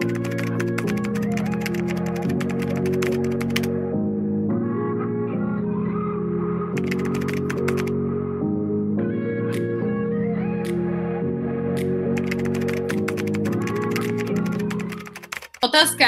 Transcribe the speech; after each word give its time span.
Otázka, 0.00 0.12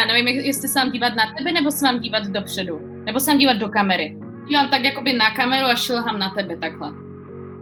nevím, 0.07 0.29
jestli 0.29 0.69
se 0.69 0.79
mám 0.79 0.93
dívat 0.93 1.15
na 1.15 1.35
tebe, 1.39 1.53
nebo 1.53 1.71
se 1.71 1.85
mám 1.85 2.01
dívat 2.01 2.23
dopředu. 2.27 2.81
Nebo 3.05 3.21
se 3.21 3.31
mám 3.31 3.39
dívat 3.39 3.57
do 3.57 3.69
kamery. 3.69 4.17
Dívám 4.49 4.69
tak 4.69 4.85
jakoby 4.85 5.13
na 5.13 5.31
kameru 5.31 5.67
a 5.67 5.75
šilhám 5.75 6.19
na 6.19 6.31
tebe 6.31 6.57
takhle. 6.57 6.93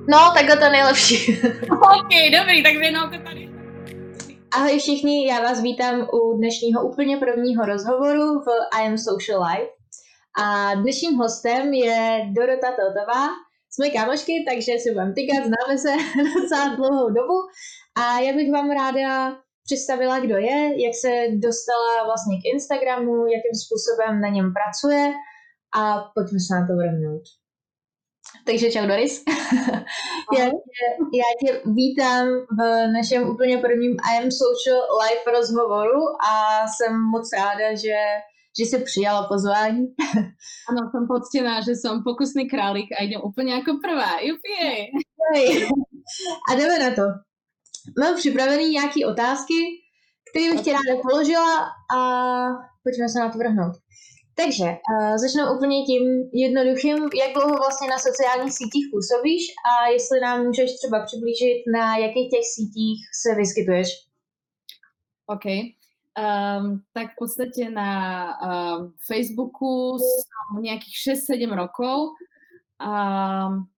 No, 0.09 0.31
takhle 0.35 0.57
to 0.57 0.65
je 0.65 0.71
nejlepší. 0.71 1.39
OK, 1.71 2.09
dobrý, 2.39 2.63
tak 2.63 2.73
to 3.11 3.19
tady. 3.19 3.60
Ahoj 4.53 4.79
všichni, 4.79 5.27
já 5.27 5.41
vás 5.41 5.63
vítám 5.63 6.09
u 6.13 6.37
dnešního 6.37 6.89
úplně 6.89 7.17
prvního 7.17 7.65
rozhovoru 7.65 8.41
v 8.41 8.47
I 8.73 8.87
Am 8.87 8.99
Social 8.99 9.43
Life. 9.43 9.71
A 10.43 10.75
dnešním 10.75 11.15
hostem 11.15 11.73
je 11.73 12.21
Dorota 12.37 12.69
Totová. 12.71 13.29
Jsme 13.71 13.91
kámošky, 13.91 14.33
takže 14.49 14.73
si 14.79 14.91
budeme 14.93 15.13
tykat, 15.13 15.43
známe 15.47 15.79
se 15.79 15.93
docela 16.43 16.75
dlouhou 16.75 17.09
dobu. 17.09 17.37
A 18.03 18.21
já 18.21 18.33
bych 18.33 18.53
vám 18.53 18.71
ráda 18.71 19.37
představila, 19.65 20.21
kdo 20.21 20.37
je, 20.37 20.83
jak 20.85 20.95
se 20.95 21.13
dostala 21.47 22.05
vlastně 22.05 22.37
k 22.37 22.45
Instagramu, 22.55 23.27
jakým 23.27 23.57
způsobem 23.65 24.21
na 24.21 24.29
něm 24.29 24.53
pracuje 24.59 25.13
a 25.81 25.83
pojďme 26.15 26.39
se 26.47 26.55
na 26.55 26.67
to 26.67 26.73
vrhnout. 26.77 27.23
Takže 28.47 28.71
čau 28.71 28.87
Doris. 28.87 29.25
já, 30.39 30.45
tě, 30.45 30.87
já 31.15 31.31
tě 31.41 31.63
vítám 31.65 32.29
v 32.29 32.93
našem 32.93 33.29
úplně 33.29 33.59
prvním 33.59 33.97
I 34.13 34.23
am 34.23 34.31
Social 34.31 34.81
Live 35.03 35.39
rozhovoru 35.39 36.01
a 36.31 36.65
jsem 36.67 37.01
moc 37.01 37.31
ráda, 37.37 37.75
že, 37.75 37.99
že 38.59 38.65
jsi 38.65 38.85
přijala 38.85 39.29
pozvání. 39.29 39.87
Ano, 40.69 40.91
jsem 40.91 41.07
poctěná, 41.09 41.61
že 41.61 41.73
jsem 41.75 42.03
pokusný 42.05 42.49
králík 42.49 42.89
a 43.01 43.03
jdem 43.03 43.21
úplně 43.25 43.55
jako 43.55 43.73
prvá. 43.85 44.21
Jupie. 44.21 44.87
A 46.51 46.55
jdeme 46.55 46.79
na 46.79 46.95
to. 46.95 47.03
Mám 48.01 48.17
připravený 48.17 48.69
nějaké 48.71 49.07
otázky, 49.07 49.55
které 50.31 50.51
bych 50.51 50.61
ti 50.61 50.73
ráda 50.73 51.03
položila 51.03 51.61
a 51.97 51.99
pojďme 52.83 53.09
se 53.09 53.19
na 53.19 53.29
to 53.31 53.39
vrhnout. 53.39 53.75
Takže 54.41 54.65
uh, 54.65 55.17
začnu 55.17 55.55
úplně 55.57 55.85
tím 55.85 56.31
jednoduchým, 56.33 56.97
jak 56.97 57.33
dlouho 57.35 57.57
vlastně 57.57 57.89
na 57.89 57.99
sociálních 57.99 58.53
sítích 58.53 58.87
působíš 58.93 59.43
a 59.71 59.89
jestli 59.89 60.21
nám 60.21 60.47
můžeš 60.47 60.71
třeba 60.75 61.05
přiblížit, 61.07 61.59
na 61.73 61.97
jakých 61.97 62.31
těch 62.31 62.47
sítích 62.55 62.99
se 63.23 63.35
vyskytuješ. 63.35 63.89
OK. 65.27 65.45
Um, 65.45 66.83
tak 66.93 67.07
v 67.13 67.17
podstate 67.19 67.71
na 67.71 67.91
um, 68.43 68.95
Facebooku 69.07 69.97
som 69.99 70.59
nejakých 70.59 71.23
6-7 71.31 71.55
rokov 71.55 72.19
um, 72.83 73.71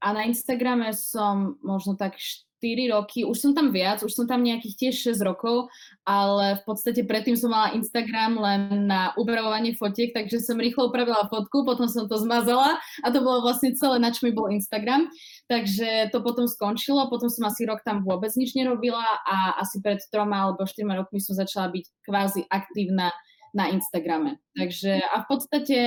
a 0.00 0.08
na 0.12 0.22
Instagrame 0.28 0.92
som 0.92 1.56
možno 1.64 1.96
tak 1.96 2.20
4 2.20 2.49
roky, 2.92 3.24
už 3.24 3.36
som 3.40 3.52
tam 3.56 3.72
viac, 3.72 4.04
už 4.04 4.12
som 4.12 4.28
tam 4.28 4.44
nejakých 4.44 4.76
tiež 4.76 5.16
6 5.16 5.24
rokov, 5.24 5.72
ale 6.04 6.60
v 6.60 6.62
podstate 6.68 7.02
predtým 7.08 7.34
som 7.34 7.50
mala 7.50 7.72
Instagram 7.72 8.36
len 8.36 8.62
na 8.84 9.16
upravovanie 9.16 9.72
fotiek, 9.72 10.12
takže 10.12 10.44
som 10.44 10.60
rýchlo 10.60 10.92
upravila 10.92 11.26
fotku, 11.32 11.64
potom 11.64 11.88
som 11.88 12.04
to 12.04 12.20
zmazala 12.20 12.76
a 13.02 13.06
to 13.08 13.24
bolo 13.24 13.40
vlastne 13.40 13.72
celé, 13.72 13.96
na 13.96 14.12
čo 14.12 14.28
mi 14.28 14.32
bol 14.36 14.52
Instagram. 14.52 15.08
Takže 15.48 16.12
to 16.12 16.20
potom 16.20 16.44
skončilo, 16.44 17.08
potom 17.08 17.32
som 17.32 17.48
asi 17.48 17.64
rok 17.64 17.80
tam 17.80 18.04
vôbec 18.04 18.30
nič 18.36 18.52
nerobila 18.52 19.04
a 19.24 19.58
asi 19.58 19.80
pred 19.80 19.98
troma 20.12 20.48
alebo 20.48 20.68
štyrma 20.68 21.00
rokmi 21.00 21.18
som 21.18 21.32
začala 21.32 21.72
byť 21.72 21.84
kvázi 22.04 22.44
aktívna 22.52 23.10
na 23.56 23.72
Instagrame. 23.72 24.38
Takže 24.54 25.02
a 25.10 25.24
v 25.24 25.26
podstate 25.26 25.78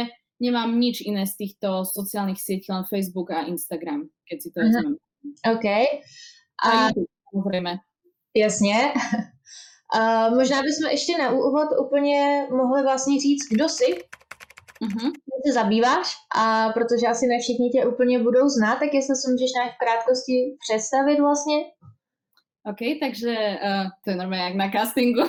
nemám 0.44 0.76
nič 0.76 1.00
iné 1.06 1.24
z 1.24 1.40
týchto 1.40 1.88
sociálnych 1.88 2.40
sietí, 2.42 2.68
len 2.68 2.84
Facebook 2.84 3.32
a 3.32 3.48
Instagram, 3.48 4.12
keď 4.28 4.38
si 4.40 4.50
to 4.52 4.60
mhm. 4.60 4.66
vezmem. 4.68 4.96
OK. 5.48 5.68
A, 6.66 6.90
samozřejmě. 7.34 7.80
Jasně. 8.36 8.94
A 9.94 10.30
možná 10.30 10.62
bychom 10.62 10.90
ještě 10.92 11.18
na 11.18 11.32
úvod 11.32 11.70
úplně 11.86 12.48
mohli 12.52 12.84
vlastně 12.84 13.20
říct, 13.20 13.48
kdo 13.52 13.70
jsi, 13.70 13.86
mm-hmm. 14.84 15.12
kdo 15.12 15.38
se 15.48 15.54
zabýváš, 15.54 16.16
a 16.36 16.70
protože 16.70 17.08
asi 17.08 17.28
ne 17.28 17.40
všichni 17.40 17.70
tě 17.70 17.86
úplně 17.86 18.20
budou 18.20 18.50
znát, 18.50 18.80
tak 18.80 18.94
jestli 18.94 19.16
se 19.16 19.32
můžeš 19.32 19.52
nějak 19.56 19.72
v 19.74 19.78
krátkosti 19.78 20.58
představit 20.68 21.20
vlastně. 21.20 21.58
OK, 22.66 22.82
takže 23.02 23.60
uh, 23.64 23.88
to 24.04 24.10
je 24.10 24.16
normálně 24.16 24.44
jak 24.44 24.56
na 24.56 24.72
castingu. 24.72 25.24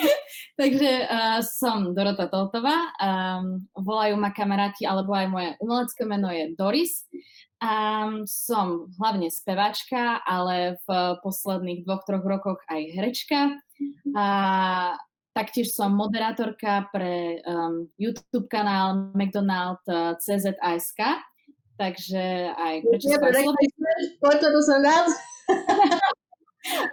takže 0.60 1.08
uh, 1.10 1.40
som 1.42 1.94
Dorota 1.94 2.26
Toltová, 2.26 2.74
um, 2.98 3.66
volajú 3.74 4.16
ma 4.18 4.30
kamaráti, 4.34 4.86
alebo 4.86 5.14
aj 5.14 5.26
moje 5.30 5.48
umelecké 5.62 6.02
meno 6.06 6.30
je 6.30 6.54
Doris. 6.58 7.06
Um, 7.56 8.28
som 8.28 8.92
hlavne 9.00 9.32
speváčka, 9.32 10.20
ale 10.28 10.76
v 10.84 11.16
posledných 11.24 11.88
dvoch, 11.88 12.04
troch 12.04 12.20
rokoch 12.20 12.60
aj 12.68 12.80
herečka. 12.92 13.56
A 14.12 14.26
taktiež 15.32 15.72
som 15.72 15.92
moderátorka 15.96 16.88
pre 16.92 17.40
um, 17.48 17.88
YouTube 17.96 18.48
kanál 18.48 19.12
McDonald 19.12 19.80
eh, 19.88 20.16
CZASK, 20.16 21.00
takže 21.76 22.52
aj 22.56 22.74
prečo 22.88 23.08
ja, 23.08 23.20
Poďme 24.20 24.48
to 24.52 24.60
som 24.64 24.80
rád. 24.80 25.08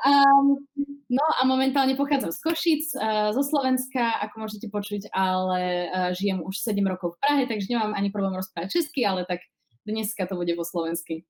Um, 0.05 0.69
no 1.09 1.25
a 1.41 1.49
momentálne 1.49 1.97
pochádzam 1.97 2.29
z 2.29 2.39
Košic, 2.45 2.83
uh, 2.93 3.33
zo 3.33 3.41
Slovenska, 3.41 4.21
ako 4.21 4.45
môžete 4.45 4.69
počuť, 4.69 5.09
ale 5.09 5.89
uh, 5.89 6.13
žijem 6.13 6.45
už 6.45 6.61
7 6.61 6.77
rokov 6.85 7.17
v 7.17 7.19
Prahe, 7.25 7.43
takže 7.49 7.73
nemám 7.73 7.97
ani 7.97 8.13
problém 8.13 8.37
rozprávať 8.37 8.69
česky, 8.69 9.01
ale 9.01 9.25
tak 9.25 9.41
dneska 9.87 10.27
to 10.27 10.35
bude 10.35 10.53
po 10.55 10.65
slovensky. 10.65 11.23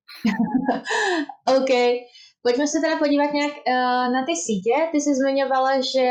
OK. 1.58 1.72
Pojďme 2.46 2.68
se 2.68 2.80
teda 2.80 2.98
podívat 2.98 3.34
nějak 3.34 3.52
uh, 3.52 4.14
na 4.16 4.22
ty 4.28 4.36
sítě. 4.36 4.76
Ty 4.92 4.98
jsi 5.02 5.16
zmiňovala, 5.16 5.72
že 5.94 6.08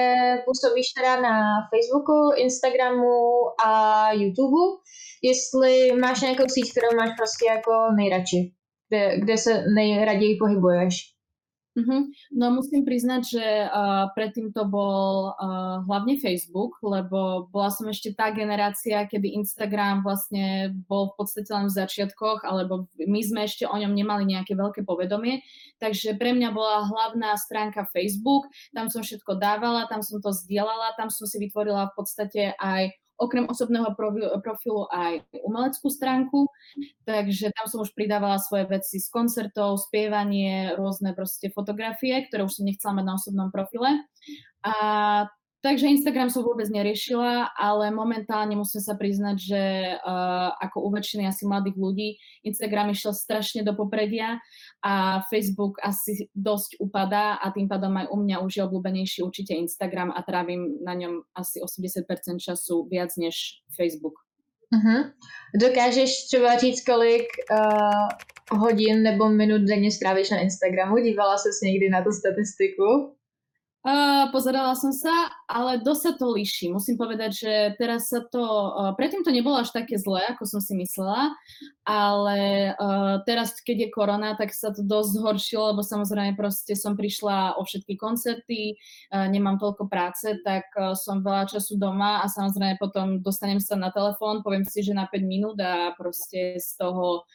působíš 0.47 0.87
teda 0.93 1.21
na 1.21 1.35
Facebooku, 1.71 2.33
Instagramu 2.37 3.21
a 3.67 3.73
YouTube. 4.13 4.81
Jestli 5.23 5.93
máš 6.01 6.21
nějakou 6.21 6.45
síť, 6.49 6.71
kterou 6.71 6.97
máš 6.97 7.11
prostě 7.19 7.45
jako 7.55 7.73
nejradši, 7.97 8.53
kde, 8.89 9.21
kde 9.21 9.39
se 9.39 9.65
nejraději 9.75 10.37
pohybuješ. 10.37 10.95
Uh-huh. 11.73 12.05
No 12.37 12.53
musím 12.53 12.85
priznať, 12.85 13.23
že 13.33 13.47
uh, 13.65 14.13
predtým 14.13 14.53
to 14.53 14.69
bol 14.69 15.33
uh, 15.33 15.81
hlavne 15.89 16.21
Facebook, 16.21 16.77
lebo 16.85 17.49
bola 17.49 17.73
som 17.73 17.89
ešte 17.89 18.13
tá 18.13 18.29
generácia, 18.29 19.09
kedy 19.09 19.41
Instagram 19.41 20.05
vlastne 20.05 20.77
bol 20.85 21.17
v 21.17 21.25
podstate 21.25 21.49
len 21.49 21.73
v 21.73 21.77
začiatkoch, 21.81 22.45
alebo 22.45 22.93
my 23.01 23.21
sme 23.25 23.49
ešte 23.49 23.65
o 23.65 23.73
ňom 23.73 23.89
nemali 23.89 24.29
nejaké 24.29 24.53
veľké 24.53 24.85
povedomie, 24.85 25.41
takže 25.81 26.13
pre 26.21 26.37
mňa 26.37 26.53
bola 26.53 26.85
hlavná 26.93 27.33
stránka 27.41 27.89
Facebook, 27.89 28.53
tam 28.77 28.93
som 28.93 29.01
všetko 29.01 29.41
dávala, 29.41 29.89
tam 29.89 30.05
som 30.05 30.21
to 30.21 30.29
zdieľala, 30.29 30.93
tam 31.01 31.09
som 31.09 31.25
si 31.25 31.41
vytvorila 31.41 31.89
v 31.89 31.97
podstate 31.97 32.43
aj 32.61 32.93
okrem 33.21 33.47
osobného 33.47 33.95
profilu 34.43 34.89
aj 34.91 35.23
umeleckú 35.45 35.89
stránku, 35.89 36.49
takže 37.07 37.53
tam 37.55 37.67
som 37.69 37.85
už 37.85 37.93
pridávala 37.95 38.41
svoje 38.43 38.67
veci 38.67 38.99
z 38.99 39.09
koncertov, 39.13 39.79
spievanie, 39.89 40.75
rôzne 40.75 41.15
proste 41.15 41.53
fotografie, 41.53 42.27
ktoré 42.27 42.47
už 42.47 42.61
som 42.61 42.67
nechcela 42.67 42.99
mať 42.99 43.05
na 43.07 43.15
osobnom 43.15 43.49
profile. 43.55 43.91
A 44.63 44.75
Takže 45.63 45.87
Instagram 45.87 46.27
som 46.27 46.43
vôbec 46.43 46.67
neriešila, 46.67 47.55
ale 47.55 47.95
momentálne 47.95 48.59
musím 48.59 48.83
sa 48.83 48.99
priznať, 48.99 49.37
že 49.39 49.63
uh, 49.95 50.51
ako 50.59 50.83
u 50.83 50.89
väčšiny 50.91 51.23
asi 51.31 51.47
mladých 51.47 51.79
ľudí 51.79 52.09
Instagram 52.43 52.91
išiel 52.91 53.15
strašne 53.15 53.63
do 53.63 53.71
popredia 53.79 54.43
a 54.83 55.23
Facebook 55.31 55.79
asi 55.79 56.27
dosť 56.35 56.83
upadá 56.83 57.39
a 57.39 57.55
tým 57.55 57.71
pádom 57.71 57.95
aj 57.95 58.11
u 58.11 58.17
mňa 58.27 58.43
už 58.43 58.53
je 58.59 58.63
obľúbenejší 58.67 59.23
určite 59.23 59.55
Instagram 59.55 60.11
a 60.11 60.27
trávim 60.27 60.83
na 60.83 60.99
ňom 60.99 61.23
asi 61.31 61.63
80% 61.63 62.11
času 62.43 62.91
viac 62.91 63.15
než 63.15 63.63
Facebook. 63.79 64.19
Uh-huh. 64.75 65.15
Dokážeš 65.55 66.27
třeba 66.27 66.59
říct, 66.59 66.85
kolik 66.85 67.31
uh, 67.55 68.59
hodin 68.59 69.03
nebo 69.03 69.29
minut 69.29 69.63
denně 69.63 69.91
strávíš 69.91 70.31
na 70.31 70.39
Instagramu? 70.39 70.99
Dívala 70.99 71.39
ses 71.39 71.61
někdy 71.63 71.91
na 71.91 72.03
tu 72.03 72.11
statistiku? 72.11 73.15
Uh, 73.83 74.31
pozerala 74.31 74.79
som 74.79 74.95
sa, 74.95 75.11
ale 75.51 75.83
dosť 75.83 76.03
sa 76.07 76.13
to 76.15 76.31
líši. 76.31 76.71
Musím 76.71 76.95
povedať, 76.95 77.35
že 77.35 77.53
teraz 77.83 78.15
sa 78.15 78.23
to, 78.23 78.39
uh, 78.39 78.95
predtým 78.95 79.27
to 79.27 79.35
nebolo 79.35 79.59
až 79.59 79.75
také 79.75 79.99
zlé, 79.99 80.23
ako 80.31 80.47
som 80.47 80.63
si 80.63 80.79
myslela, 80.79 81.35
ale 81.83 82.71
uh, 82.79 83.19
teraz, 83.27 83.59
keď 83.59 83.77
je 83.83 83.89
korona, 83.91 84.39
tak 84.39 84.55
sa 84.55 84.71
to 84.71 84.87
dosť 84.87 85.19
zhoršilo, 85.19 85.75
lebo 85.75 85.83
samozrejme 85.83 86.39
proste 86.39 86.79
som 86.79 86.95
prišla 86.95 87.59
o 87.59 87.67
všetky 87.67 87.99
koncerty, 87.99 88.79
uh, 89.11 89.27
nemám 89.27 89.59
toľko 89.59 89.91
práce, 89.91 90.31
tak 90.47 90.71
uh, 90.79 90.95
som 90.95 91.19
veľa 91.19 91.51
času 91.51 91.75
doma 91.75 92.23
a 92.23 92.31
samozrejme 92.31 92.79
potom 92.79 93.19
dostanem 93.19 93.59
sa 93.59 93.75
na 93.75 93.91
telefón, 93.91 94.47
poviem 94.47 94.63
si, 94.63 94.87
že 94.87 94.95
na 94.95 95.11
5 95.11 95.27
minút 95.27 95.59
a 95.59 95.91
proste 95.99 96.55
z 96.55 96.71
toho 96.79 97.27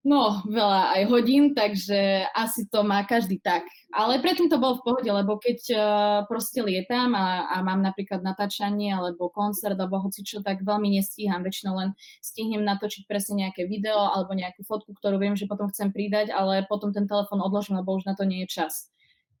No, 0.00 0.40
veľa 0.48 0.96
aj 0.96 1.02
hodín, 1.12 1.52
takže 1.52 2.24
asi 2.32 2.64
to 2.72 2.80
má 2.80 3.04
každý 3.04 3.36
tak. 3.36 3.68
Ale 3.92 4.16
predtým 4.24 4.48
to 4.48 4.56
bolo 4.56 4.80
v 4.80 4.84
pohode, 4.88 5.10
lebo 5.12 5.36
keď 5.36 5.58
uh, 5.76 5.80
proste 6.24 6.64
lietam 6.64 7.12
a, 7.12 7.52
a 7.52 7.60
mám 7.60 7.84
napríklad 7.84 8.24
natáčanie 8.24 8.96
alebo 8.96 9.28
koncert 9.28 9.76
alebo 9.76 10.00
čo, 10.24 10.40
tak 10.40 10.64
veľmi 10.64 10.96
nestíham. 10.96 11.44
Väčšinou 11.44 11.76
len 11.76 11.92
stihnem 12.24 12.64
natočiť 12.64 13.04
presne 13.04 13.44
nejaké 13.44 13.68
video 13.68 14.00
alebo 14.00 14.32
nejakú 14.32 14.64
fotku, 14.64 14.96
ktorú 14.96 15.20
viem, 15.20 15.36
že 15.36 15.44
potom 15.44 15.68
chcem 15.68 15.92
pridať, 15.92 16.32
ale 16.32 16.64
potom 16.64 16.96
ten 16.96 17.04
telefon 17.04 17.44
odložím, 17.44 17.76
lebo 17.76 17.92
už 17.92 18.08
na 18.08 18.16
to 18.16 18.24
nie 18.24 18.48
je 18.48 18.56
čas. 18.56 18.88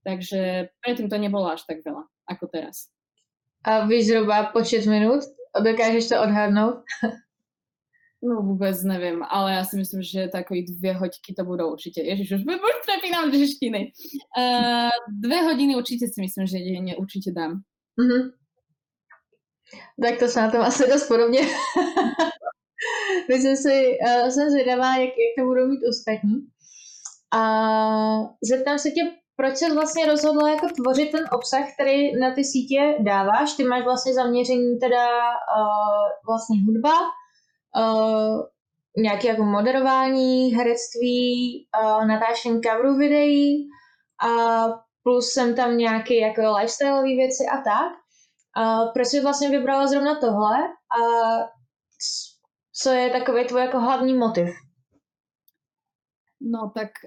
Takže 0.04 0.68
predtým 0.84 1.08
to 1.08 1.16
nebolo 1.16 1.56
až 1.56 1.64
tak 1.64 1.80
veľa, 1.80 2.04
ako 2.28 2.44
teraz. 2.52 2.92
A 3.64 3.88
víš 3.88 4.12
zhruba 4.12 4.52
počet 4.52 4.84
minút? 4.84 5.24
Dokážeš 5.56 6.12
to 6.12 6.20
odhadnout? 6.20 6.84
No 8.20 8.44
vôbec 8.44 8.76
neviem, 8.84 9.24
ale 9.24 9.56
ja 9.56 9.64
si 9.64 9.80
myslím, 9.80 10.04
že 10.04 10.28
takový 10.28 10.68
dve 10.68 10.92
hoďky 10.92 11.32
to 11.32 11.40
budú 11.40 11.72
určite. 11.72 12.04
Ježiš, 12.04 12.36
už, 12.36 12.42
už 12.44 12.76
prepínam 12.84 13.32
žeštiny. 13.32 13.96
Uh, 14.36 14.92
dve 15.08 15.40
hodiny 15.48 15.72
určite 15.72 16.04
si 16.04 16.20
myslím, 16.20 16.44
že 16.44 16.60
denne 16.60 17.00
určite 17.00 17.32
dám. 17.32 17.64
Mm-hmm. 17.96 18.22
Tak 20.04 20.18
to 20.18 20.28
se 20.28 20.40
na 20.40 20.50
tom 20.50 20.60
asi 20.60 20.84
dost 20.88 21.08
podobně. 21.08 21.40
myslím 23.28 23.56
si, 23.56 23.96
uh, 24.04 24.28
jsem 24.28 24.50
zvědavá, 24.50 24.96
jak, 24.96 25.16
jak 25.16 25.32
to 25.38 25.44
budou 25.44 25.66
mít 25.66 25.80
ostatní. 25.88 26.44
A 27.32 27.40
zeptám 28.44 28.78
se 28.78 28.90
tě, 28.90 29.00
proč 29.36 29.56
jsi 29.56 29.72
vlastně 29.74 30.06
rozhodla 30.06 30.50
jako 30.50 30.66
tvořit 30.76 31.10
ten 31.10 31.24
obsah, 31.32 31.64
který 31.74 32.20
na 32.20 32.34
ty 32.34 32.44
sítě 32.44 32.96
dáváš? 33.00 33.52
Ty 33.56 33.64
máš 33.64 33.84
vlastně 33.84 34.14
zaměření 34.14 34.78
teda 34.78 35.06
uh, 35.56 36.08
vlastně 36.26 36.56
hudba, 36.66 36.92
uh, 37.76 38.42
nějaké 38.96 39.28
jako 39.28 39.44
moderování, 39.44 40.54
herectví, 40.54 41.66
uh, 41.82 42.06
natáčení 42.06 42.60
coverů 42.60 42.96
videí 42.96 43.68
a 44.22 44.28
plus 45.02 45.32
jsem 45.32 45.56
tam 45.56 45.78
nějaké 45.78 46.14
jako 46.14 46.40
lifestyleové 46.56 47.02
věci 47.02 47.44
a 47.52 47.56
tak. 47.56 47.92
Uh, 48.58 48.92
proč 48.92 49.08
jsi 49.08 49.20
vlastně 49.20 49.50
vybrala 49.50 49.86
zrovna 49.86 50.20
tohle 50.20 50.56
a 50.68 51.00
co 52.82 52.90
je 52.90 53.10
takový 53.10 53.44
tvůj 53.44 53.60
jako 53.60 53.80
hlavní 53.80 54.14
motiv? 54.14 54.48
No 56.40 56.72
tak 56.72 57.04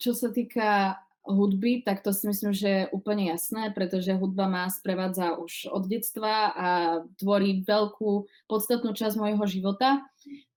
čo 0.00 0.16
sa 0.16 0.32
týka 0.32 0.96
hudby, 1.24 1.80
tak 1.80 2.04
to 2.04 2.12
si 2.12 2.28
myslím, 2.28 2.52
že 2.52 2.68
je 2.68 2.90
úplne 2.92 3.32
jasné, 3.32 3.72
pretože 3.72 4.12
hudba 4.16 4.44
má 4.46 4.64
sprevádza 4.68 5.40
už 5.40 5.72
od 5.72 5.88
detstva 5.88 6.52
a 6.52 6.68
tvorí 7.16 7.64
veľkú, 7.64 8.28
podstatnú 8.46 8.92
časť 8.92 9.16
môjho 9.16 9.44
života. 9.48 10.04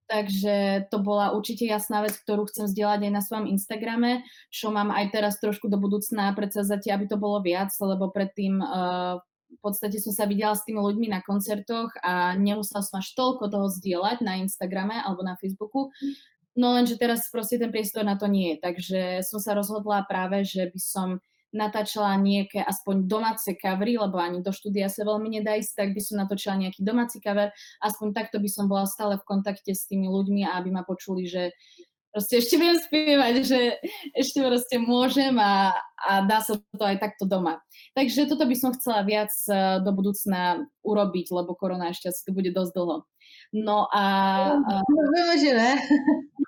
Takže 0.08 0.88
to 0.88 1.04
bola 1.04 1.36
určite 1.36 1.68
jasná 1.68 2.00
vec, 2.00 2.16
ktorú 2.16 2.48
chcem 2.48 2.64
zdieľať 2.64 3.00
aj 3.04 3.12
na 3.12 3.20
svojom 3.20 3.46
Instagrame, 3.52 4.24
čo 4.48 4.72
mám 4.72 4.88
aj 4.88 5.12
teraz 5.12 5.36
trošku 5.36 5.68
do 5.68 5.76
budúcna 5.76 6.32
predsazate, 6.32 6.88
aby 6.88 7.04
to 7.04 7.20
bolo 7.20 7.44
viac, 7.44 7.68
lebo 7.76 8.08
predtým 8.08 8.56
uh, 8.56 9.20
v 9.48 9.58
podstate 9.60 9.96
som 10.00 10.12
sa 10.12 10.28
videla 10.28 10.56
s 10.56 10.64
tými 10.64 10.80
ľuďmi 10.80 11.12
na 11.12 11.20
koncertoch 11.24 11.92
a 12.04 12.36
nemusela 12.36 12.84
som 12.84 13.00
až 13.00 13.12
toľko 13.16 13.48
toho 13.48 13.66
zdieľať 13.68 14.24
na 14.24 14.40
Instagrame 14.40 14.96
alebo 14.96 15.24
na 15.24 15.36
Facebooku. 15.40 15.92
No 16.58 16.74
lenže 16.74 16.98
teraz 16.98 17.30
proste 17.30 17.54
ten 17.54 17.70
priestor 17.70 18.02
na 18.02 18.18
to 18.18 18.26
nie 18.26 18.54
je. 18.54 18.56
Takže 18.58 19.00
som 19.22 19.38
sa 19.38 19.54
rozhodla 19.54 20.02
práve, 20.10 20.42
že 20.42 20.66
by 20.66 20.80
som 20.82 21.08
natáčala 21.54 22.18
nejaké 22.20 22.60
aspoň 22.60 23.08
domáce 23.08 23.48
covery, 23.56 23.96
lebo 23.96 24.20
ani 24.20 24.44
do 24.44 24.52
štúdia 24.52 24.92
sa 24.92 25.06
veľmi 25.06 25.40
nedá 25.40 25.56
ísť, 25.56 25.72
tak 25.80 25.88
by 25.96 26.00
som 26.02 26.20
natočila 26.20 26.60
nejaký 26.60 26.84
domáci 26.84 27.24
cover, 27.24 27.48
aspoň 27.80 28.06
takto 28.12 28.36
by 28.36 28.48
som 28.52 28.68
bola 28.68 28.84
stále 28.84 29.16
v 29.16 29.24
kontakte 29.24 29.72
s 29.72 29.88
tými 29.88 30.10
ľuďmi 30.10 30.44
a 30.44 30.60
aby 30.60 30.68
ma 30.74 30.84
počuli, 30.84 31.24
že 31.24 31.56
proste 32.12 32.40
ešte 32.40 32.56
viem 32.60 32.76
spievať, 32.76 33.34
že 33.44 33.60
ešte 34.12 34.44
proste 34.44 34.76
môžem 34.76 35.36
a, 35.40 35.72
a 36.02 36.26
dá 36.26 36.44
sa 36.44 36.58
to 36.58 36.84
aj 36.84 37.00
takto 37.00 37.24
doma. 37.24 37.60
Takže 37.96 38.28
toto 38.28 38.44
by 38.44 38.56
som 38.56 38.74
chcela 38.76 39.04
viac 39.04 39.32
e, 39.48 39.80
do 39.84 39.90
budúcna 39.92 40.66
urobiť, 40.84 41.32
lebo 41.32 41.56
korona 41.56 41.92
ešte 41.92 42.12
asi 42.12 42.28
tu 42.28 42.36
bude 42.36 42.52
dosť 42.52 42.72
dlho. 42.74 42.96
No 43.52 43.88
a... 43.92 44.04
a, 44.60 44.74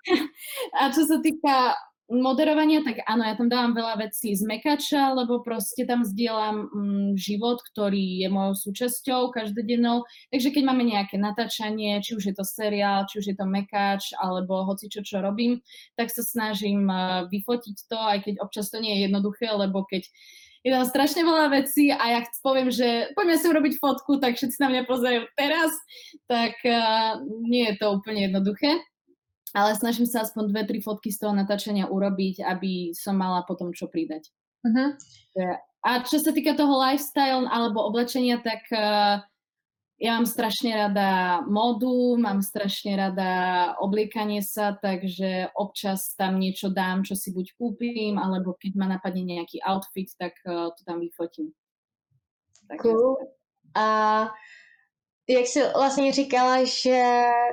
a 0.80 0.82
čo 0.92 1.08
sa 1.08 1.16
týka 1.24 1.72
moderovania, 2.10 2.82
tak 2.82 3.06
áno, 3.06 3.22
ja 3.22 3.38
tam 3.38 3.46
dávam 3.46 3.70
veľa 3.70 4.10
vecí 4.10 4.34
z 4.34 4.42
mekača, 4.42 5.14
lebo 5.14 5.46
proste 5.46 5.86
tam 5.86 6.02
zdieľam 6.02 6.66
mm, 6.66 7.10
život, 7.14 7.62
ktorý 7.70 8.26
je 8.26 8.28
mojou 8.28 8.54
súčasťou 8.68 9.30
každodennou. 9.30 10.02
Takže 10.34 10.50
keď 10.50 10.62
máme 10.66 10.82
nejaké 10.90 11.22
natáčanie, 11.22 12.02
či 12.02 12.18
už 12.18 12.24
je 12.26 12.34
to 12.34 12.42
seriál, 12.42 13.06
či 13.06 13.22
už 13.22 13.26
je 13.30 13.36
to 13.38 13.46
mekač, 13.46 14.10
alebo 14.18 14.66
hoci 14.66 14.90
čo, 14.90 15.06
čo 15.06 15.22
robím, 15.22 15.62
tak 15.94 16.10
sa 16.10 16.26
snažím 16.26 16.90
uh, 16.90 17.30
vyfotiť 17.30 17.76
to, 17.86 17.98
aj 18.02 18.18
keď 18.26 18.34
občas 18.42 18.74
to 18.74 18.82
nie 18.82 18.98
je 18.98 19.06
jednoduché, 19.06 19.46
lebo 19.54 19.86
keď 19.86 20.10
je 20.60 20.70
tam 20.72 20.84
strašne 20.84 21.24
veľa 21.24 21.46
vecí 21.56 21.88
a 21.88 22.04
ja 22.16 22.20
poviem, 22.44 22.68
že 22.68 23.12
poďme 23.16 23.36
si 23.40 23.46
urobiť 23.48 23.74
fotku, 23.80 24.20
tak 24.20 24.36
všetci 24.36 24.60
na 24.60 24.68
mňa 24.68 24.82
pozerajú 24.84 25.24
teraz, 25.32 25.72
tak 26.28 26.56
uh, 26.68 27.16
nie 27.48 27.72
je 27.72 27.74
to 27.80 27.96
úplne 27.96 28.28
jednoduché 28.28 28.80
ale 29.54 29.74
snažím 29.74 30.06
sa 30.06 30.22
aspoň 30.22 30.50
dve, 30.50 30.62
tri 30.66 30.78
fotky 30.78 31.10
z 31.10 31.26
toho 31.26 31.34
natáčania 31.34 31.90
urobiť, 31.90 32.42
aby 32.46 32.94
som 32.94 33.18
mala 33.18 33.42
potom 33.42 33.74
čo 33.74 33.90
pridať. 33.90 34.30
Uh-huh. 34.62 34.94
A 35.80 35.90
čo 36.04 36.20
sa 36.20 36.30
týka 36.30 36.54
toho 36.54 36.76
lifestyle 36.76 37.48
alebo 37.48 37.82
oblečenia, 37.82 38.38
tak 38.44 38.62
uh, 38.70 39.24
ja 40.00 40.16
mám 40.16 40.24
strašne 40.24 40.72
rada 40.72 41.40
modu, 41.44 42.16
mám 42.16 42.40
strašne 42.40 42.96
rada 42.96 43.30
obliekanie 43.84 44.40
sa, 44.40 44.72
takže 44.72 45.52
občas 45.52 46.16
tam 46.16 46.40
niečo 46.40 46.72
dám, 46.72 47.04
čo 47.04 47.12
si 47.12 47.36
buď 47.36 47.52
kúpim, 47.60 48.16
alebo 48.16 48.56
keď 48.56 48.72
ma 48.80 48.88
napadne 48.88 49.36
nejaký 49.36 49.60
outfit, 49.60 50.08
tak 50.16 50.32
uh, 50.48 50.72
to 50.72 50.80
tam 50.88 51.04
vyfotím. 51.04 51.52
Tak 52.64 52.80
cool. 52.80 53.20
A 53.76 53.86
jak 55.28 55.46
jsi 55.46 55.62
vlastně 55.76 56.12
říkala, 56.12 56.64
že 56.64 57.02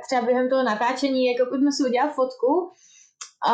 třeba 0.08 0.22
během 0.22 0.50
toho 0.50 0.64
natáčení, 0.64 1.26
jako 1.26 1.50
pojďme 1.50 1.72
si 1.72 1.84
udělat 1.90 2.16
fotku, 2.16 2.72
a 3.45 3.54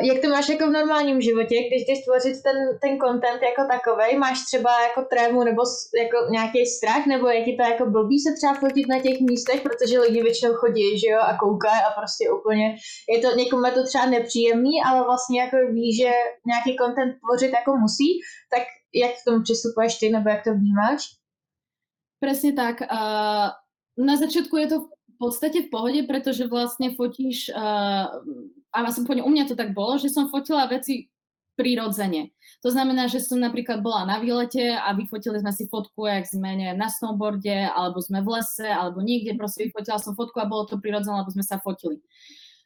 jak 0.00 0.22
to 0.22 0.28
máš 0.28 0.48
jako 0.48 0.66
v 0.66 0.76
normálním 0.78 1.20
životě, 1.20 1.56
když 1.68 1.86
jdeš 1.86 2.04
tvořit 2.04 2.42
ten, 2.42 2.58
ten 2.82 2.98
content 2.98 3.40
jako 3.42 3.62
takový, 3.74 4.18
máš 4.18 4.44
třeba 4.44 4.82
jako 4.82 5.00
trému 5.10 5.44
nebo 5.44 5.62
jako 6.02 6.16
nějaký 6.30 6.66
strach, 6.66 7.06
nebo 7.06 7.28
je 7.28 7.56
to 7.56 7.62
jako 7.62 7.84
blbý 7.86 8.18
se 8.18 8.30
třeba 8.36 8.54
fotit 8.54 8.88
na 8.88 8.98
těch 9.00 9.20
místech, 9.20 9.60
protože 9.60 10.00
lidi 10.00 10.22
většinou 10.22 10.54
chodí, 10.54 10.98
že 10.98 11.08
jo, 11.08 11.20
a 11.20 11.36
koukají 11.36 11.80
a 11.88 11.90
prostě 11.98 12.30
úplně, 12.38 12.76
je 13.12 13.18
to, 13.22 13.36
někomu 13.36 13.64
je 13.66 13.72
to 13.72 13.84
třeba 13.84 14.06
nepříjemný, 14.06 14.74
ale 14.86 15.04
vlastně 15.04 15.40
jako 15.40 15.56
ví, 15.72 15.96
že 15.96 16.10
nějaký 16.46 16.76
content 16.80 17.12
tvořit 17.22 17.52
jako 17.58 17.70
musí, 17.76 18.08
tak 18.52 18.62
jak 18.94 19.12
k 19.12 19.24
tomu 19.26 19.42
přistupuješ 19.42 19.98
ty, 19.98 20.10
nebo 20.10 20.28
jak 20.28 20.44
to 20.44 20.50
vnímáš? 20.54 21.00
Presne 22.20 22.52
tak. 22.52 22.80
Uh, 22.80 23.48
na 24.06 24.16
začiatku 24.16 24.56
je 24.56 24.66
to 24.66 24.97
v 25.18 25.26
podstate 25.26 25.66
v 25.66 25.70
pohode, 25.74 26.00
pretože 26.06 26.46
vlastne 26.46 26.94
fotíš, 26.94 27.50
uh, 27.50 28.06
a 28.70 28.78
aspoň 28.86 29.26
u 29.26 29.30
mňa 29.34 29.50
to 29.50 29.58
tak 29.58 29.74
bolo, 29.74 29.98
že 29.98 30.14
som 30.14 30.30
fotila 30.30 30.70
veci 30.70 31.10
prirodzene. 31.58 32.30
To 32.62 32.70
znamená, 32.70 33.10
že 33.10 33.18
som 33.18 33.42
napríklad 33.42 33.82
bola 33.82 34.06
na 34.06 34.22
výlete 34.22 34.78
a 34.78 34.94
vyfotili 34.94 35.42
sme 35.42 35.50
si 35.50 35.66
fotku, 35.66 36.06
jak 36.06 36.30
sme 36.30 36.54
neviem, 36.54 36.78
na 36.78 36.86
snowboarde, 36.86 37.66
alebo 37.74 37.98
sme 37.98 38.22
v 38.22 38.38
lese, 38.38 38.70
alebo 38.70 39.02
niekde, 39.02 39.34
proste 39.34 39.66
vyfotila 39.66 39.98
som 39.98 40.14
fotku 40.14 40.38
a 40.38 40.46
bolo 40.46 40.70
to 40.70 40.78
prirodzené, 40.78 41.18
lebo 41.18 41.34
sme 41.34 41.42
sa 41.42 41.58
fotili. 41.58 41.98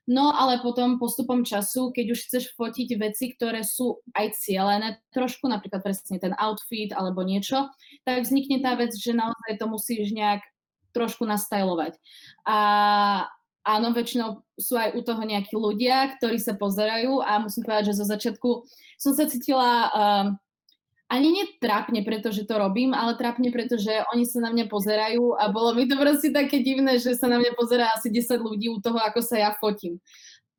No 0.04 0.34
ale 0.34 0.58
potom 0.60 0.98
postupom 0.98 1.46
času, 1.46 1.94
keď 1.94 2.06
už 2.12 2.20
chceš 2.26 2.44
fotiť 2.58 2.98
veci, 2.98 3.32
ktoré 3.32 3.62
sú 3.62 4.02
aj 4.18 4.34
cielené 4.34 4.98
trošku, 5.14 5.46
napríklad 5.46 5.80
presne 5.80 6.18
ten 6.18 6.34
outfit 6.36 6.90
alebo 6.90 7.22
niečo, 7.22 7.70
tak 8.02 8.26
vznikne 8.26 8.60
tá 8.60 8.74
vec, 8.74 8.92
že 8.98 9.14
naozaj 9.14 9.62
to 9.62 9.66
musíš 9.70 10.10
nejak 10.10 10.42
trošku 10.92 11.24
nastajlovať. 11.24 11.96
A 12.46 12.58
áno, 13.64 13.88
väčšinou 13.90 14.44
sú 14.58 14.78
aj 14.78 14.94
u 14.94 15.00
toho 15.02 15.22
nejakí 15.24 15.56
ľudia, 15.56 16.14
ktorí 16.18 16.38
sa 16.38 16.54
pozerajú 16.54 17.22
a 17.24 17.42
musím 17.42 17.66
povedať, 17.66 17.92
že 17.92 17.98
zo 18.02 18.06
začiatku 18.06 18.50
som 19.00 19.12
sa 19.16 19.26
cítila 19.26 19.90
uh, 19.90 20.26
ani 21.12 21.28
netrápne, 21.36 22.00
pretože 22.08 22.48
to 22.48 22.56
robím, 22.56 22.96
ale 22.96 23.20
trápne, 23.20 23.52
pretože 23.52 23.92
oni 24.16 24.24
sa 24.24 24.40
na 24.40 24.48
mňa 24.48 24.64
pozerajú 24.72 25.36
a 25.36 25.52
bolo 25.52 25.76
mi 25.76 25.84
to 25.84 26.00
proste 26.00 26.32
také 26.32 26.64
divné, 26.64 26.96
že 26.96 27.12
sa 27.12 27.28
na 27.28 27.36
mňa 27.36 27.52
pozerá 27.52 27.92
asi 27.92 28.08
10 28.08 28.40
ľudí 28.40 28.72
u 28.72 28.80
toho, 28.80 28.96
ako 28.96 29.20
sa 29.20 29.36
ja 29.36 29.50
fotím. 29.52 30.00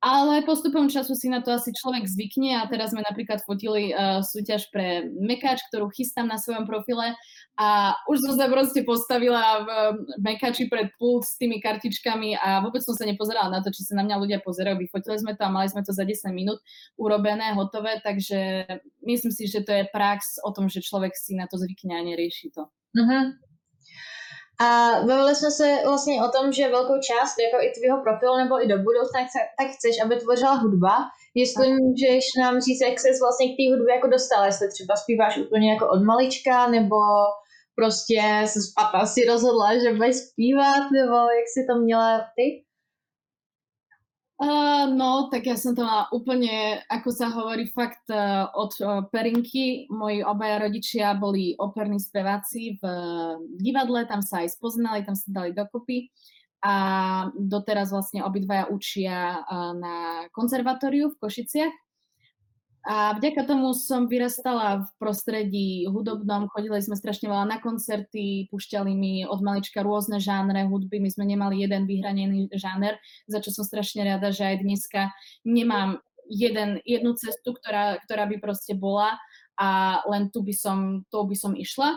Ale 0.04 0.44
postupom 0.44 0.84
času 0.92 1.16
si 1.16 1.32
na 1.32 1.40
to 1.40 1.48
asi 1.48 1.72
človek 1.72 2.04
zvykne 2.04 2.60
a 2.60 2.68
teraz 2.68 2.92
sme 2.92 3.00
napríklad 3.00 3.40
fotili 3.40 3.88
uh, 3.88 4.20
súťaž 4.20 4.68
pre 4.68 5.08
Mekač, 5.16 5.64
ktorú 5.72 5.88
chystám 5.88 6.28
na 6.28 6.36
svojom 6.36 6.68
profile 6.68 7.16
a 7.56 7.96
už 8.12 8.20
som 8.20 8.36
sa 8.36 8.52
proste 8.52 8.84
postavila 8.84 9.64
v 9.64 9.70
Mekači 10.20 10.68
pred 10.68 10.92
pult 11.00 11.24
s 11.24 11.40
tými 11.40 11.56
kartičkami 11.56 12.36
a 12.36 12.60
vôbec 12.60 12.84
som 12.84 12.92
sa 12.92 13.08
nepozerala 13.08 13.48
na 13.48 13.64
to, 13.64 13.72
či 13.72 13.80
sa 13.80 13.96
na 13.96 14.04
mňa 14.04 14.20
ľudia 14.20 14.38
pozerajú. 14.44 14.76
Vyfotili 14.76 15.16
sme 15.24 15.40
to 15.40 15.48
a 15.48 15.54
mali 15.54 15.72
sme 15.72 15.80
to 15.80 15.96
za 15.96 16.04
10 16.04 16.36
minút 16.36 16.60
urobené, 17.00 17.56
hotové, 17.56 17.96
takže 18.04 18.68
myslím 19.08 19.32
si, 19.32 19.48
že 19.48 19.64
to 19.64 19.72
je 19.72 19.88
prax 19.88 20.36
o 20.44 20.52
tom, 20.52 20.68
že 20.68 20.84
človek 20.84 21.16
si 21.16 21.32
na 21.32 21.48
to 21.48 21.56
zvykne 21.56 21.96
a 21.96 22.04
nerieši 22.04 22.52
to. 22.52 22.68
Uh-huh. 22.92 23.32
A 24.60 25.00
bavili 25.06 25.34
jsme 25.34 25.50
se 25.50 25.78
vlastně 25.84 26.22
o 26.24 26.28
tom, 26.28 26.52
že 26.52 26.68
velkou 26.68 26.94
část 27.08 27.34
jako 27.38 27.58
i 27.64 27.72
tvýho 27.78 28.02
profilu 28.02 28.36
nebo 28.36 28.64
i 28.64 28.68
do 28.68 28.78
budoucna 28.78 29.20
tak 29.58 29.68
chceš, 29.76 29.94
aby 30.04 30.16
tvořila 30.16 30.54
hudba. 30.54 30.94
Jestli 31.34 31.68
můžeš 31.72 32.24
nám 32.42 32.60
říct, 32.60 32.80
jak 32.80 33.00
ses 33.00 33.20
vlastně 33.20 33.46
k 33.48 33.56
té 33.58 33.64
hudbě 33.70 33.94
jako 33.94 34.08
dostala, 34.08 34.46
jestli 34.46 34.68
třeba 34.68 34.96
zpíváš 34.96 35.38
úplně 35.38 35.72
jako 35.72 35.88
od 35.88 36.02
malička, 36.02 36.68
nebo 36.68 36.96
prostě 37.74 38.20
se 38.46 38.60
z 38.60 38.68
si 39.12 39.24
rozhodla, 39.24 39.78
že 39.78 39.92
budeš 39.92 40.16
zpívat, 40.16 40.90
nebo 40.92 41.14
jak 41.14 41.48
si 41.54 41.66
to 41.68 41.78
měla 41.78 42.20
ty? 42.36 42.63
Uh, 44.34 44.90
no, 44.90 45.30
tak 45.30 45.46
ja 45.46 45.54
som 45.54 45.78
to 45.78 45.86
mala 45.86 46.10
úplne, 46.10 46.82
ako 46.90 47.14
sa 47.14 47.30
hovorí, 47.30 47.70
fakt 47.70 48.02
uh, 48.10 48.50
od 48.50 48.74
uh, 48.82 49.06
perinky. 49.14 49.86
Moji 49.86 50.26
obaja 50.26 50.58
rodičia 50.58 51.14
boli 51.14 51.54
operní 51.54 52.02
speváci 52.02 52.74
v 52.78 52.82
uh, 52.82 53.38
divadle, 53.62 54.02
tam 54.10 54.26
sa 54.26 54.42
aj 54.42 54.58
spoznali, 54.58 55.06
tam 55.06 55.14
sa 55.14 55.30
dali 55.30 55.54
dokopy 55.54 56.10
a 56.66 56.74
doteraz 57.36 57.94
vlastne 57.94 58.26
obidvaja 58.26 58.66
učia 58.74 59.38
uh, 59.38 59.70
na 59.76 60.26
konzervatóriu 60.34 61.14
v 61.14 61.20
Košiciach 61.20 61.83
a 62.84 63.16
vďaka 63.16 63.48
tomu 63.48 63.72
som 63.72 64.04
vyrastala 64.12 64.84
v 64.84 64.88
prostredí 65.00 65.88
hudobnom, 65.88 66.52
chodili 66.52 66.84
sme 66.84 67.00
strašne 67.00 67.32
veľa 67.32 67.48
na 67.48 67.56
koncerty, 67.56 68.52
pušťali 68.52 68.92
mi 68.92 69.24
od 69.24 69.40
malička 69.40 69.80
rôzne 69.80 70.20
žánre 70.20 70.68
hudby, 70.68 71.00
my 71.00 71.08
sme 71.08 71.24
nemali 71.24 71.64
jeden 71.64 71.88
vyhranený 71.88 72.52
žáner, 72.52 73.00
za 73.24 73.40
čo 73.40 73.56
som 73.56 73.64
strašne 73.64 74.04
rada, 74.04 74.28
že 74.28 74.44
aj 74.44 74.56
dneska 74.60 75.08
nemám 75.48 76.04
jeden, 76.28 76.84
jednu 76.84 77.16
cestu, 77.16 77.56
ktorá, 77.56 77.96
ktorá 78.04 78.28
by 78.28 78.36
proste 78.36 78.76
bola 78.76 79.16
a 79.56 80.00
len 80.12 80.28
tu 80.28 80.44
by 80.44 80.52
som, 80.52 81.08
tou 81.08 81.24
by 81.24 81.36
som 81.40 81.56
išla. 81.56 81.96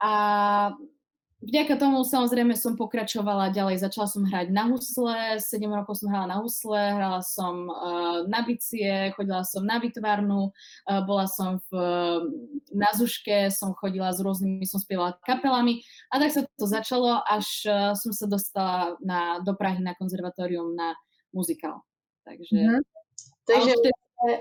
A 0.00 0.12
Vďaka 1.46 1.78
tomu 1.78 2.02
samozrejme 2.02 2.58
som 2.58 2.74
pokračovala 2.74 3.54
ďalej. 3.54 3.78
Začala 3.78 4.10
som 4.10 4.26
hrať 4.26 4.50
na 4.50 4.66
husle, 4.66 5.38
7 5.38 5.62
rokov 5.70 6.02
som 6.02 6.10
hrala 6.10 6.26
na 6.26 6.42
husle, 6.42 6.74
hrala 6.74 7.22
som 7.22 7.70
uh, 7.70 8.26
na 8.26 8.42
bicie, 8.42 9.14
chodila 9.14 9.46
som 9.46 9.62
na 9.62 9.78
vytvarnu, 9.78 10.50
uh, 10.50 11.00
bola 11.06 11.30
som 11.30 11.62
v, 11.70 11.78
na 12.74 12.90
Zuške, 12.98 13.54
som 13.54 13.78
chodila 13.78 14.10
s 14.10 14.18
rôznymi, 14.18 14.66
som 14.66 14.82
spievala 14.82 15.14
kapelami 15.22 15.86
a 16.10 16.18
tak 16.18 16.34
sa 16.34 16.42
to 16.58 16.66
začalo, 16.66 17.22
až 17.22 17.46
uh, 17.70 17.94
som 17.94 18.10
sa 18.10 18.26
dostala 18.26 18.98
na, 18.98 19.38
do 19.38 19.54
Prahy 19.54 19.78
na 19.78 19.94
konzervatórium 19.94 20.74
na 20.74 20.98
muzikál. 21.30 21.86
Takže... 22.26 22.58
Mm-hmm. 22.58 22.82
Takže 23.46 23.72
vtedy... 23.78 23.98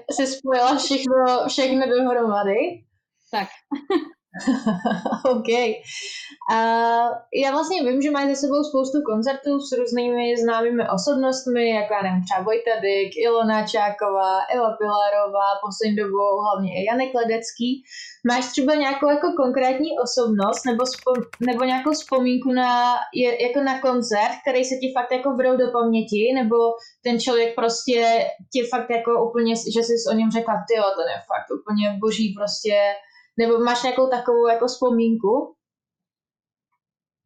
si 0.10 0.26
spojila 0.26 0.74
všechno, 0.82 1.46
všechno 1.54 1.84
dohromady? 1.86 2.82
Tak. 3.30 3.54
OK. 5.34 5.50
A 6.52 6.58
já 7.44 7.52
vlastně 7.52 7.84
vím, 7.84 8.02
že 8.02 8.12
máš 8.12 8.28
za 8.30 8.36
sebou 8.36 8.64
spoustu 8.64 8.98
koncertů 9.12 9.60
s 9.60 9.72
různými 9.80 10.38
známými 10.38 10.84
osobnostmi, 10.96 11.70
jako 11.70 11.94
já 11.94 12.02
nevím, 12.04 12.24
třeba 12.24 12.42
Vojta 12.42 12.76
Dyk, 12.82 13.12
Ilona 13.26 13.68
Čáková, 13.68 14.34
Eva 14.56 14.72
Pilarová, 14.80 15.48
poslední 15.66 15.96
dobou 15.96 16.32
hlavně 16.46 16.70
i 16.74 16.86
Janek 16.90 17.12
Ledecký. 17.20 17.70
Máš 18.30 18.46
třeba 18.52 18.76
nějakou 18.76 19.10
jako 19.10 19.28
konkrétní 19.44 19.90
osobnost 20.06 20.62
nebo, 20.70 20.84
spom- 20.94 21.28
nebo 21.50 21.64
nějakou 21.64 21.92
vzpomínku 21.92 22.50
na, 22.52 22.72
je, 23.14 23.44
jako 23.44 23.60
na 23.70 23.76
koncert, 23.82 24.36
který 24.42 24.62
se 24.66 24.76
ti 24.82 24.88
fakt 24.98 25.12
jako 25.12 25.30
vrou 25.40 25.54
do 25.58 25.68
paměti, 25.78 26.22
nebo 26.40 26.58
ten 27.04 27.20
člověk 27.20 27.56
prostě 27.56 28.00
ti 28.54 28.60
fakt 28.74 28.90
jako 28.98 29.12
úplně, 29.28 29.54
že 29.74 29.82
jsi 29.84 29.94
o 30.12 30.14
něm 30.20 30.32
řekla, 30.32 30.54
ty 30.68 30.76
ten 30.98 31.08
je 31.14 31.20
fakt 31.32 31.50
úplně 31.60 31.86
boží 32.04 32.28
prostě 32.40 32.76
nebo 33.38 33.60
máš 33.60 33.84
nejakou 33.84 34.08
takovou 34.10 34.48
jako 34.48 34.66
vzpomínku? 34.68 35.56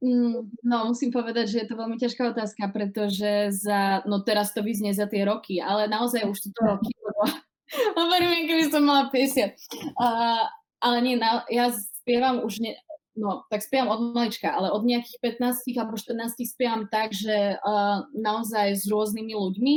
Mm, 0.03 0.47
no, 0.63 0.85
musím 0.85 1.11
povedať, 1.11 1.47
že 1.47 1.57
je 1.59 1.67
to 1.67 1.75
veľmi 1.75 1.99
ťažká 1.99 2.31
otázka, 2.31 2.71
pretože 2.71 3.51
za, 3.51 3.99
no 4.07 4.23
teraz 4.23 4.55
to 4.55 4.63
vyznie 4.63 4.95
za 4.95 5.11
tie 5.11 5.27
roky, 5.27 5.59
ale 5.59 5.91
naozaj 5.91 6.23
už 6.23 6.39
to 6.39 6.61
roky, 6.63 6.95
lebo 7.03 7.21
hovorím, 7.99 8.47
keby 8.47 8.63
som 8.71 8.87
mala 8.87 9.11
50. 9.11 9.59
Uh, 9.99 10.47
ale 10.79 10.97
nie, 11.03 11.19
na, 11.19 11.43
ja 11.51 11.75
spievam 11.75 12.47
už, 12.47 12.63
ne, 12.63 12.79
no, 13.19 13.43
tak 13.51 13.59
spievam 13.59 13.91
od 13.91 14.15
malička, 14.15 14.47
ale 14.47 14.71
od 14.71 14.87
nejakých 14.87 15.19
15 15.35 15.67
alebo 15.75 15.99
14 15.99 16.47
spievam 16.47 16.87
tak, 16.87 17.11
že 17.11 17.59
uh, 17.59 18.07
naozaj 18.15 18.79
s 18.79 18.87
rôznymi 18.87 19.35
ľuďmi 19.35 19.73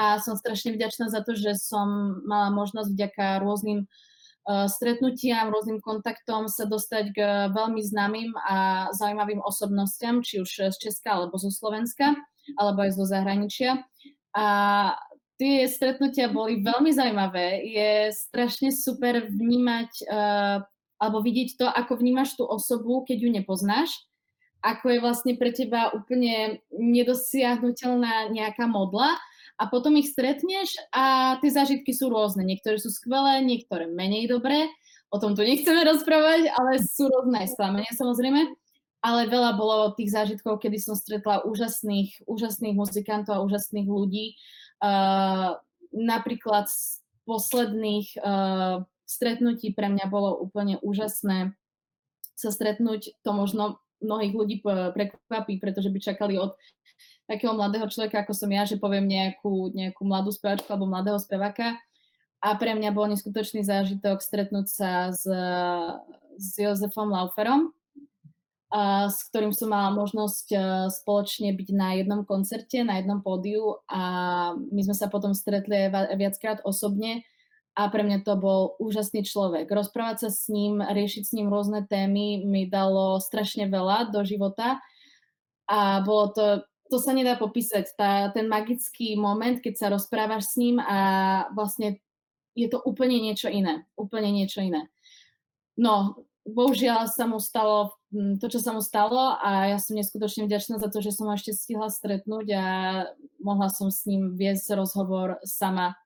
a 0.00 0.24
som 0.24 0.40
strašne 0.40 0.72
vďačná 0.72 1.12
za 1.12 1.20
to, 1.20 1.36
že 1.36 1.52
som 1.60 2.16
mala 2.24 2.48
možnosť 2.48 2.96
vďaka 2.96 3.44
rôznym 3.44 3.84
uh, 3.84 4.15
stretnutiam, 4.46 5.50
rôznym 5.50 5.82
kontaktom 5.82 6.46
sa 6.46 6.70
dostať 6.70 7.04
k 7.10 7.18
veľmi 7.50 7.82
známym 7.82 8.30
a 8.46 8.88
zaujímavým 8.94 9.42
osobnostiam, 9.42 10.22
či 10.22 10.38
už 10.38 10.70
z 10.70 10.76
Česka 10.78 11.18
alebo 11.18 11.34
zo 11.34 11.50
Slovenska, 11.50 12.14
alebo 12.54 12.86
aj 12.86 12.94
zo 12.94 13.04
zahraničia. 13.10 13.82
A 14.38 14.46
tie 15.34 15.66
stretnutia 15.66 16.30
boli 16.30 16.62
veľmi 16.62 16.94
zaujímavé. 16.94 17.66
Je 17.66 17.90
strašne 18.14 18.70
super 18.70 19.26
vnímať 19.26 19.90
uh, 20.06 20.62
alebo 20.96 21.20
vidieť 21.20 21.60
to, 21.60 21.66
ako 21.68 22.00
vnímaš 22.00 22.40
tú 22.40 22.44
osobu, 22.48 23.04
keď 23.04 23.18
ju 23.20 23.30
nepoznáš, 23.32 23.90
ako 24.64 24.96
je 24.96 24.98
vlastne 25.04 25.32
pre 25.36 25.52
teba 25.52 25.92
úplne 25.92 26.64
nedosiahnutelná 26.72 28.32
nejaká 28.32 28.64
modla 28.64 29.14
a 29.56 29.64
potom 29.72 29.96
ich 29.96 30.12
stretneš 30.12 30.76
a 30.92 31.36
tie 31.40 31.48
zážitky 31.48 31.96
sú 31.96 32.12
rôzne. 32.12 32.44
Niektoré 32.44 32.76
sú 32.76 32.92
skvelé, 32.92 33.40
niektoré 33.40 33.88
menej 33.88 34.28
dobré. 34.28 34.68
O 35.08 35.16
tom 35.16 35.32
tu 35.32 35.40
nechceme 35.40 35.80
rozprávať, 35.86 36.52
ale 36.52 36.82
sú 36.84 37.08
rôzne 37.08 37.48
aj 37.48 37.56
samozrejme. 37.96 38.52
Ale 39.00 39.30
veľa 39.30 39.54
bolo 39.56 39.94
tých 39.94 40.12
zážitkov, 40.12 40.60
kedy 40.60 40.76
som 40.82 40.98
stretla 40.98 41.46
úžasných, 41.46 42.26
úžasných 42.26 42.74
muzikantov 42.74 43.38
a 43.38 43.44
úžasných 43.44 43.86
ľudí. 43.86 44.34
Uh, 44.82 45.56
napríklad 45.94 46.68
z 46.68 47.00
posledných 47.24 48.18
uh, 48.18 48.82
stretnutí 49.06 49.72
pre 49.72 49.88
mňa 49.88 50.10
bolo 50.10 50.36
úplne 50.36 50.76
úžasné 50.82 51.54
sa 52.36 52.50
stretnúť. 52.52 53.16
To 53.24 53.32
možno 53.32 53.80
mnohých 54.04 54.34
ľudí 54.36 54.56
prekvapí, 54.92 55.56
pretože 55.56 55.88
by 55.88 55.98
čakali 56.02 56.36
od 56.36 56.52
takého 57.26 57.52
mladého 57.52 57.86
človeka, 57.90 58.22
ako 58.22 58.32
som 58.32 58.50
ja, 58.50 58.62
že 58.62 58.78
poviem 58.78 59.06
nejakú, 59.06 59.74
nejakú 59.74 60.02
mladú 60.06 60.30
spevačku 60.30 60.70
alebo 60.70 60.86
mladého 60.86 61.18
speváka. 61.18 61.74
A 62.38 62.54
pre 62.54 62.78
mňa 62.78 62.94
bol 62.94 63.10
neskutočný 63.10 63.66
zážitok 63.66 64.22
stretnúť 64.22 64.66
sa 64.70 64.90
s, 65.10 65.26
s 66.38 66.48
Jozefom 66.54 67.10
Lauferom, 67.10 67.74
a, 68.70 69.10
s 69.10 69.26
ktorým 69.30 69.50
som 69.50 69.74
mala 69.74 69.90
možnosť 69.90 70.46
a, 70.54 70.58
spoločne 70.86 71.50
byť 71.50 71.68
na 71.74 71.98
jednom 71.98 72.22
koncerte, 72.22 72.86
na 72.86 73.02
jednom 73.02 73.18
pódiu 73.18 73.82
a 73.90 74.54
my 74.54 74.80
sme 74.86 74.94
sa 74.94 75.10
potom 75.10 75.34
stretli 75.34 75.90
viackrát 76.14 76.62
osobne 76.62 77.26
a 77.76 77.92
pre 77.92 78.06
mňa 78.06 78.24
to 78.24 78.38
bol 78.40 78.78
úžasný 78.80 79.26
človek. 79.26 79.68
Rozprávať 79.68 80.26
sa 80.26 80.30
s 80.32 80.48
ním, 80.48 80.80
riešiť 80.80 81.22
s 81.28 81.34
ním 81.36 81.52
rôzne 81.52 81.84
témy 81.84 82.46
mi 82.46 82.64
dalo 82.64 83.20
strašne 83.20 83.68
veľa 83.68 84.14
do 84.14 84.24
života 84.24 84.80
a 85.66 86.00
bolo 86.06 86.32
to 86.32 86.44
to 86.90 86.98
sa 86.98 87.12
nedá 87.12 87.36
popísať. 87.36 87.94
Tá, 87.98 88.30
ten 88.30 88.48
magický 88.48 89.16
moment, 89.18 89.58
keď 89.58 89.74
sa 89.76 89.86
rozprávaš 89.92 90.52
s 90.52 90.54
ním 90.56 90.80
a 90.80 90.98
vlastne 91.54 92.00
je 92.56 92.68
to 92.72 92.80
úplne 92.82 93.20
niečo 93.20 93.52
iné. 93.52 93.84
Úplne 93.94 94.32
niečo 94.32 94.64
iné. 94.64 94.88
No, 95.76 96.24
bohužiaľ 96.46 97.10
sa 97.10 97.26
mu 97.26 97.42
stalo 97.42 97.98
hm, 98.14 98.38
to, 98.38 98.46
čo 98.48 98.62
sa 98.62 98.72
mu 98.72 98.80
stalo 98.80 99.36
a 99.36 99.74
ja 99.74 99.78
som 99.82 99.98
neskutočne 99.98 100.46
vďačná 100.46 100.78
za 100.78 100.88
to, 100.88 101.02
že 101.02 101.12
som 101.12 101.26
ho 101.28 101.34
ešte 101.34 101.52
stihla 101.52 101.90
stretnúť 101.90 102.46
a 102.54 102.64
mohla 103.42 103.68
som 103.68 103.90
s 103.90 104.06
ním 104.06 104.38
viesť 104.38 104.78
rozhovor 104.78 105.42
sama 105.44 105.98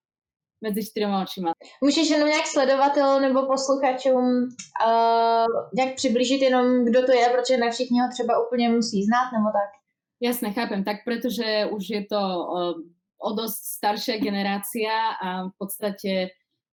mezi 0.61 0.85
čtyřma 0.85 1.23
očima. 1.23 1.53
Můžeš 1.85 2.11
jenom 2.11 2.29
nějak 2.29 2.47
sledovatel 2.47 3.21
nebo 3.21 3.47
posluchačům 3.47 4.25
uh, 4.25 5.47
nějak 5.75 5.95
přiblížit 5.95 6.43
jenom, 6.43 6.85
kdo 6.85 7.07
to 7.07 7.13
je, 7.13 7.29
protože 7.29 7.57
ne 7.57 7.71
všichni 7.71 8.01
ho 8.01 8.09
třeba 8.13 8.47
úplně 8.47 8.69
musí 8.69 9.05
znát, 9.05 9.33
nebo 9.33 9.49
tak? 9.53 9.80
Jasne, 10.21 10.53
chápem. 10.53 10.85
Tak 10.85 11.03
pretože 11.09 11.65
už 11.73 11.83
je 11.89 12.03
to 12.05 12.21
uh, 12.21 12.77
o 13.19 13.31
dosť 13.33 13.61
staršia 13.81 14.17
generácia 14.21 15.17
a 15.17 15.49
v 15.49 15.55
podstate 15.57 16.13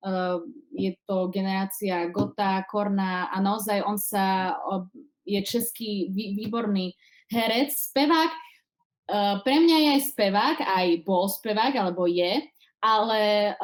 uh, 0.02 0.42
je 0.74 0.98
to 1.06 1.30
generácia 1.30 2.10
Gota, 2.10 2.66
Korna 2.66 3.30
a 3.30 3.38
naozaj 3.38 3.86
on 3.86 4.02
sa, 4.02 4.58
uh, 4.58 4.82
je 5.22 5.38
český 5.46 6.10
vý, 6.10 6.34
výborný 6.34 6.90
herec, 7.30 7.74
spevák. 7.74 8.30
Pre 9.42 9.56
mňa 9.62 9.76
je 9.78 9.88
aj 9.98 10.02
spevák, 10.14 10.58
aj 10.66 10.86
bol 11.06 11.30
spevák, 11.30 11.74
alebo 11.78 12.10
je, 12.10 12.42
ale 12.82 13.54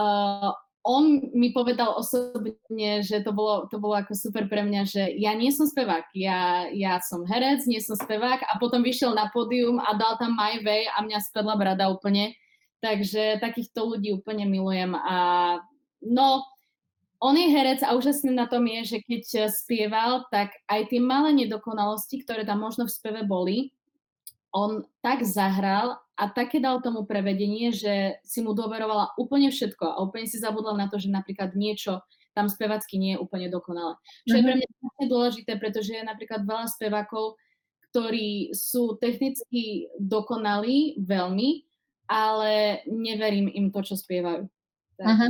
on 0.83 1.31
mi 1.31 1.55
povedal 1.55 1.95
osobne, 1.95 3.03
že 3.07 3.23
to 3.23 3.31
bolo, 3.31 3.71
to 3.71 3.79
bolo 3.79 3.95
ako 3.95 4.19
super 4.19 4.51
pre 4.51 4.67
mňa, 4.67 4.83
že 4.83 5.03
ja 5.15 5.31
nie 5.35 5.55
som 5.55 5.71
spevák, 5.71 6.11
ja, 6.19 6.67
ja 6.75 6.99
som 6.99 7.23
herec, 7.23 7.63
nie 7.71 7.79
som 7.79 7.95
spevák 7.95 8.43
a 8.43 8.59
potom 8.59 8.83
vyšiel 8.83 9.15
na 9.15 9.31
pódium 9.31 9.79
a 9.79 9.95
dal 9.95 10.19
tam 10.19 10.35
My 10.35 10.59
Way 10.59 10.91
a 10.91 11.07
mňa 11.07 11.19
spadla 11.23 11.55
brada 11.55 11.87
úplne. 11.87 12.35
Takže 12.83 13.39
takýchto 13.39 13.95
ľudí 13.95 14.11
úplne 14.11 14.43
milujem 14.43 14.99
a 14.99 15.17
no, 16.03 16.43
on 17.23 17.39
je 17.39 17.47
herec 17.47 17.87
a 17.87 17.95
úžasné 17.95 18.35
na 18.35 18.51
tom 18.51 18.67
je, 18.67 18.99
že 18.99 18.99
keď 19.07 19.55
spieval, 19.55 20.27
tak 20.35 20.51
aj 20.67 20.91
tie 20.91 20.99
malé 20.99 21.31
nedokonalosti, 21.47 22.27
ktoré 22.27 22.43
tam 22.43 22.67
možno 22.67 22.91
v 22.91 22.95
speve 22.99 23.23
boli, 23.23 23.71
on 24.53 24.85
tak 25.01 25.25
zahral 25.25 25.97
a 26.17 26.25
také 26.29 26.61
dal 26.61 26.85
tomu 26.85 27.09
prevedenie, 27.09 27.73
že 27.73 28.21
si 28.23 28.45
mu 28.45 28.53
dôverovala 28.53 29.17
úplne 29.17 29.49
všetko 29.49 29.85
a 29.85 30.01
úplne 30.05 30.29
si 30.29 30.37
zabudla 30.37 30.77
na 30.77 30.87
to, 30.93 31.01
že 31.01 31.09
napríklad 31.09 31.57
niečo 31.57 32.05
tam 32.33 32.49
spevacky 32.49 32.97
nie 32.97 33.17
je 33.17 33.21
úplne 33.21 33.49
dokonalé. 33.53 33.97
Čo 34.25 34.41
je 34.41 34.45
pre 34.45 34.55
mhm. 34.57 34.61
mňa 34.65 35.07
dôležité, 35.09 35.53
pretože 35.61 35.93
je 35.93 36.05
napríklad 36.05 36.45
veľa 36.49 36.67
spevákov, 36.69 37.37
ktorí 37.93 38.57
sú 38.57 38.97
technicky 38.97 39.93
dokonalí 40.01 40.97
veľmi, 41.05 41.69
ale 42.09 42.81
neverím 42.89 43.53
im 43.53 43.69
to, 43.69 43.85
čo 43.85 44.01
spievajú. 44.01 44.49
Takže... 44.97 45.29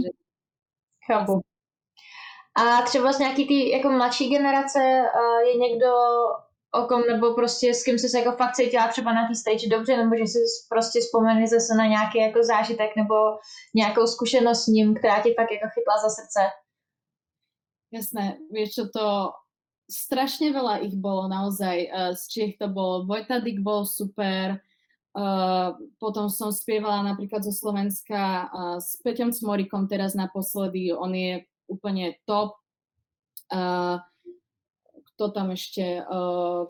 Chápu. 1.03 1.43
A 2.55 2.83
třeba 2.83 3.13
z 3.13 3.19
nějaký 3.19 3.47
ty 3.49 3.71
jako 3.71 3.91
mladší 3.91 4.31
generace 4.31 4.79
uh, 4.79 5.41
je 5.49 5.55
někdo, 5.57 5.93
o 6.75 6.87
kom, 6.87 7.03
nebo 7.09 7.35
prostě 7.35 7.75
s 7.75 7.85
kým 7.85 7.99
jsi 7.99 8.09
se 8.09 8.19
jako 8.19 8.37
fakt 8.37 8.55
cítila 8.55 8.89
třeba 8.89 9.13
na 9.13 9.29
té 9.29 9.35
stage 9.35 9.69
dobře, 9.69 9.97
nebo 9.97 10.17
že 10.17 10.27
si 10.27 10.39
prostě 10.69 11.01
vzpomeneš 11.01 11.51
zase 11.51 11.75
na 11.75 11.87
nějaký 11.87 12.19
jako 12.19 12.43
zážitek 12.43 12.97
nebo 12.97 13.15
nějakou 13.75 14.07
zkušenost 14.07 14.65
s 14.65 14.67
ním, 14.67 14.95
která 14.95 15.23
ti 15.23 15.35
fakt 15.35 15.53
jako 15.53 15.69
chytla 15.75 15.97
za 16.03 16.09
srdce? 16.09 16.41
Jasné, 17.93 18.41
vieš 18.49 18.73
čo, 18.73 18.85
to 18.89 19.37
strašne 19.85 20.49
veľa 20.49 20.81
ich 20.81 20.97
bolo 20.97 21.29
naozaj. 21.29 21.93
Z 22.17 22.23
Čiech 22.33 22.57
to 22.57 22.73
bol 22.73 23.05
Vojtadik 23.05 23.61
bol 23.61 23.85
super, 23.85 24.65
Uh, 25.13 25.77
potom 26.01 26.33
som 26.33 26.49
spievala 26.49 27.05
napríklad 27.05 27.45
zo 27.45 27.53
Slovenska 27.53 28.49
uh, 28.49 28.81
s 28.81 28.97
Peťom 29.05 29.29
Cmorikom 29.29 29.85
teraz 29.85 30.17
naposledy, 30.17 30.89
on 30.89 31.13
je 31.13 31.45
úplne 31.69 32.17
top. 32.25 32.57
Uh, 33.53 34.01
kto 35.23 35.31
tam 35.31 35.55
ešte? 35.55 36.03
Uh, 36.11 36.67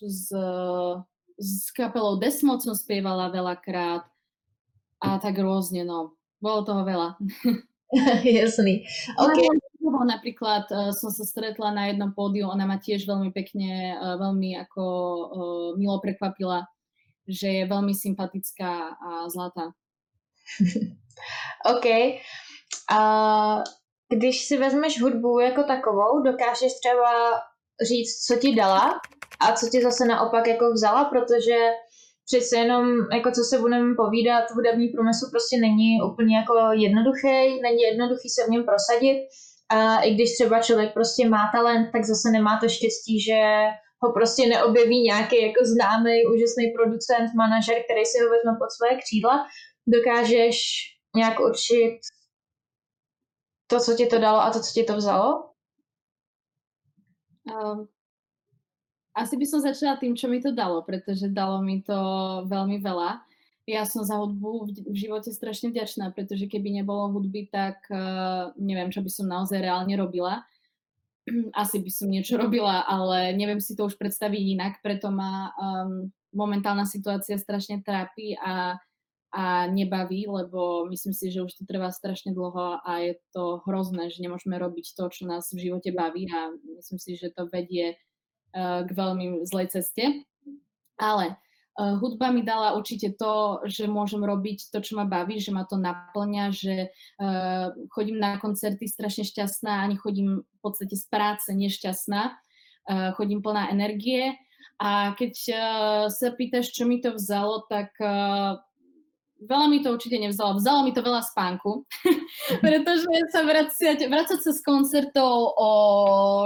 s, 0.00 0.32
s 1.36 1.68
kapelou 1.76 2.16
Desmod 2.16 2.64
som 2.64 2.72
spievala 2.72 3.28
veľakrát 3.28 4.08
a 5.04 5.20
tak 5.20 5.36
rôzne, 5.36 5.84
no. 5.84 6.16
Bolo 6.40 6.64
toho 6.64 6.80
veľa. 6.80 7.20
Jasný. 8.40 8.88
Okay. 9.20 9.48
Napríklad 9.84 10.64
uh, 10.72 10.96
som 10.96 11.12
sa 11.12 11.28
stretla 11.28 11.76
na 11.76 11.92
jednom 11.92 12.16
pódiu, 12.16 12.48
ona 12.48 12.64
ma 12.64 12.80
tiež 12.80 13.04
veľmi 13.04 13.36
pekne, 13.36 14.00
uh, 14.00 14.16
veľmi 14.16 14.56
ako 14.64 14.84
uh, 14.88 15.68
milo 15.76 16.00
prekvapila 16.00 16.64
že 17.28 17.48
je 17.48 17.64
veľmi 17.64 17.94
sympatická 17.96 19.00
a 19.00 19.28
zlatá. 19.32 19.72
OK. 21.74 21.86
A 22.92 23.00
když 24.08 24.44
si 24.44 24.56
vezmeš 24.56 25.00
hudbu 25.00 25.40
jako 25.40 25.62
takovou, 25.62 26.22
dokážeš 26.22 26.72
třeba 26.72 27.40
říct, 27.82 28.26
co 28.26 28.36
ti 28.36 28.54
dala 28.54 29.00
a 29.40 29.52
co 29.52 29.68
ti 29.68 29.82
zase 29.82 30.04
naopak 30.04 30.46
jako 30.46 30.72
vzala, 30.72 31.04
protože 31.04 31.56
přece 32.26 32.56
jenom, 32.56 32.84
jako 33.12 33.30
co 33.30 33.42
se 33.44 33.58
budeme 33.58 33.94
povídat, 33.96 34.44
hudební 34.50 34.88
průmysl 34.88 35.26
prostě 35.30 35.56
není 35.60 36.02
úplně 36.12 36.36
jako 36.36 36.54
jednoduchý, 36.72 37.60
není 37.62 37.82
jednoduchý 37.82 38.28
se 38.28 38.44
v 38.46 38.50
něm 38.50 38.64
prosadit 38.64 39.18
a 39.68 40.00
i 40.00 40.14
když 40.14 40.34
třeba 40.34 40.62
člověk 40.62 40.94
prostě 40.94 41.28
má 41.28 41.50
talent, 41.54 41.92
tak 41.92 42.04
zase 42.04 42.30
nemá 42.32 42.58
to 42.60 42.68
štěstí, 42.68 43.20
že 43.20 43.40
ho 44.02 44.12
prostě 44.12 44.46
neobjeví 44.46 45.02
nějaký 45.02 45.42
jako 45.42 45.64
známý, 45.64 46.26
úžasný 46.34 46.72
producent, 46.76 47.34
manažer, 47.36 47.76
který 47.84 48.04
si 48.04 48.18
ho 48.22 48.30
vezme 48.30 48.52
pod 48.58 48.70
své 48.76 48.98
křídla, 49.02 49.46
dokážeš 49.86 50.56
nějak 51.16 51.40
určit 51.40 51.98
to, 53.66 53.80
co 53.80 53.94
ti 53.94 54.06
to 54.06 54.18
dalo 54.18 54.38
a 54.40 54.50
to, 54.50 54.60
co 54.60 54.70
ti 54.74 54.84
to 54.84 54.96
vzalo? 54.96 55.53
Um, 57.48 57.88
asi 59.14 59.38
by 59.38 59.46
som 59.46 59.62
začala 59.62 59.94
tým, 60.00 60.18
čo 60.18 60.26
mi 60.26 60.42
to 60.42 60.50
dalo, 60.50 60.82
pretože 60.82 61.30
dalo 61.30 61.62
mi 61.62 61.84
to 61.84 61.96
veľmi 62.50 62.82
veľa. 62.82 63.22
Ja 63.64 63.88
som 63.88 64.04
za 64.04 64.20
hudbu 64.20 64.84
v 64.92 64.96
živote 64.96 65.32
strašne 65.32 65.72
vďačná, 65.72 66.12
pretože 66.12 66.44
keby 66.50 66.82
nebolo 66.82 67.08
hudby, 67.16 67.48
tak 67.48 67.80
uh, 67.88 68.52
neviem, 68.60 68.92
čo 68.92 69.00
by 69.00 69.10
som 69.12 69.30
naozaj 69.30 69.62
reálne 69.62 69.94
robila. 69.96 70.44
asi 71.62 71.80
by 71.80 71.90
som 71.90 72.08
niečo 72.12 72.36
robila, 72.36 72.84
ale 72.84 73.32
neviem 73.32 73.60
si 73.60 73.72
to 73.72 73.88
už 73.88 73.96
predstaviť 73.96 74.42
inak, 74.58 74.72
preto 74.84 75.08
ma 75.08 75.52
um, 75.56 76.12
momentálna 76.34 76.84
situácia 76.84 77.38
strašne 77.40 77.80
trápi 77.80 78.36
a, 78.36 78.76
a 79.34 79.66
nebaví, 79.66 80.30
lebo 80.30 80.86
myslím 80.94 81.10
si, 81.10 81.34
že 81.34 81.42
už 81.42 81.58
to 81.58 81.66
trvá 81.66 81.90
strašne 81.90 82.30
dlho 82.30 82.78
a 82.86 82.92
je 83.02 83.18
to 83.34 83.58
hrozné, 83.66 84.06
že 84.06 84.22
nemôžeme 84.22 84.54
robiť 84.54 84.94
to, 84.94 85.10
čo 85.10 85.26
nás 85.26 85.50
v 85.50 85.66
živote 85.66 85.90
baví 85.90 86.30
a 86.30 86.54
myslím 86.78 87.02
si, 87.02 87.18
že 87.18 87.34
to 87.34 87.50
vedie 87.50 87.98
uh, 87.98 88.86
k 88.86 88.90
veľmi 88.94 89.42
zlej 89.42 89.74
ceste. 89.74 90.22
Ale 90.94 91.34
Uh, 91.74 91.98
hudba 91.98 92.30
mi 92.30 92.46
dala 92.46 92.78
určite 92.78 93.18
to, 93.18 93.58
že 93.66 93.90
môžem 93.90 94.22
robiť 94.22 94.70
to, 94.70 94.78
čo 94.78 94.94
ma 94.94 95.10
baví, 95.10 95.42
že 95.42 95.50
ma 95.50 95.66
to 95.66 95.74
naplňa, 95.74 96.54
že 96.54 96.86
uh, 97.18 97.74
chodím 97.90 98.22
na 98.22 98.38
koncerty 98.38 98.86
strašne 98.86 99.26
šťastná, 99.26 99.82
ani 99.82 99.98
chodím 99.98 100.46
v 100.46 100.58
podstate 100.62 100.94
z 100.94 101.02
práce 101.10 101.50
nešťastná, 101.50 102.30
chodím 103.18 103.42
plná 103.42 103.74
energie 103.74 104.38
a 104.78 105.18
keď 105.18 105.34
sa 106.14 106.28
pýtaš, 106.38 106.70
čo 106.70 106.86
mi 106.86 107.02
to 107.02 107.18
vzalo, 107.18 107.66
tak 107.66 107.90
veľa 109.42 109.66
mi 109.66 109.82
to 109.82 109.92
určite 109.92 110.16
nevzalo. 110.16 110.56
Vzalo 110.58 110.86
mi 110.86 110.92
to 110.94 111.02
veľa 111.02 111.22
spánku, 111.26 111.84
pretože 112.64 113.10
sa 113.34 113.42
vracať, 113.42 114.06
vracať 114.06 114.38
sa 114.40 114.52
z 114.54 114.60
koncertov 114.62 115.58
o 115.58 115.70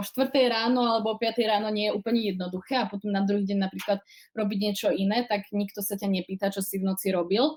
4 0.00 0.32
ráno 0.48 0.96
alebo 0.96 1.14
o 1.14 1.20
5 1.20 1.38
ráno 1.44 1.68
nie 1.68 1.92
je 1.92 1.96
úplne 1.96 2.20
jednoduché 2.24 2.80
a 2.80 2.90
potom 2.90 3.12
na 3.12 3.22
druhý 3.22 3.44
deň 3.44 3.58
napríklad 3.68 4.00
robiť 4.34 4.58
niečo 4.58 4.88
iné, 4.90 5.28
tak 5.28 5.48
nikto 5.52 5.84
sa 5.84 6.00
ťa 6.00 6.08
nepýta, 6.08 6.48
čo 6.48 6.64
si 6.64 6.80
v 6.80 6.88
noci 6.88 7.12
robil 7.12 7.54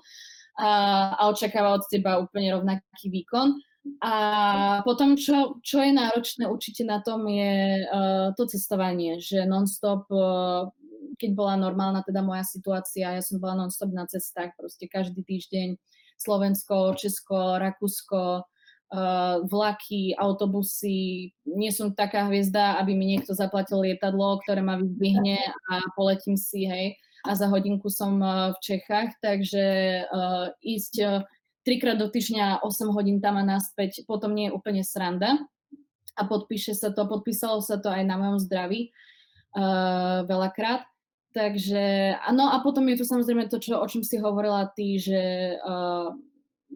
a, 0.60 0.70
a 1.16 1.22
očakáva 1.32 1.80
od 1.80 1.84
teba 1.88 2.20
úplne 2.20 2.52
rovnaký 2.52 3.08
výkon. 3.08 3.56
A 3.98 4.14
potom, 4.86 5.18
čo, 5.18 5.58
čo 5.58 5.82
je 5.82 5.90
náročné 5.90 6.46
určite 6.46 6.86
na 6.86 7.02
tom, 7.02 7.26
je 7.26 7.82
uh, 7.82 8.30
to 8.38 8.46
cestovanie, 8.46 9.18
že 9.18 9.42
non-stop 9.42 10.06
uh, 10.06 10.70
keď 11.18 11.30
bola 11.34 11.54
normálna 11.58 12.02
teda 12.06 12.22
moja 12.22 12.42
situácia, 12.46 13.14
ja 13.14 13.22
som 13.22 13.42
bola 13.42 13.64
non-stop 13.64 13.90
na 13.90 14.06
cestách, 14.06 14.54
proste 14.58 14.86
každý 14.86 15.22
týždeň 15.22 15.76
Slovensko, 16.18 16.94
Česko, 16.94 17.58
Rakúsko, 17.58 18.46
uh, 18.92 19.42
vlaky, 19.48 20.14
autobusy. 20.14 21.32
Nie 21.48 21.74
som 21.74 21.96
taká 21.96 22.30
hviezda, 22.30 22.78
aby 22.78 22.94
mi 22.94 23.16
niekto 23.16 23.34
zaplatil 23.34 23.82
lietadlo, 23.82 24.38
ktoré 24.46 24.62
ma 24.62 24.78
vyzdvihne 24.78 25.38
a 25.72 25.74
poletím 25.98 26.38
si, 26.38 26.68
hej. 26.68 26.94
A 27.26 27.34
za 27.38 27.50
hodinku 27.50 27.90
som 27.90 28.18
uh, 28.22 28.54
v 28.54 28.58
Čechách, 28.62 29.18
takže 29.18 29.64
uh, 30.06 30.54
ísť 30.62 31.26
trikrát 31.62 31.98
do 31.98 32.10
týždňa 32.10 32.62
8 32.66 32.90
hodín 32.90 33.22
tam 33.22 33.38
a 33.38 33.46
naspäť 33.46 34.02
potom 34.06 34.34
nie 34.34 34.50
je 34.50 34.54
úplne 34.54 34.82
sranda. 34.82 35.38
A 36.12 36.28
podpíše 36.28 36.76
sa 36.76 36.92
to, 36.92 37.08
podpísalo 37.08 37.64
sa 37.64 37.80
to 37.80 37.88
aj 37.88 38.04
na 38.04 38.20
mojom 38.20 38.38
zdraví 38.42 38.92
uh, 39.56 40.28
veľakrát. 40.28 40.91
Takže, 41.32 42.12
no 42.36 42.52
a 42.52 42.60
potom 42.60 42.84
je 42.92 43.00
tu 43.00 43.04
samozrejme 43.08 43.48
to, 43.48 43.56
čo, 43.56 43.80
o 43.80 43.86
čom 43.88 44.04
si 44.04 44.20
hovorila 44.20 44.68
ty, 44.76 45.00
že 45.00 45.56
uh, 45.64 46.12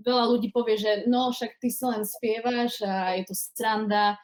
veľa 0.01 0.25
ľudí 0.33 0.49
povie, 0.49 0.81
že 0.81 1.05
no 1.09 1.29
však 1.29 1.61
ty 1.61 1.69
si 1.69 1.85
len 1.85 2.09
spievaš 2.09 2.81
a 2.81 3.21
je 3.21 3.25
to 3.29 3.35
stranda. 3.37 4.17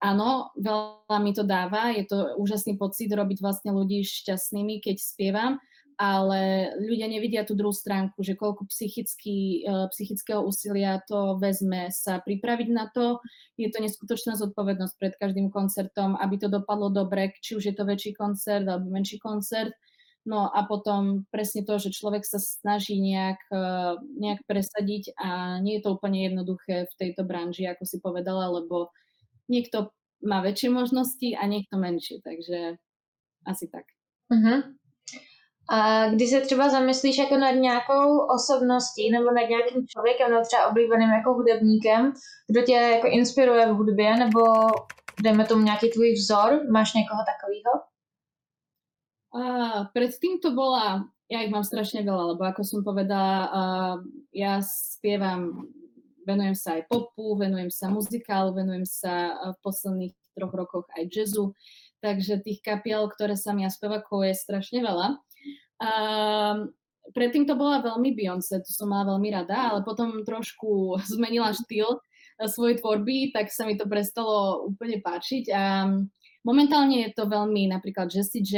Áno, 0.00 0.48
veľa 0.56 1.18
mi 1.20 1.36
to 1.36 1.44
dáva, 1.44 1.92
je 1.92 2.08
to 2.08 2.40
úžasný 2.40 2.80
pocit 2.80 3.12
robiť 3.12 3.44
vlastne 3.44 3.76
ľudí 3.76 4.00
šťastnými, 4.00 4.80
keď 4.80 4.96
spievam, 4.96 5.60
ale 6.00 6.72
ľudia 6.80 7.12
nevidia 7.12 7.44
tú 7.44 7.52
druhú 7.52 7.76
stránku, 7.76 8.24
že 8.24 8.32
koľko 8.32 8.64
psychický, 8.72 9.68
e, 9.68 9.84
psychického 9.92 10.40
úsilia 10.40 11.04
to 11.04 11.36
vezme 11.36 11.92
sa 11.92 12.24
pripraviť 12.24 12.68
na 12.72 12.88
to. 12.88 13.20
Je 13.60 13.68
to 13.68 13.84
neskutočná 13.84 14.32
zodpovednosť 14.40 14.94
pred 14.96 15.12
každým 15.20 15.52
koncertom, 15.52 16.16
aby 16.16 16.40
to 16.40 16.48
dopadlo 16.48 16.88
dobre, 16.88 17.36
či 17.44 17.52
už 17.52 17.68
je 17.68 17.74
to 17.76 17.84
väčší 17.84 18.16
koncert 18.16 18.64
alebo 18.64 18.88
menší 18.88 19.20
koncert. 19.20 19.76
No 20.24 20.48
a 20.48 20.64
potom 20.64 21.28
presne 21.28 21.68
to, 21.68 21.76
že 21.76 21.92
človek 21.92 22.24
sa 22.24 22.40
snaží 22.40 22.96
nejak, 22.96 23.40
e, 23.52 23.64
nejak 24.24 24.40
presadiť 24.48 25.20
a 25.20 25.60
nie 25.60 25.76
je 25.76 25.84
to 25.84 26.00
úplne 26.00 26.24
jednoduché 26.32 26.88
v 26.88 26.94
tejto 26.96 27.28
branži, 27.28 27.68
ako 27.68 27.84
si 27.84 28.00
povedala, 28.00 28.48
lebo 28.48 28.88
niekto 29.52 29.92
má 30.24 30.40
väčšie 30.40 30.72
možnosti 30.72 31.36
a 31.36 31.44
niekto 31.44 31.76
menšie, 31.76 32.24
takže 32.24 32.80
asi 33.44 33.68
tak. 33.68 33.84
Uh-huh. 34.32 34.79
A 35.70 36.08
když 36.08 36.30
se 36.30 36.40
třeba 36.40 36.68
zamyslíš 36.68 37.18
jako 37.18 37.36
nad 37.36 37.50
nějakou 37.50 38.18
osobností 38.18 39.10
nebo 39.10 39.30
nad 39.30 39.48
nějakým 39.48 39.86
člověkem, 39.86 40.30
nebo 40.30 40.42
třeba 40.42 40.66
oblíbeným 40.66 41.10
jako 41.10 41.34
hudebníkem, 41.34 42.12
kdo 42.50 42.62
tě 42.62 42.72
jako 42.72 43.06
inspiruje 43.06 43.66
v 43.66 43.76
hudbě, 43.76 44.16
nebo 44.16 44.40
dejme 45.22 45.44
tomu 45.44 45.62
nějaký 45.62 45.90
tvůj 45.90 46.12
vzor, 46.12 46.60
máš 46.70 46.94
někoho 46.94 47.22
takového? 47.30 47.72
Uh, 49.34 50.38
to 50.42 50.50
bola, 50.50 51.06
ja 51.30 51.46
ich 51.46 51.54
mám 51.54 51.62
strašne 51.62 52.02
veľa, 52.02 52.34
lebo 52.34 52.42
ako 52.42 52.66
som 52.66 52.82
povedala, 52.82 53.46
uh, 53.46 53.96
ja 54.34 54.58
spievam 54.58 55.70
venujem 56.26 56.58
sa 56.58 56.78
aj 56.78 56.90
popu, 56.90 57.38
venujem 57.38 57.70
sa 57.70 57.86
muzikálu, 57.94 58.58
venujem 58.58 58.82
sa 58.82 59.38
v 59.54 59.58
posledných 59.62 60.14
troch 60.34 60.50
rokoch 60.50 60.86
aj 60.98 61.06
jazzu, 61.06 61.54
takže 62.02 62.42
tých 62.42 62.58
kapiel, 62.58 63.06
ktoré 63.06 63.38
sa 63.38 63.54
mi 63.54 63.62
a 63.62 63.70
spevákov 63.70 64.26
je 64.26 64.34
strašne 64.34 64.82
veľa. 64.82 65.22
Um, 65.80 66.76
predtým 67.16 67.48
to 67.48 67.56
bola 67.56 67.80
veľmi 67.80 68.12
Beyoncé, 68.12 68.60
to 68.60 68.70
som 68.70 68.92
mala 68.92 69.16
veľmi 69.16 69.32
rada, 69.32 69.72
ale 69.74 69.80
potom 69.80 70.22
trošku 70.22 70.94
zmenila 71.16 71.56
štýl 71.56 71.98
eh, 71.98 72.48
svojej 72.48 72.78
tvorby, 72.78 73.32
tak 73.32 73.48
sa 73.48 73.64
mi 73.64 73.74
to 73.80 73.88
prestalo 73.88 74.68
úplne 74.68 75.00
páčiť. 75.00 75.44
A 75.50 75.88
momentálne 76.44 77.08
je 77.08 77.10
to 77.16 77.26
veľmi 77.26 77.72
napríklad 77.72 78.12
Jessie 78.12 78.44
J, 78.44 78.54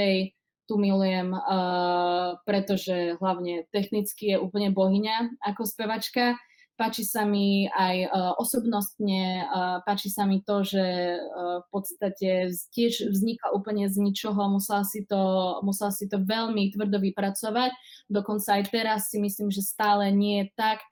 tu 0.70 0.78
milujem, 0.78 1.34
uh, 1.34 2.38
pretože 2.46 3.18
hlavne 3.18 3.66
technicky 3.74 4.32
je 4.32 4.36
úplne 4.38 4.70
bohyňa 4.70 5.42
ako 5.42 5.66
spevačka 5.66 6.38
Páči 6.82 7.06
sa 7.06 7.22
mi 7.22 7.70
aj 7.70 8.10
uh, 8.10 8.34
osobnostne, 8.42 9.46
uh, 9.46 9.78
páči 9.86 10.10
sa 10.10 10.26
mi 10.26 10.42
to, 10.42 10.66
že 10.66 10.82
uh, 11.14 11.62
v 11.62 11.68
podstate 11.70 12.50
tiež 12.74 13.06
vznikla 13.06 13.54
úplne 13.54 13.86
z 13.86 14.02
ničoho, 14.02 14.50
musela 14.50 14.82
si 14.82 15.06
to, 15.06 15.62
musela 15.62 15.94
si 15.94 16.10
to 16.10 16.18
veľmi 16.18 16.74
tvrdo 16.74 16.98
vypracovať. 16.98 17.70
Dokonca 18.10 18.58
aj 18.58 18.62
teraz 18.74 19.14
si 19.14 19.22
myslím, 19.22 19.54
že 19.54 19.62
stále 19.62 20.10
nie 20.10 20.42
je 20.42 20.46
tak, 20.58 20.82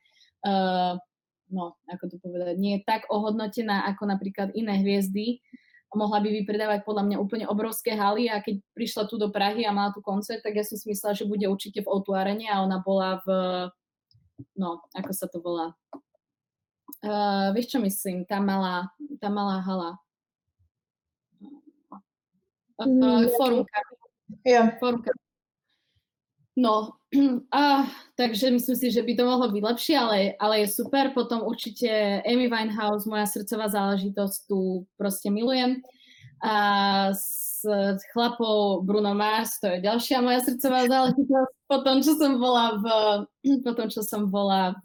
no, 1.50 1.74
ako 1.90 2.04
to 2.06 2.16
povedať, 2.22 2.54
nie 2.54 2.78
je 2.78 2.86
tak 2.86 3.10
ohodnotená 3.10 3.90
ako 3.90 4.06
napríklad 4.06 4.54
iné 4.54 4.78
hviezdy, 4.86 5.42
mohla 5.90 6.22
by 6.22 6.30
vypredávať 6.30 6.86
podľa 6.86 7.02
mňa 7.02 7.16
úplne 7.18 7.46
obrovské 7.50 7.98
haly 7.98 8.30
a 8.30 8.38
keď 8.38 8.62
prišla 8.78 9.10
tu 9.10 9.18
do 9.18 9.34
Prahy 9.34 9.66
a 9.66 9.74
mala 9.74 9.90
tu 9.90 9.98
koncert, 9.98 10.38
tak 10.46 10.54
ja 10.54 10.62
som 10.62 10.78
si 10.78 10.86
myslela, 10.86 11.18
že 11.18 11.26
bude 11.26 11.50
určite 11.50 11.82
v 11.82 11.90
o 11.90 11.98
a 11.98 12.62
ona 12.62 12.78
bola 12.78 13.18
v 13.26 13.28
no, 14.56 14.84
ako 14.94 15.12
sa 15.12 15.26
to 15.26 15.40
volá. 15.40 15.74
Uh, 17.00 17.54
vieš, 17.56 17.76
čo 17.76 17.78
myslím? 17.80 18.28
Tá 18.28 18.42
malá, 18.42 18.92
tá 19.22 19.32
malá 19.32 19.62
hala. 19.64 19.90
Uh, 22.76 22.84
uh, 22.84 23.24
forumka. 23.36 23.80
Yeah. 24.44 24.76
Forumka. 24.80 25.12
No, 26.60 26.92
a, 27.54 27.86
takže 28.16 28.50
myslím 28.50 28.76
si, 28.76 28.90
že 28.90 29.02
by 29.02 29.12
to 29.16 29.24
mohlo 29.24 29.48
byť 29.48 29.62
lepšie, 29.64 29.96
ale, 29.96 30.18
ale 30.36 30.64
je 30.64 30.68
super. 30.68 31.14
Potom 31.16 31.46
určite 31.46 32.20
Amy 32.28 32.52
Winehouse, 32.52 33.08
moja 33.08 33.24
srdcová 33.24 33.72
záležitosť, 33.72 34.36
tu 34.44 34.84
proste 35.00 35.32
milujem. 35.32 35.80
A 36.44 36.54
s 37.16 37.49
chlapou 38.12 38.80
Bruno 38.82 39.12
Mars, 39.14 39.58
to 39.60 39.68
je 39.68 39.84
ďalšia 39.84 40.20
moja 40.24 40.40
srdcová 40.44 40.86
záležitosť. 40.88 41.52
Potom, 41.66 41.96
čo 42.04 42.12
som 42.16 42.40
bola 42.40 42.78
v, 42.78 42.86
potom, 43.66 43.86
čo 43.88 44.02
som 44.04 44.28
bola 44.28 44.76
v, 44.80 44.84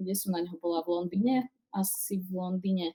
kde 0.00 0.14
som 0.14 0.36
na 0.36 0.44
neho 0.44 0.56
bola, 0.60 0.84
v 0.84 0.88
Londýne? 0.90 1.36
Asi 1.74 2.22
v 2.22 2.30
Londýne. 2.34 2.94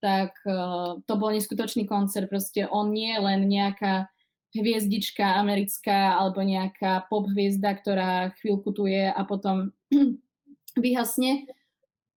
Tak 0.00 0.36
uh, 0.44 1.00
to 1.04 1.14
bol 1.16 1.32
neskutočný 1.32 1.88
koncert, 1.88 2.28
proste 2.28 2.68
on 2.68 2.92
nie 2.92 3.12
je 3.12 3.20
len 3.20 3.40
nejaká 3.48 4.12
hviezdička 4.54 5.40
americká 5.40 6.14
alebo 6.14 6.38
nejaká 6.44 7.10
pop 7.10 7.26
hviezda, 7.26 7.74
ktorá 7.74 8.30
chvíľku 8.38 8.70
tu 8.70 8.86
je 8.86 9.10
a 9.10 9.20
potom 9.26 9.74
vyhasne 10.84 11.48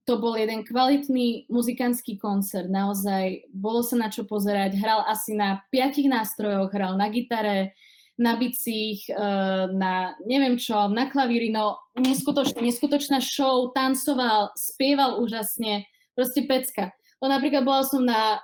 to 0.08 0.15
bol 0.24 0.39
jeden 0.39 0.63
kvalitný 0.63 1.52
muzikantský 1.52 2.15
koncert, 2.15 2.72
naozaj 2.72 3.52
bolo 3.52 3.84
sa 3.84 4.00
na 4.00 4.08
čo 4.08 4.24
pozerať, 4.24 4.80
hral 4.80 5.04
asi 5.04 5.36
na 5.36 5.60
piatich 5.67 6.08
nástrojoch, 6.08 6.72
hral 6.72 6.96
na 6.96 7.12
gitare, 7.12 7.76
na 8.15 8.39
bicích, 8.39 9.04
eh, 9.12 9.67
na 9.76 10.15
neviem 10.24 10.56
čo, 10.56 10.88
na 10.88 11.12
klavíri, 11.12 11.52
no 11.52 11.76
neskutočná, 12.00 12.63
neskutočná 12.63 13.20
show, 13.20 13.67
tancoval, 13.76 14.56
spieval 14.56 15.20
úžasne, 15.20 15.84
proste 16.15 16.48
pecka. 16.48 16.96
To 17.20 17.28
napríklad 17.28 17.67
bola 17.67 17.84
som 17.84 18.08
na, 18.08 18.39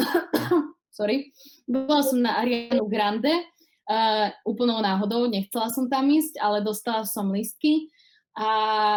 sorry, 0.96 1.28
bola 1.68 2.00
som 2.00 2.24
na 2.24 2.40
Arianu 2.40 2.88
Grande, 2.88 3.30
uh, 3.84 4.32
úplnou 4.48 4.80
náhodou, 4.80 5.28
nechcela 5.28 5.68
som 5.68 5.92
tam 5.92 6.08
ísť, 6.08 6.40
ale 6.40 6.64
dostala 6.64 7.04
som 7.04 7.28
listky 7.28 7.91
a 8.32 8.50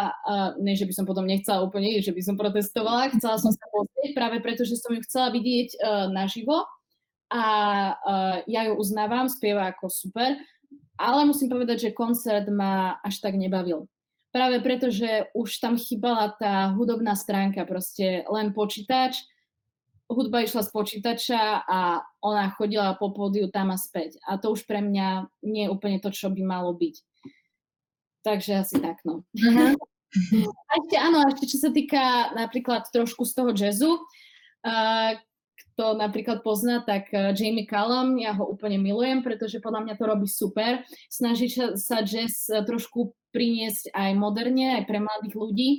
uh, 0.08 0.50
ne, 0.56 0.72
že 0.72 0.88
by 0.88 0.92
som 0.96 1.04
potom 1.04 1.28
nechcela 1.28 1.60
úplne 1.60 2.00
že 2.00 2.12
by 2.12 2.22
som 2.24 2.40
protestovala, 2.40 3.12
chcela 3.12 3.36
som 3.36 3.52
sa 3.52 3.66
pozrieť 3.68 4.16
práve 4.16 4.40
preto, 4.40 4.64
že 4.64 4.80
som 4.80 4.96
ju 4.96 5.04
chcela 5.04 5.28
vidieť 5.28 5.68
uh, 5.76 6.08
naživo 6.08 6.64
a 7.28 7.44
uh, 7.92 8.36
ja 8.48 8.64
ju 8.70 8.80
uznávam, 8.80 9.28
spieva 9.28 9.68
ako 9.68 9.92
super, 9.92 10.40
ale 10.96 11.28
musím 11.28 11.52
povedať, 11.52 11.90
že 11.90 11.96
koncert 11.96 12.48
ma 12.48 12.96
až 13.04 13.20
tak 13.20 13.36
nebavil. 13.36 13.84
Práve 14.32 14.60
preto, 14.64 14.88
že 14.88 15.28
už 15.32 15.60
tam 15.60 15.76
chýbala 15.76 16.32
tá 16.36 16.72
hudobná 16.72 17.16
stránka, 17.16 17.64
proste 17.68 18.24
len 18.28 18.52
počítač, 18.56 19.20
hudba 20.06 20.44
išla 20.46 20.62
z 20.62 20.70
počítača 20.70 21.66
a 21.66 22.04
ona 22.22 22.52
chodila 22.54 22.94
po 22.94 23.10
pódiu 23.10 23.50
tam 23.50 23.74
a 23.74 23.78
späť. 23.78 24.16
A 24.22 24.38
to 24.38 24.54
už 24.54 24.64
pre 24.64 24.78
mňa 24.78 25.28
nie 25.42 25.66
je 25.66 25.72
úplne 25.72 25.98
to, 25.98 26.14
čo 26.14 26.30
by 26.30 26.42
malo 26.46 26.72
byť. 26.72 26.94
Takže 28.26 28.66
asi 28.66 28.82
tak, 28.82 28.98
no. 29.06 29.22
Uh-huh. 29.38 29.78
A 30.66 30.72
ešte 30.82 30.96
áno, 30.98 31.22
ešte 31.30 31.44
čo 31.46 31.58
sa 31.62 31.70
týka 31.70 32.34
napríklad 32.34 32.90
trošku 32.90 33.22
z 33.22 33.32
toho 33.38 33.50
jazzu, 33.54 34.02
uh, 34.66 35.14
kto 35.54 35.94
napríklad 35.94 36.42
pozná, 36.42 36.82
tak 36.82 37.06
uh, 37.14 37.30
Jamie 37.30 37.70
Callum, 37.70 38.18
ja 38.18 38.34
ho 38.34 38.50
úplne 38.50 38.82
milujem, 38.82 39.22
pretože 39.22 39.62
podľa 39.62 39.86
mňa 39.86 39.94
to 39.94 40.04
robí 40.10 40.26
super. 40.26 40.82
Snaží 41.06 41.54
sa 41.54 42.02
jazz 42.02 42.50
uh, 42.50 42.66
trošku 42.66 43.14
priniesť 43.30 43.94
aj 43.94 44.10
moderne, 44.18 44.82
aj 44.82 44.90
pre 44.90 44.98
mladých 44.98 45.34
ľudí, 45.38 45.70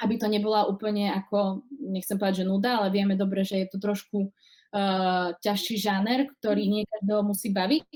aby 0.00 0.16
to 0.16 0.32
nebola 0.32 0.64
úplne 0.72 1.12
ako, 1.12 1.60
nechcem 1.76 2.16
povedať, 2.16 2.40
že 2.40 2.48
nuda, 2.48 2.80
ale 2.80 2.88
vieme 2.88 3.20
dobre, 3.20 3.44
že 3.44 3.60
je 3.60 3.68
to 3.68 3.76
trošku 3.84 4.32
uh, 4.32 5.36
ťažší 5.44 5.76
žáner, 5.76 6.24
ktorý 6.40 6.72
nie 6.72 6.88
každého 6.88 7.20
musí 7.20 7.52
baviť. 7.52 7.88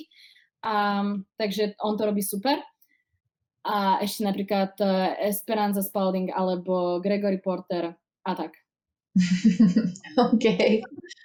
Um, 0.60 1.24
takže 1.40 1.80
on 1.80 1.96
to 1.96 2.04
robí 2.04 2.20
super 2.20 2.60
a 3.64 4.00
ešte 4.00 4.24
napríklad 4.24 4.72
uh, 4.80 5.20
Esperanza 5.20 5.84
Spalding 5.84 6.32
alebo 6.32 7.00
Gregory 7.04 7.40
Porter 7.44 7.92
a 8.24 8.32
tak. 8.32 8.56
OK. 10.32 10.46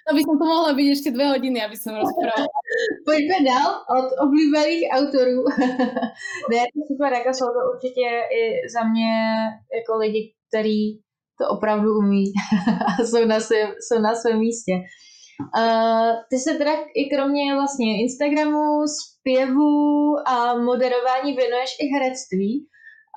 To 0.06 0.10
by 0.14 0.22
som 0.22 0.36
to 0.38 0.44
mohla 0.46 0.74
byť 0.74 0.86
ešte 0.90 1.10
dve 1.14 1.26
hodiny, 1.30 1.58
aby 1.62 1.76
som 1.78 1.94
rozprávala. 1.94 2.50
Pojďme 3.08 3.38
dál 3.46 3.70
od 3.86 4.06
oblíbených 4.26 4.90
autorů. 4.90 5.38
ne, 6.50 6.60
to 6.74 6.80
super, 6.90 7.12
jako 7.12 7.30
jsou 7.34 7.48
to 7.56 7.60
určitě 7.74 8.06
i 8.38 8.42
za 8.68 8.82
mě 8.84 9.14
jako 9.78 9.98
lidi, 9.98 10.34
kteří 10.48 11.02
to 11.38 11.48
opravdu 11.48 11.98
umí 11.98 12.24
a 12.86 13.04
jsou 13.04 13.24
na 13.24 13.40
svém, 13.40 13.68
jsou 13.80 13.98
na 14.00 14.14
svém 14.14 14.38
místě. 14.38 14.72
Ty 16.30 16.38
se 16.38 16.54
teda 16.58 16.72
i 16.94 17.04
kromě 17.14 17.54
vlastně 17.54 18.00
Instagramu, 18.02 18.84
zpěvu 18.86 19.74
a 20.26 20.58
moderování 20.58 21.32
věnuješ 21.32 21.70
i 21.80 21.86
herectví. 21.94 22.66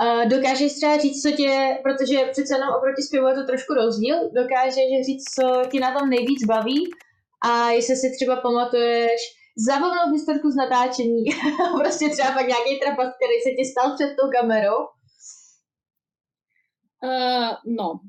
Uh, 0.03 0.29
dokážeš 0.29 0.73
třeba 0.73 0.97
říct, 0.97 1.21
co 1.21 1.31
tě, 1.31 1.77
protože 1.83 2.17
přece 2.31 2.55
jenom 2.55 2.69
oproti 2.77 3.01
zpěvu 3.01 3.27
je 3.27 3.33
to 3.33 3.45
trošku 3.45 3.73
rozdíl, 3.73 4.15
dokážeš 4.41 5.05
říct, 5.05 5.23
co 5.35 5.61
ti 5.71 5.79
na 5.79 5.99
tom 5.99 6.09
nejvíc 6.09 6.45
baví 6.45 6.89
a 7.45 7.69
jestli 7.69 7.95
si 7.95 8.07
třeba 8.15 8.35
pamatuješ 8.35 9.21
zabavnou 9.67 10.13
historku 10.13 10.51
z 10.51 10.55
natáčení, 10.55 11.23
prostě 11.79 12.09
třeba 12.09 12.31
pak 12.31 12.47
nějaký 12.47 12.79
trapas, 12.79 13.07
který 13.15 13.37
se 13.43 13.51
ti 13.57 13.65
stal 13.65 13.95
před 13.95 14.15
tou 14.15 14.29
kamerou? 14.39 14.77
Uh, 17.03 17.51
no. 17.77 17.99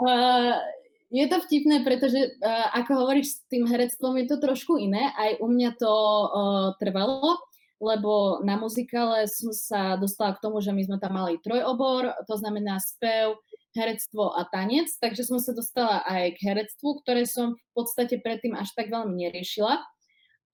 uh, 0.00 0.52
je 1.10 1.26
to 1.30 1.36
vtipné, 1.38 1.86
pretože 1.86 2.18
uh, 2.18 2.66
ako 2.74 3.06
hovoríš 3.06 3.26
s 3.26 3.36
tým 3.46 3.66
herectvom, 3.66 4.18
je 4.18 4.26
to 4.26 4.36
trošku 4.42 4.74
iné. 4.78 5.14
Aj 5.14 5.38
u 5.38 5.46
mňa 5.46 5.70
to 5.78 5.94
uh, 5.94 6.68
trvalo, 6.82 7.38
lebo 7.78 8.40
na 8.42 8.56
muzikále 8.56 9.28
som 9.28 9.52
sa 9.52 9.94
dostala 10.00 10.34
k 10.34 10.42
tomu, 10.42 10.58
že 10.64 10.72
my 10.72 10.82
sme 10.82 10.98
tam 10.98 11.14
mali 11.14 11.38
trojobor, 11.44 12.10
to 12.24 12.34
znamená 12.40 12.80
spev, 12.80 13.36
herectvo 13.76 14.32
a 14.32 14.48
tanec, 14.48 14.88
takže 14.96 15.28
som 15.28 15.36
sa 15.36 15.52
dostala 15.52 16.00
aj 16.08 16.40
k 16.40 16.48
herectvu, 16.48 17.04
ktoré 17.04 17.28
som 17.28 17.52
v 17.52 17.70
podstate 17.76 18.16
predtým 18.24 18.56
až 18.56 18.72
tak 18.72 18.88
veľmi 18.88 19.12
neriešila. 19.12 19.84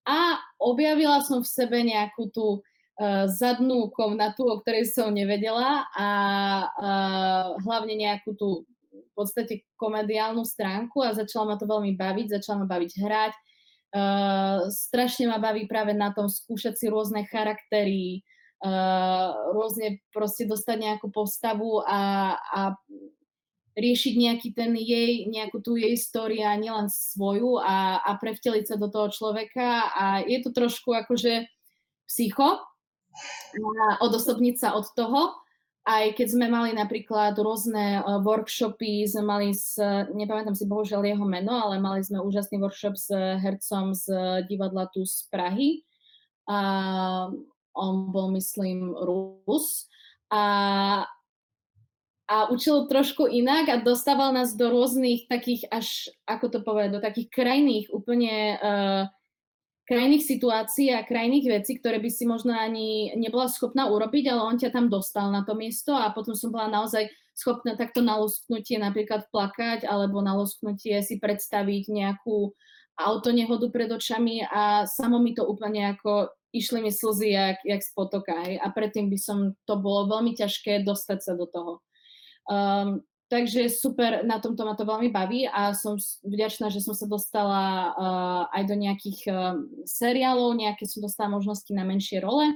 A 0.02 0.42
objavila 0.58 1.22
som 1.22 1.46
v 1.46 1.48
sebe 1.48 1.78
nejakú 1.86 2.34
tú 2.34 2.58
uh, 2.58 3.30
zadnú 3.30 3.94
komnatu, 3.94 4.42
o 4.42 4.58
ktorej 4.58 4.90
som 4.90 5.14
nevedela 5.14 5.86
a 5.94 6.08
uh, 6.66 7.46
hlavne 7.62 7.94
nejakú 7.94 8.34
tú 8.34 8.66
v 9.12 9.14
podstate 9.14 9.54
komediálnu 9.76 10.42
stránku 10.48 11.04
a 11.04 11.12
začala 11.12 11.54
ma 11.54 11.56
to 11.60 11.68
veľmi 11.68 11.92
baviť, 12.00 12.40
začala 12.40 12.64
ma 12.64 12.66
baviť 12.66 12.92
hrať. 12.96 13.34
Uh, 13.92 14.72
strašne 14.72 15.28
ma 15.28 15.36
baví 15.36 15.68
práve 15.68 15.92
na 15.92 16.16
tom 16.16 16.24
skúšať 16.24 16.80
si 16.80 16.88
rôzne 16.88 17.28
charaktery, 17.28 18.24
uh, 18.64 19.52
rôzne 19.52 20.00
proste 20.16 20.48
dostať 20.48 20.76
nejakú 20.80 21.12
postavu 21.12 21.84
a, 21.84 22.34
a 22.40 22.60
riešiť 23.76 24.14
nejaký 24.16 24.48
ten 24.56 24.72
jej, 24.76 25.28
nejakú 25.28 25.60
tú 25.60 25.76
jej 25.76 25.96
a 26.44 26.52
nielen 26.56 26.88
svoju 26.88 27.60
a, 27.60 28.00
a 28.00 28.10
prevteliť 28.16 28.64
sa 28.68 28.76
do 28.76 28.88
toho 28.88 29.08
človeka 29.08 29.92
a 29.92 30.04
je 30.24 30.40
to 30.44 30.52
trošku 30.52 30.92
akože 30.92 31.48
psycho 32.08 32.60
a 33.52 33.84
odosobniť 34.00 34.56
sa 34.56 34.68
od 34.76 34.88
toho 34.92 35.36
aj 35.82 36.14
keď 36.14 36.28
sme 36.30 36.46
mali 36.46 36.70
napríklad 36.78 37.34
rôzne 37.34 37.98
uh, 37.98 38.22
workshopy, 38.22 39.02
sme 39.10 39.26
mali 39.26 39.48
s, 39.50 39.74
nepamätám 40.14 40.54
si 40.54 40.62
bohužiaľ 40.70 41.02
jeho 41.02 41.26
meno, 41.26 41.50
ale 41.50 41.82
mali 41.82 42.06
sme 42.06 42.22
úžasný 42.22 42.62
workshop 42.62 42.94
s 42.94 43.10
hercom 43.12 43.90
z 43.90 44.06
divadla 44.46 44.86
tu 44.94 45.02
z 45.02 45.26
Prahy. 45.26 45.82
A 46.46 46.58
on 47.74 48.14
bol, 48.14 48.30
myslím, 48.36 48.94
Rus. 48.94 49.90
A, 50.30 50.44
a 52.30 52.36
učil 52.48 52.86
trošku 52.86 53.26
inak 53.26 53.66
a 53.68 53.82
dostával 53.82 54.30
nás 54.30 54.54
do 54.54 54.70
rôznych 54.70 55.26
takých 55.26 55.66
až, 55.66 56.14
ako 56.30 56.46
to 56.46 56.58
povedať, 56.62 56.90
do 56.94 57.00
takých 57.02 57.28
krajných 57.34 57.86
úplne 57.90 58.56
uh, 58.62 59.02
krajných 59.92 60.24
situácií 60.24 60.88
a 60.96 61.04
krajných 61.04 61.60
vecí, 61.60 61.76
ktoré 61.76 62.00
by 62.00 62.08
si 62.08 62.24
možno 62.24 62.56
ani 62.56 63.12
nebola 63.12 63.52
schopná 63.52 63.92
urobiť, 63.92 64.32
ale 64.32 64.40
on 64.40 64.56
ťa 64.56 64.72
tam 64.72 64.88
dostal 64.88 65.28
na 65.28 65.44
to 65.44 65.52
miesto 65.52 65.92
a 65.92 66.08
potom 66.16 66.32
som 66.32 66.48
bola 66.48 66.72
naozaj 66.72 67.12
schopná 67.36 67.76
takto 67.76 68.00
na 68.00 68.16
lusknutie 68.16 68.80
napríklad 68.80 69.28
plakať 69.28 69.84
alebo 69.84 70.24
na 70.24 70.32
lusknutie 70.32 71.04
si 71.04 71.20
predstaviť 71.20 71.92
nejakú 71.92 72.56
autonehodu 72.96 73.68
pred 73.68 73.92
očami 73.92 74.48
a 74.48 74.88
samo 74.88 75.20
mi 75.20 75.36
to 75.36 75.44
úplne 75.44 75.92
ako 75.92 76.32
išli 76.52 76.84
mi 76.84 76.92
slzy 76.92 77.32
jak, 77.32 77.58
jak 77.64 77.80
z 77.80 77.90
potoka. 77.96 78.32
Hej. 78.44 78.60
A 78.60 78.68
predtým 78.72 79.08
by 79.08 79.18
som, 79.20 79.56
to 79.64 79.74
bolo 79.80 80.08
veľmi 80.08 80.36
ťažké 80.36 80.84
dostať 80.84 81.18
sa 81.24 81.32
do 81.36 81.48
toho. 81.48 81.80
Um, 82.48 83.00
Takže 83.32 83.72
super, 83.72 84.28
na 84.28 84.36
tomto 84.44 84.60
ma 84.60 84.76
to 84.76 84.84
veľmi 84.84 85.08
baví 85.08 85.48
a 85.48 85.72
som 85.72 85.96
vďačná, 86.20 86.68
že 86.68 86.84
som 86.84 86.92
sa 86.92 87.08
dostala 87.08 87.64
uh, 87.96 88.42
aj 88.52 88.62
do 88.68 88.76
nejakých 88.76 89.20
uh, 89.32 89.56
seriálov, 89.88 90.52
nejaké 90.52 90.84
som 90.84 91.00
dostala 91.00 91.32
možnosti 91.32 91.72
na 91.72 91.80
menšie 91.80 92.20
role, 92.20 92.52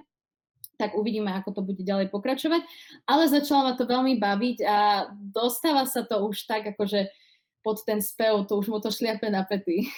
tak 0.77 0.93
uvidíme, 0.93 1.33
ako 1.33 1.57
to 1.57 1.61
bude 1.65 1.81
ďalej 1.81 2.13
pokračovať. 2.13 2.61
Ale 3.09 3.25
začala 3.25 3.73
ma 3.73 3.81
to 3.81 3.89
veľmi 3.89 4.21
baviť 4.21 4.59
a 4.69 5.09
dostáva 5.17 5.89
sa 5.89 6.05
to 6.05 6.21
už 6.29 6.45
tak, 6.45 6.69
akože 6.69 7.09
pod 7.65 7.81
ten 7.89 8.05
spev, 8.05 8.45
to 8.45 8.61
už 8.61 8.69
mu 8.69 8.77
to 8.77 8.93
šliape 8.93 9.33
na 9.33 9.49
pety. 9.49 9.89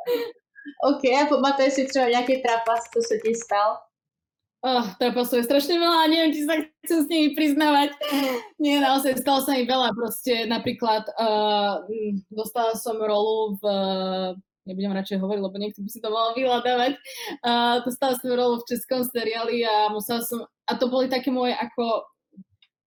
OK, 0.88 1.04
a 1.04 1.28
pamatuješ 1.28 1.72
si 1.72 1.84
třeba 1.84 2.08
nejaký 2.16 2.40
trapas, 2.40 2.80
co 2.88 3.00
sa 3.04 3.16
ti 3.20 3.36
stal? 3.36 3.76
Oh, 4.58 4.82
trapasov 4.98 5.38
je 5.38 5.46
strašne 5.46 5.78
veľa 5.78 5.98
a 6.02 6.10
neviem, 6.10 6.34
či 6.34 6.42
sa 6.42 6.58
chcem 6.82 6.98
s 7.06 7.10
nimi 7.10 7.30
priznávať. 7.30 7.94
Nie, 8.62 8.82
naozaj 8.82 9.22
stalo 9.22 9.38
sa 9.46 9.54
mi 9.54 9.62
veľa. 9.62 9.94
Proste 9.94 10.50
napríklad 10.50 11.06
uh, 11.14 11.86
dostala 12.26 12.74
som 12.74 12.98
rolu 12.98 13.54
v 13.62 13.64
nebudem 14.66 14.92
radšej 14.92 15.22
hovoriť, 15.22 15.42
lebo 15.46 15.56
niekto 15.56 15.80
by 15.80 15.88
si 15.88 16.02
to 16.02 16.10
mal 16.10 16.34
vyhľadávať. 16.34 16.92
Uh, 17.40 17.86
dostala 17.86 18.18
som 18.18 18.34
rolu 18.34 18.60
v 18.60 18.68
českom 18.68 19.06
seriáli 19.06 19.62
a 19.64 19.94
musela 19.94 20.26
som, 20.26 20.44
a 20.44 20.72
to 20.74 20.90
boli 20.90 21.06
také 21.08 21.32
moje 21.32 21.56
ako, 21.56 22.04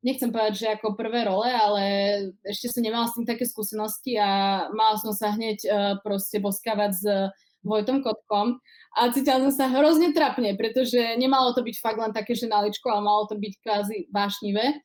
nechcem 0.06 0.30
povedať, 0.30 0.54
že 0.60 0.68
ako 0.76 0.94
prvé 0.94 1.26
role, 1.26 1.50
ale 1.50 1.84
ešte 2.46 2.70
som 2.70 2.86
nemala 2.86 3.10
s 3.10 3.18
tým 3.18 3.26
také 3.26 3.48
skúsenosti 3.50 4.20
a 4.20 4.30
mala 4.76 5.00
som 5.02 5.16
sa 5.16 5.34
hneď 5.34 5.58
uh, 5.66 5.96
proste 6.04 6.38
boskávať 6.38 6.92
s 7.00 7.04
Vojtom 7.66 8.06
Kotkom 8.06 8.62
a 8.92 9.08
cítila 9.08 9.40
som 9.48 9.54
sa 9.56 9.72
hrozne 9.72 10.12
trapne, 10.12 10.52
pretože 10.60 11.00
nemalo 11.16 11.56
to 11.56 11.64
byť 11.64 11.76
fakt 11.80 12.00
len 12.00 12.12
také, 12.12 12.36
že 12.36 12.52
naličko, 12.52 12.92
ale 12.92 13.02
malo 13.08 13.24
to 13.24 13.40
byť 13.40 13.54
kvázi 13.64 13.98
vášnivé. 14.12 14.84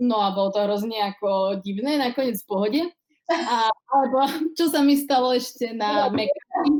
No 0.00 0.24
a 0.24 0.32
bolo 0.32 0.52
to 0.52 0.64
hrozne 0.64 0.96
ako 1.04 1.60
divné, 1.60 2.00
nakoniec 2.00 2.40
v 2.40 2.48
pohode. 2.48 2.82
A, 3.28 3.68
alebo 3.92 4.18
čo 4.56 4.72
sa 4.72 4.80
mi 4.80 4.96
stalo 4.96 5.36
ešte 5.36 5.76
na 5.76 6.08
Mekači. 6.08 6.70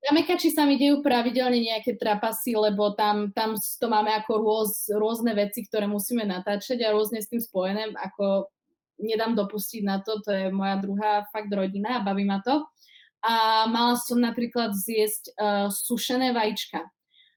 Na 0.00 0.10
Mekači 0.16 0.48
sa 0.48 0.64
mi 0.64 0.80
dejú 0.80 1.04
pravidelne 1.04 1.60
nejaké 1.60 2.00
trapasy, 2.00 2.56
lebo 2.56 2.96
tam, 2.96 3.36
tam 3.36 3.52
to 3.60 3.86
máme 3.92 4.08
ako 4.16 4.32
rôz, 4.40 4.88
rôzne 4.96 5.36
veci, 5.36 5.68
ktoré 5.68 5.84
musíme 5.84 6.24
natáčať 6.24 6.80
a 6.80 6.96
rôzne 6.96 7.20
s 7.20 7.28
tým 7.28 7.44
spojené, 7.44 7.92
ako 7.92 8.48
nedám 8.96 9.36
dopustiť 9.36 9.84
na 9.84 10.00
to, 10.00 10.20
to 10.24 10.32
je 10.32 10.48
moja 10.48 10.80
druhá 10.80 11.28
fakt 11.28 11.52
rodina 11.52 12.00
a 12.00 12.04
baví 12.04 12.24
ma 12.24 12.40
to 12.40 12.64
a 13.20 13.68
mala 13.68 13.96
som 14.00 14.16
napríklad 14.16 14.72
zjesť 14.72 15.24
uh, 15.36 15.66
sušené 15.68 16.32
vajíčka. 16.32 16.88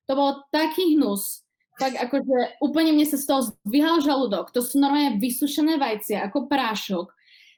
To 0.08 0.14
bol 0.16 0.30
taký 0.52 0.96
hnus, 0.96 1.44
tak 1.80 1.98
akože 1.98 2.62
úplne 2.62 2.94
mne 2.94 3.08
sa 3.08 3.18
z 3.18 3.26
toho 3.26 3.42
zdvihal 3.50 4.04
žalúdok. 4.04 4.54
To 4.54 4.62
sú 4.62 4.78
normálne 4.78 5.18
vysušené 5.18 5.82
vajcia, 5.82 6.22
ako 6.28 6.46
prášok. 6.46 7.10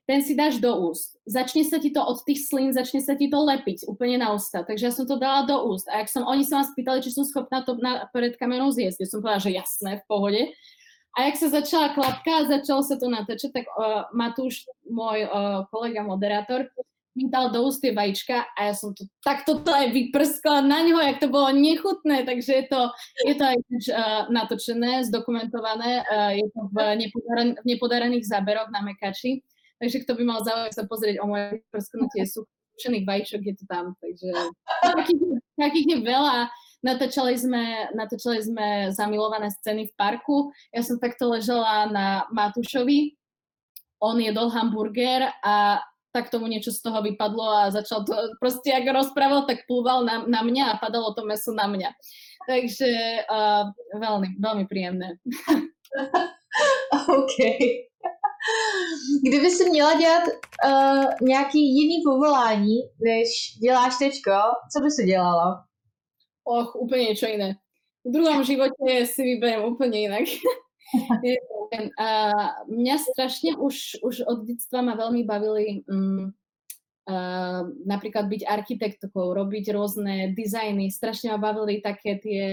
Ten 0.06 0.22
si 0.22 0.38
dáš 0.38 0.62
do 0.62 0.70
úst. 0.70 1.18
Začne 1.26 1.66
sa 1.66 1.82
ti 1.82 1.90
to 1.90 1.98
od 1.98 2.22
tých 2.22 2.46
slín, 2.46 2.70
začne 2.70 3.02
sa 3.02 3.18
ti 3.18 3.26
to 3.26 3.42
lepiť 3.42 3.90
úplne 3.90 4.22
na 4.22 4.38
ústa. 4.38 4.62
Takže 4.62 4.84
ja 4.86 4.94
som 4.94 5.10
to 5.10 5.18
dala 5.18 5.50
do 5.50 5.58
úst. 5.66 5.90
A 5.90 6.06
ak 6.06 6.14
som, 6.14 6.22
oni 6.30 6.46
sa 6.46 6.62
ma 6.62 6.66
spýtali, 6.66 7.02
či 7.02 7.10
som 7.10 7.26
schopná 7.26 7.66
to 7.66 7.74
na, 7.82 8.06
pred 8.14 8.38
kamerou 8.38 8.70
zjesť. 8.70 9.02
Ja 9.02 9.10
som 9.10 9.20
povedala, 9.26 9.42
že 9.42 9.58
jasné, 9.58 9.92
v 9.98 10.06
pohode. 10.06 10.42
A 11.18 11.18
jak 11.26 11.36
sa 11.42 11.48
začala 11.50 11.98
klapka 11.98 12.44
a 12.44 12.48
začalo 12.48 12.86
sa 12.86 13.02
to 13.02 13.10
natáčať, 13.10 13.50
tak 13.50 13.66
uh, 13.74 14.06
Matúš, 14.14 14.70
môj 14.86 15.26
uh, 15.26 15.66
kolega 15.74 16.06
moderátor, 16.06 16.70
dal 17.16 17.48
do 17.48 17.64
úst 17.64 17.80
tie 17.80 17.96
vajíčka 17.96 18.44
a 18.60 18.60
ja 18.68 18.74
som 18.76 18.92
to 18.92 19.08
takto 19.24 19.64
to 19.64 19.72
aj 19.72 19.88
vyprskla 19.96 20.60
na 20.60 20.84
ňo, 20.84 21.00
jak 21.00 21.24
to 21.24 21.32
bolo 21.32 21.48
nechutné, 21.56 22.28
takže 22.28 22.52
je 22.52 22.66
to, 22.68 22.82
je 23.24 23.36
to 23.40 23.44
aj 23.48 23.58
uh, 23.64 24.24
natočené, 24.28 25.08
zdokumentované, 25.08 26.04
uh, 26.04 26.36
je 26.36 26.48
to 26.52 26.62
v, 26.76 26.76
nepodaren, 27.00 27.50
v 27.56 27.66
nepodarených 27.72 28.28
záberoch 28.28 28.68
na 28.68 28.84
Mekači, 28.84 29.40
takže 29.80 30.04
kto 30.04 30.20
by 30.20 30.24
mal 30.28 30.40
záujem 30.44 30.76
sa 30.76 30.84
pozrieť 30.84 31.24
o 31.24 31.26
moje 31.32 31.64
vyprsknutie 31.64 32.28
sušených 32.28 33.08
vajíčok, 33.08 33.42
je 33.48 33.56
to 33.56 33.66
tam, 33.72 33.96
takže 34.04 34.30
takých, 34.84 35.24
takých 35.56 35.88
je 35.88 36.00
veľa. 36.04 36.52
Natáčali 36.86 37.34
sme, 37.34 37.90
natáčali 37.98 38.46
sme 38.46 38.68
zamilované 38.94 39.50
scény 39.50 39.90
v 39.90 39.94
parku. 39.98 40.54
Ja 40.70 40.86
som 40.86 41.02
takto 41.02 41.34
ležela 41.34 41.90
na 41.90 42.30
Matúšovi, 42.30 43.18
on 44.06 44.22
jedol 44.22 44.54
hamburger 44.54 45.34
a 45.42 45.82
tak 46.16 46.32
tomu 46.32 46.48
niečo 46.48 46.72
z 46.72 46.80
toho 46.80 47.04
vypadlo 47.04 47.44
a 47.44 47.76
začal 47.76 48.08
to, 48.08 48.16
proste 48.40 48.72
ako 48.72 49.04
rozprával, 49.04 49.44
tak 49.44 49.68
plúval 49.68 50.08
na, 50.08 50.24
na 50.24 50.48
mňa 50.48 50.64
a 50.72 50.80
padalo 50.80 51.12
to 51.12 51.28
meso 51.28 51.52
na 51.52 51.68
mňa. 51.68 51.92
Takže 52.48 52.92
uh, 53.28 53.68
veľmi, 54.00 54.40
veľmi 54.40 54.64
príjemné. 54.72 55.20
OK. 57.20 57.36
Kdyby 59.28 59.50
si 59.52 59.70
měla 59.70 59.94
dělat 60.00 60.24
uh, 60.28 61.06
nějaký 61.22 61.60
jiný 61.60 61.98
povolání, 62.06 62.78
než 63.04 63.28
děláš 63.62 63.98
teďko, 63.98 64.32
co 64.72 64.84
by 64.84 64.92
si 64.92 65.04
dělala? 65.04 65.66
Och, 66.46 66.78
úplne 66.78 67.10
niečo 67.10 67.26
iné. 67.26 67.58
V 68.06 68.14
druhom 68.14 68.46
živote 68.46 69.10
si 69.10 69.22
vyberiem 69.26 69.66
úplne 69.66 69.98
inak. 69.98 70.30
A 72.00 72.08
mňa 72.72 72.96
strašne 73.04 73.60
už, 73.60 74.00
už 74.00 74.16
od 74.24 74.48
detstva 74.48 74.80
ma 74.80 74.96
veľmi 74.96 75.28
bavili 75.28 75.84
um, 75.92 76.32
uh, 77.10 77.62
napríklad 77.84 78.32
byť 78.32 78.42
architektkou, 78.48 79.36
robiť 79.36 79.76
rôzne 79.76 80.32
dizajny. 80.32 80.88
Strašne 80.88 81.36
ma 81.36 81.40
bavili 81.42 81.84
také 81.84 82.16
tie, 82.22 82.44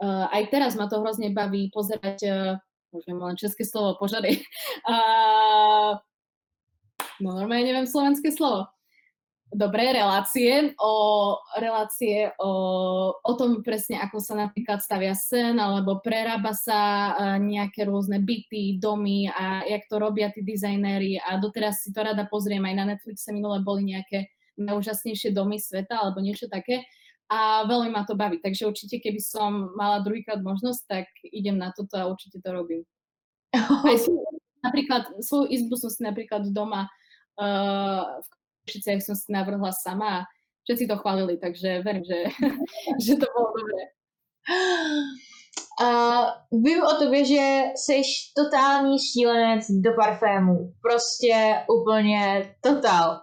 uh, 0.00 0.26
aj 0.32 0.48
teraz 0.48 0.72
ma 0.78 0.88
to 0.88 1.04
hrozne 1.04 1.36
baví 1.36 1.68
pozerať, 1.68 2.18
uh, 2.24 2.56
môžem 2.96 3.18
len 3.20 3.36
české 3.36 3.68
slovo, 3.68 4.00
požary. 4.00 4.40
Uh, 4.88 6.00
no 7.20 7.36
normálne 7.36 7.68
neviem 7.68 7.88
slovenské 7.88 8.32
slovo 8.32 8.71
dobré 9.52 9.92
relácie 9.92 10.72
o, 10.80 11.36
relácie 11.60 12.32
o, 12.40 12.50
o 13.20 13.32
tom 13.36 13.60
presne, 13.60 14.00
ako 14.00 14.18
sa 14.18 14.34
napríklad 14.34 14.80
stavia 14.80 15.12
sen, 15.12 15.60
alebo 15.60 16.00
prerába 16.00 16.56
sa 16.56 17.12
nejaké 17.36 17.84
rôzne 17.84 18.24
byty, 18.24 18.80
domy 18.80 19.28
a 19.28 19.68
jak 19.68 19.84
to 19.92 20.00
robia 20.00 20.32
tí 20.32 20.40
dizajnéri. 20.40 21.20
A 21.20 21.36
doteraz 21.36 21.84
si 21.84 21.92
to 21.92 22.00
rada 22.00 22.24
pozriem, 22.26 22.64
aj 22.64 22.74
na 22.74 22.84
Netflixe 22.96 23.28
minule 23.30 23.60
boli 23.60 23.92
nejaké 23.92 24.32
najúžasnejšie 24.56 25.36
domy 25.36 25.60
sveta 25.60 26.00
alebo 26.00 26.24
niečo 26.24 26.48
také. 26.48 26.88
A 27.32 27.64
veľmi 27.64 27.92
ma 27.92 28.04
to 28.04 28.12
baví, 28.12 28.40
takže 28.44 28.68
určite 28.68 29.00
keby 29.00 29.20
som 29.20 29.72
mala 29.72 30.04
druhýkrát 30.04 30.40
možnosť, 30.44 30.80
tak 30.84 31.06
idem 31.32 31.56
na 31.56 31.72
toto 31.72 31.96
a 31.96 32.08
určite 32.08 32.40
to 32.44 32.48
robím. 32.52 32.84
Aj 33.56 33.96
napríklad 34.60 35.08
svoju 35.20 35.48
izbu 35.48 35.76
som 35.80 35.88
si 35.88 36.04
napríklad 36.04 36.52
doma 36.52 36.88
uh, 37.40 38.20
v 38.20 38.41
Košiciach 38.66 39.02
som 39.02 39.16
si 39.18 39.28
navrhla 39.32 39.74
sama 39.74 40.26
všetci 40.64 40.86
to 40.86 40.96
chválili, 40.96 41.36
takže 41.38 41.82
verím, 41.82 42.04
že, 42.04 42.18
že 43.04 43.12
to 43.18 43.26
bolo 43.34 43.48
dobré. 43.58 43.82
Uh, 45.82 46.26
vím 46.62 46.82
o 46.82 46.94
tobě, 46.98 47.24
že 47.24 47.62
jsi 47.74 48.02
totální 48.36 48.98
šílenec 48.98 49.66
do 49.70 49.90
parfému. 49.92 50.72
Prostě 50.82 51.64
úplně 51.82 52.54
totál. 52.60 53.20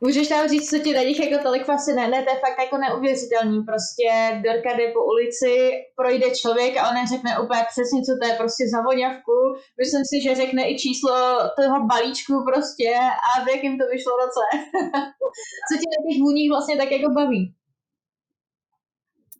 Můžeš 0.00 0.28
tam 0.28 0.48
říct, 0.48 0.70
co 0.70 0.78
ti 0.78 0.94
na 0.94 1.02
nich 1.02 1.20
jako 1.20 1.42
tolik 1.42 1.64
fascinuje? 1.64 2.08
Ne, 2.08 2.22
to 2.22 2.30
je 2.30 2.40
fakt 2.40 2.58
jako 2.58 2.76
neuvěřitelný. 2.78 3.62
Prostě 3.62 4.08
Dorka 4.44 4.76
jde 4.76 4.92
po 4.92 5.04
ulici, 5.04 5.70
projde 5.96 6.26
člověk 6.40 6.76
a 6.76 6.90
on 6.90 7.08
řekne 7.08 7.40
úplně 7.40 7.62
přesně, 7.72 8.00
co 8.06 8.12
to 8.20 8.24
je 8.28 8.34
prostě 8.34 8.64
za 8.72 8.80
voňavku. 8.82 9.36
Myslím 9.80 10.04
si, 10.10 10.16
že 10.22 10.40
řekne 10.42 10.62
i 10.70 10.78
číslo 10.78 11.14
toho 11.60 11.86
balíčku 11.86 12.34
prostě 12.50 12.90
a 13.28 13.44
v 13.44 13.48
jakém 13.48 13.78
to 13.78 13.84
vyšlo 13.92 14.12
roce. 14.22 14.44
co 15.68 15.72
ti 15.80 15.86
na 15.92 15.98
těch 16.06 16.18
vůních 16.22 16.50
vlastně 16.50 16.76
tak 16.76 16.90
jako 16.90 17.10
baví? 17.10 17.54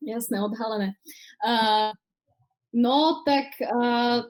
Jasné, 0.03 0.44
odhalené. 0.44 0.88
Uh, 1.46 1.92
No, 2.73 3.27
tak 3.27 3.51
uh, 3.66 4.23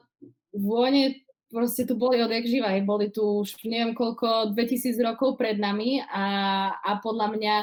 vône 0.57 1.21
proste 1.51 1.83
tu 1.83 1.99
boli 1.99 2.23
odjak 2.23 2.47
živaj. 2.47 2.87
Boli 2.87 3.11
tu 3.11 3.43
už 3.43 3.59
neviem 3.67 3.91
koľko, 3.91 4.55
2000 4.55 4.95
rokov 5.03 5.35
pred 5.35 5.59
nami 5.59 5.99
a, 6.07 6.25
a 6.79 6.91
podľa 7.03 7.27
mňa 7.35 7.55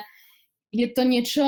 je 0.71 0.87
to 0.93 1.03
niečo 1.09 1.45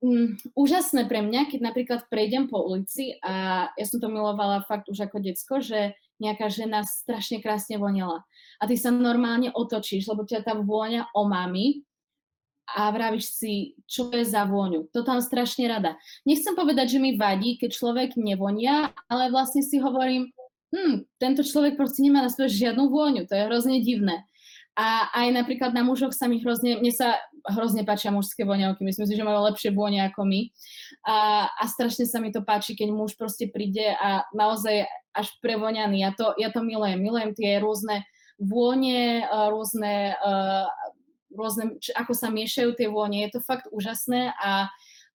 mm, 0.00 0.56
úžasné 0.56 1.04
pre 1.04 1.20
mňa, 1.20 1.52
keď 1.52 1.60
napríklad 1.60 2.00
prejdem 2.08 2.48
po 2.48 2.64
ulici 2.64 3.20
a 3.20 3.68
ja 3.76 3.84
som 3.84 4.00
to 4.00 4.08
milovala 4.08 4.64
fakt 4.64 4.88
už 4.88 5.04
ako 5.04 5.20
decko, 5.20 5.60
že 5.60 5.92
nejaká 6.18 6.48
žena 6.48 6.82
strašne 6.88 7.44
krásne 7.44 7.76
vonila. 7.76 8.24
A 8.58 8.64
ty 8.64 8.80
sa 8.80 8.88
normálne 8.88 9.52
otočíš, 9.52 10.08
lebo 10.08 10.24
ťa 10.24 10.46
tam 10.46 10.64
vôňa 10.64 11.12
o 11.12 11.28
mami 11.28 11.84
a 12.64 12.88
vravíš 12.88 13.26
si, 13.28 13.54
čo 13.84 14.08
je 14.08 14.24
za 14.24 14.48
vôňu. 14.48 14.88
To 14.96 15.04
tam 15.04 15.20
strašne 15.20 15.68
rada. 15.68 16.00
Nechcem 16.24 16.56
povedať, 16.56 16.96
že 16.96 17.02
mi 17.02 17.20
vadí, 17.20 17.60
keď 17.60 17.76
človek 17.76 18.10
nevonia, 18.16 18.88
ale 19.04 19.28
vlastne 19.28 19.60
si 19.60 19.76
hovorím, 19.76 20.32
hm, 20.74 21.06
tento 21.22 21.46
človek 21.46 21.78
proste 21.78 22.02
nemá 22.02 22.26
na 22.26 22.30
sebe 22.30 22.50
žiadnu 22.50 22.90
vôňu, 22.90 23.30
to 23.30 23.38
je 23.38 23.46
hrozne 23.46 23.78
divné. 23.78 24.26
A 24.74 25.06
aj 25.14 25.30
napríklad 25.30 25.70
na 25.70 25.86
mužoch 25.86 26.10
sa 26.10 26.26
mi 26.26 26.42
hrozne, 26.42 26.82
mne 26.82 26.90
sa 26.90 27.14
hrozne 27.46 27.86
páčia 27.86 28.10
mužské 28.10 28.42
voňavky, 28.42 28.82
myslím 28.82 29.06
si, 29.06 29.14
že 29.14 29.22
majú 29.22 29.46
lepšie 29.46 29.70
vône 29.70 30.02
ako 30.02 30.26
my. 30.26 30.50
A, 31.06 31.46
a 31.46 31.64
strašne 31.70 32.10
sa 32.10 32.18
mi 32.18 32.34
to 32.34 32.42
páči, 32.42 32.74
keď 32.74 32.90
muž 32.90 33.14
proste 33.14 33.46
príde 33.46 33.94
a 33.94 34.26
naozaj 34.34 34.82
až 35.14 35.30
prevoňaný. 35.38 36.02
Ja 36.02 36.10
to, 36.10 36.34
ja 36.42 36.50
to 36.50 36.66
milujem, 36.66 36.98
milujem 36.98 37.38
tie 37.38 37.62
rôzne 37.62 38.02
vône, 38.34 39.22
rôzne, 39.30 40.18
rôzne, 41.30 41.64
ako 41.94 42.12
sa 42.18 42.34
miešajú 42.34 42.74
tie 42.74 42.90
vône. 42.90 43.22
Je 43.22 43.38
to 43.38 43.46
fakt 43.46 43.70
úžasné 43.70 44.34
a 44.42 44.66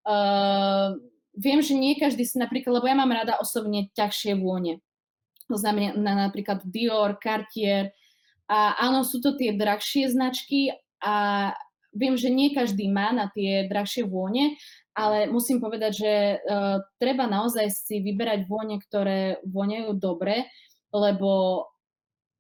uh, 0.08 0.96
viem, 1.36 1.60
že 1.60 1.76
nie 1.76 2.00
každý 2.00 2.24
si 2.24 2.40
napríklad, 2.40 2.80
lebo 2.80 2.88
ja 2.88 2.96
mám 2.96 3.12
rada 3.12 3.36
osobne 3.44 3.92
ťažšie 3.96 4.40
vône. 4.40 4.80
To 5.50 5.58
znamená 5.58 6.30
napríklad 6.30 6.62
Dior, 6.64 7.18
Cartier. 7.18 7.92
A 8.50 8.78
áno, 8.82 9.02
sú 9.06 9.22
to 9.22 9.34
tie 9.34 9.54
drahšie 9.54 10.10
značky 10.10 10.74
a 11.02 11.50
viem, 11.94 12.18
že 12.18 12.30
nie 12.30 12.54
každý 12.54 12.90
má 12.90 13.10
na 13.10 13.30
tie 13.34 13.66
drahšie 13.66 14.06
vône, 14.06 14.58
ale 14.94 15.30
musím 15.30 15.62
povedať, 15.62 15.92
že 15.96 16.14
uh, 16.38 16.82
treba 17.02 17.26
naozaj 17.26 17.70
si 17.74 18.02
vyberať 18.02 18.46
vône, 18.46 18.78
ktoré 18.82 19.42
voňajú 19.46 19.98
dobre, 19.98 20.50
lebo 20.94 21.66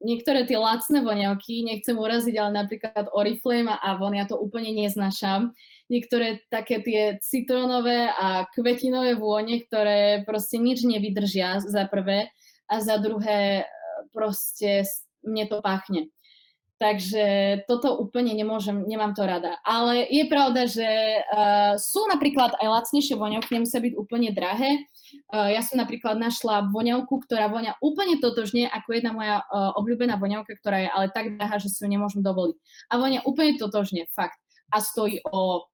niektoré 0.02 0.48
tie 0.48 0.58
lacné 0.58 1.04
voňavky, 1.04 1.66
nechcem 1.66 1.96
uraziť, 1.96 2.36
ale 2.40 2.52
napríklad 2.66 3.12
Oriflame 3.12 3.70
a 3.70 3.96
Avon, 3.96 4.16
ja 4.16 4.26
to 4.26 4.40
úplne 4.40 4.72
neznášam. 4.72 5.54
Niektoré 5.92 6.46
také 6.48 6.80
tie 6.86 7.02
citrónové 7.20 8.08
a 8.10 8.48
kvetinové 8.54 9.20
vône, 9.20 9.60
ktoré 9.66 10.24
proste 10.24 10.62
nič 10.62 10.88
nevydržia 10.88 11.60
za 11.64 11.86
prvé 11.92 12.32
a 12.70 12.80
za 12.80 13.02
druhé 13.02 13.62
e, 13.62 13.66
proste 14.14 14.86
mne 15.26 15.50
to 15.50 15.60
pachne. 15.60 16.14
Takže 16.80 17.60
toto 17.68 18.00
úplne 18.00 18.32
nemôžem, 18.32 18.88
nemám 18.88 19.12
to 19.12 19.28
rada. 19.28 19.60
Ale 19.68 20.08
je 20.08 20.24
pravda, 20.32 20.64
že 20.64 20.88
uh, 20.88 21.76
sú 21.76 22.08
napríklad 22.08 22.56
aj 22.56 22.68
lacnejšie 22.72 23.20
voňavky, 23.20 23.52
nemusia 23.52 23.84
byť 23.84 23.94
úplne 24.00 24.32
drahé. 24.32 24.88
Uh, 25.28 25.52
ja 25.52 25.60
som 25.60 25.76
napríklad 25.76 26.16
našla 26.16 26.72
voňavku, 26.72 27.20
ktorá 27.28 27.52
voňa 27.52 27.76
úplne 27.84 28.24
totožne 28.24 28.72
ako 28.72 28.96
jedna 28.96 29.12
moja 29.12 29.44
uh, 29.44 29.76
obľúbená 29.76 30.16
voňavka, 30.16 30.56
ktorá 30.56 30.88
je 30.88 30.90
ale 30.96 31.12
tak 31.12 31.36
drahá, 31.36 31.60
že 31.60 31.68
si 31.68 31.84
ju 31.84 31.92
nemôžem 31.92 32.24
dovoliť. 32.24 32.56
A 32.88 32.94
voňa 32.96 33.28
úplne 33.28 33.60
totožne, 33.60 34.08
fakt. 34.16 34.40
A 34.72 34.80
stojí 34.80 35.20
o 35.28 35.68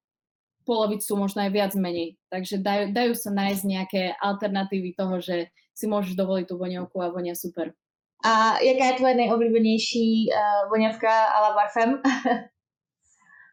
polovicu, 0.66 1.14
možno 1.14 1.46
aj 1.46 1.54
viac 1.54 1.72
menej. 1.78 2.18
Takže 2.34 2.58
dajú, 2.58 2.90
dajú 2.90 3.14
sa 3.14 3.30
nájsť 3.30 3.62
nejaké 3.62 4.02
alternatívy 4.18 4.98
toho, 4.98 5.22
že 5.22 5.54
si 5.76 5.84
môžeš 5.84 6.16
dovoliť 6.16 6.48
tú 6.48 6.56
voňavku 6.56 6.96
a 7.04 7.12
vonia 7.12 7.36
super. 7.36 7.76
A 8.24 8.56
jaká 8.64 8.84
je 8.84 8.98
tvoje 8.98 9.14
nejoblíbenější 9.14 10.32
uh, 10.32 10.72
voňavka 10.72 11.12
a 11.12 11.36
la 11.40 11.52
parfém? 11.52 12.00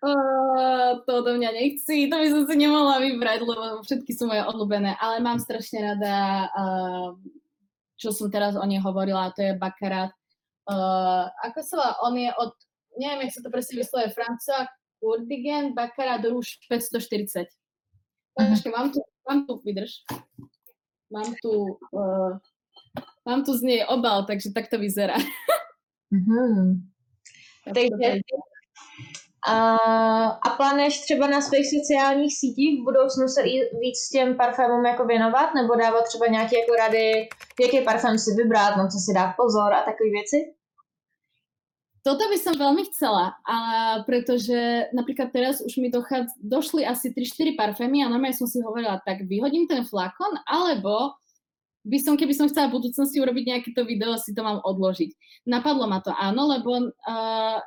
uh, 0.08 0.92
to 1.06 1.12
odo 1.20 1.36
mňa 1.36 1.52
nechci, 1.52 2.08
to 2.08 2.16
by 2.16 2.28
som 2.32 2.48
si 2.48 2.56
nemohla 2.56 3.04
vybrať, 3.04 3.40
lebo 3.44 3.84
všetky 3.84 4.16
sú 4.16 4.32
moje 4.32 4.40
obľúbené, 4.48 4.96
ale 5.04 5.20
mám 5.20 5.44
strašne 5.44 5.84
rada, 5.84 6.48
uh, 6.56 7.12
čo 8.00 8.16
som 8.16 8.32
teraz 8.32 8.56
o 8.56 8.64
nej 8.64 8.80
hovorila, 8.80 9.36
to 9.36 9.44
je 9.44 9.60
Baccarat. 9.60 10.16
Uh, 10.64 11.28
ako 11.44 11.60
sa? 11.60 12.00
On 12.08 12.16
je 12.16 12.32
od, 12.40 12.56
neviem, 12.96 13.28
jak 13.28 13.36
sa 13.36 13.44
to 13.44 13.52
presne 13.52 13.76
vyslovuje, 13.84 14.16
Francova 14.16 14.72
Kurdigen 15.04 15.76
Baccarat 15.76 16.24
Rouge 16.24 16.56
540. 16.72 17.52
Uh-huh. 18.34 18.72
mám 18.72 18.96
tu, 18.96 19.04
mám 19.28 19.44
tu, 19.44 19.60
vydrž 19.60 20.08
mám 21.14 21.34
tu, 21.44 21.52
uh, 21.92 22.38
mám 23.26 23.44
tu 23.46 23.54
z 23.58 23.62
nej 23.62 23.86
obal, 23.90 24.26
takže 24.26 24.50
tak 24.56 24.70
to 24.70 24.78
vyzerá. 24.80 25.16
Mm-hmm. 26.14 26.82
takže 27.66 28.20
a, 29.48 29.76
a 30.26 30.50
plánuješ 30.58 31.02
třeba 31.02 31.28
na 31.28 31.42
svých 31.42 31.70
sociálních 31.70 32.38
sítích 32.38 32.82
v 32.82 32.84
budoucnu 32.84 33.28
se 33.28 33.44
víc 33.82 34.10
těm 34.12 34.38
parfémům 34.38 34.86
jako 34.86 35.06
věnovat, 35.06 35.54
nebo 35.54 35.76
dávat 35.76 36.02
třeba 36.02 36.28
nějaké 36.28 36.60
jako 36.60 36.74
rady, 36.76 37.12
jaký 37.62 37.82
parfém 37.82 38.20
si 38.20 38.32
vybrat, 38.36 38.78
na 38.78 38.88
co 38.88 38.98
si 38.98 39.14
dát 39.14 39.34
pozor 39.38 39.74
a 39.74 39.84
takové 39.84 40.10
věci? 40.10 40.54
Toto 42.04 42.28
by 42.28 42.36
som 42.36 42.60
veľmi 42.60 42.84
chcela, 42.92 43.40
a 43.48 43.58
pretože 44.04 44.92
napríklad 44.92 45.32
teraz 45.32 45.64
už 45.64 45.80
mi 45.80 45.88
dochádz, 45.88 46.36
došli 46.36 46.84
asi 46.84 47.16
3-4 47.16 47.56
parfémy 47.56 48.04
a 48.04 48.12
normálne 48.12 48.36
som 48.36 48.44
si 48.44 48.60
hovorila, 48.60 49.00
tak 49.08 49.24
vyhodím 49.24 49.72
ten 49.72 49.88
flakon, 49.88 50.36
alebo 50.44 51.16
by 51.88 51.98
som, 52.04 52.20
keby 52.20 52.36
som 52.36 52.52
chcela 52.52 52.68
v 52.68 52.84
budúcnosti 52.84 53.24
urobiť 53.24 53.46
nejaké 53.48 53.70
to 53.72 53.88
video, 53.88 54.20
si 54.20 54.36
to 54.36 54.44
mám 54.44 54.60
odložiť. 54.68 55.16
Napadlo 55.48 55.88
ma 55.88 56.04
to 56.04 56.12
áno, 56.12 56.52
lebo 56.52 56.92
uh, 56.92 57.60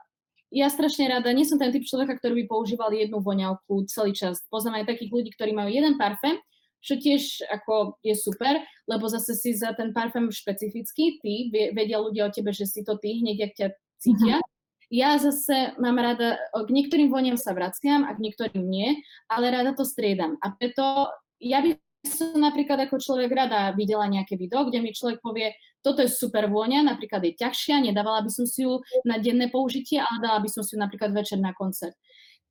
ja 0.53 0.69
strašne 0.69 1.09
rada, 1.17 1.33
nie 1.33 1.49
som 1.49 1.57
ten 1.57 1.73
typ 1.73 1.89
človeka, 1.89 2.21
ktorý 2.21 2.45
by 2.45 2.45
používal 2.49 2.93
jednu 2.93 3.25
voňavku 3.25 3.89
celý 3.89 4.13
čas. 4.13 4.45
Poznám 4.53 4.85
aj 4.85 4.93
takých 4.93 5.17
ľudí, 5.17 5.31
ktorí 5.33 5.57
majú 5.57 5.73
jeden 5.73 5.97
parfém, 5.97 6.37
čo 6.85 7.01
tiež 7.01 7.41
ako 7.49 7.97
je 8.05 8.13
super, 8.13 8.61
lebo 8.85 9.09
zase 9.09 9.33
si 9.33 9.57
za 9.57 9.73
ten 9.73 9.97
parfém 9.97 10.29
špecifický, 10.29 11.25
ty, 11.25 11.49
vedia 11.73 11.99
ľudia 11.99 12.29
o 12.29 12.33
tebe, 12.33 12.53
že 12.53 12.69
si 12.69 12.85
to 12.85 13.01
ty, 13.01 13.25
hneď 13.25 13.49
ak 13.49 13.53
ťa 13.57 13.69
cítia. 13.99 14.39
Mm-hmm. 14.39 14.55
Ja 14.87 15.19
zase 15.19 15.75
mám 15.83 15.99
rada, 15.99 16.39
k 16.55 16.71
niektorým 16.71 17.11
voniam 17.11 17.35
sa 17.35 17.51
vraciam 17.51 18.07
a 18.07 18.15
k 18.15 18.23
niektorým 18.23 18.63
nie, 18.63 19.03
ale 19.27 19.51
rada 19.51 19.75
to 19.75 19.83
striedam. 19.83 20.39
A 20.39 20.55
preto 20.55 21.11
ja 21.43 21.59
by 21.59 21.75
som 22.07 22.39
napríklad 22.39 22.87
ako 22.87 23.03
človek 23.03 23.35
rada 23.35 23.75
videla 23.75 24.07
nejaké 24.07 24.39
video, 24.39 24.63
kde 24.63 24.79
mi 24.79 24.95
človek 24.95 25.19
povie, 25.19 25.59
toto 25.83 26.07
je 26.07 26.11
super 26.11 26.47
vôňa, 26.47 26.87
napríklad 26.87 27.19
je 27.27 27.35
ťažšia, 27.35 27.83
nedávala 27.83 28.23
by 28.23 28.31
som 28.31 28.47
si 28.47 28.63
ju 28.63 28.79
na 29.03 29.19
denné 29.19 29.51
použitie, 29.51 29.99
ale 29.99 30.23
dala 30.23 30.39
by 30.39 30.47
som 30.47 30.63
si 30.63 30.75
ju 30.75 30.79
napríklad 30.79 31.11
večer 31.11 31.43
na 31.43 31.51
koncert. 31.51 31.99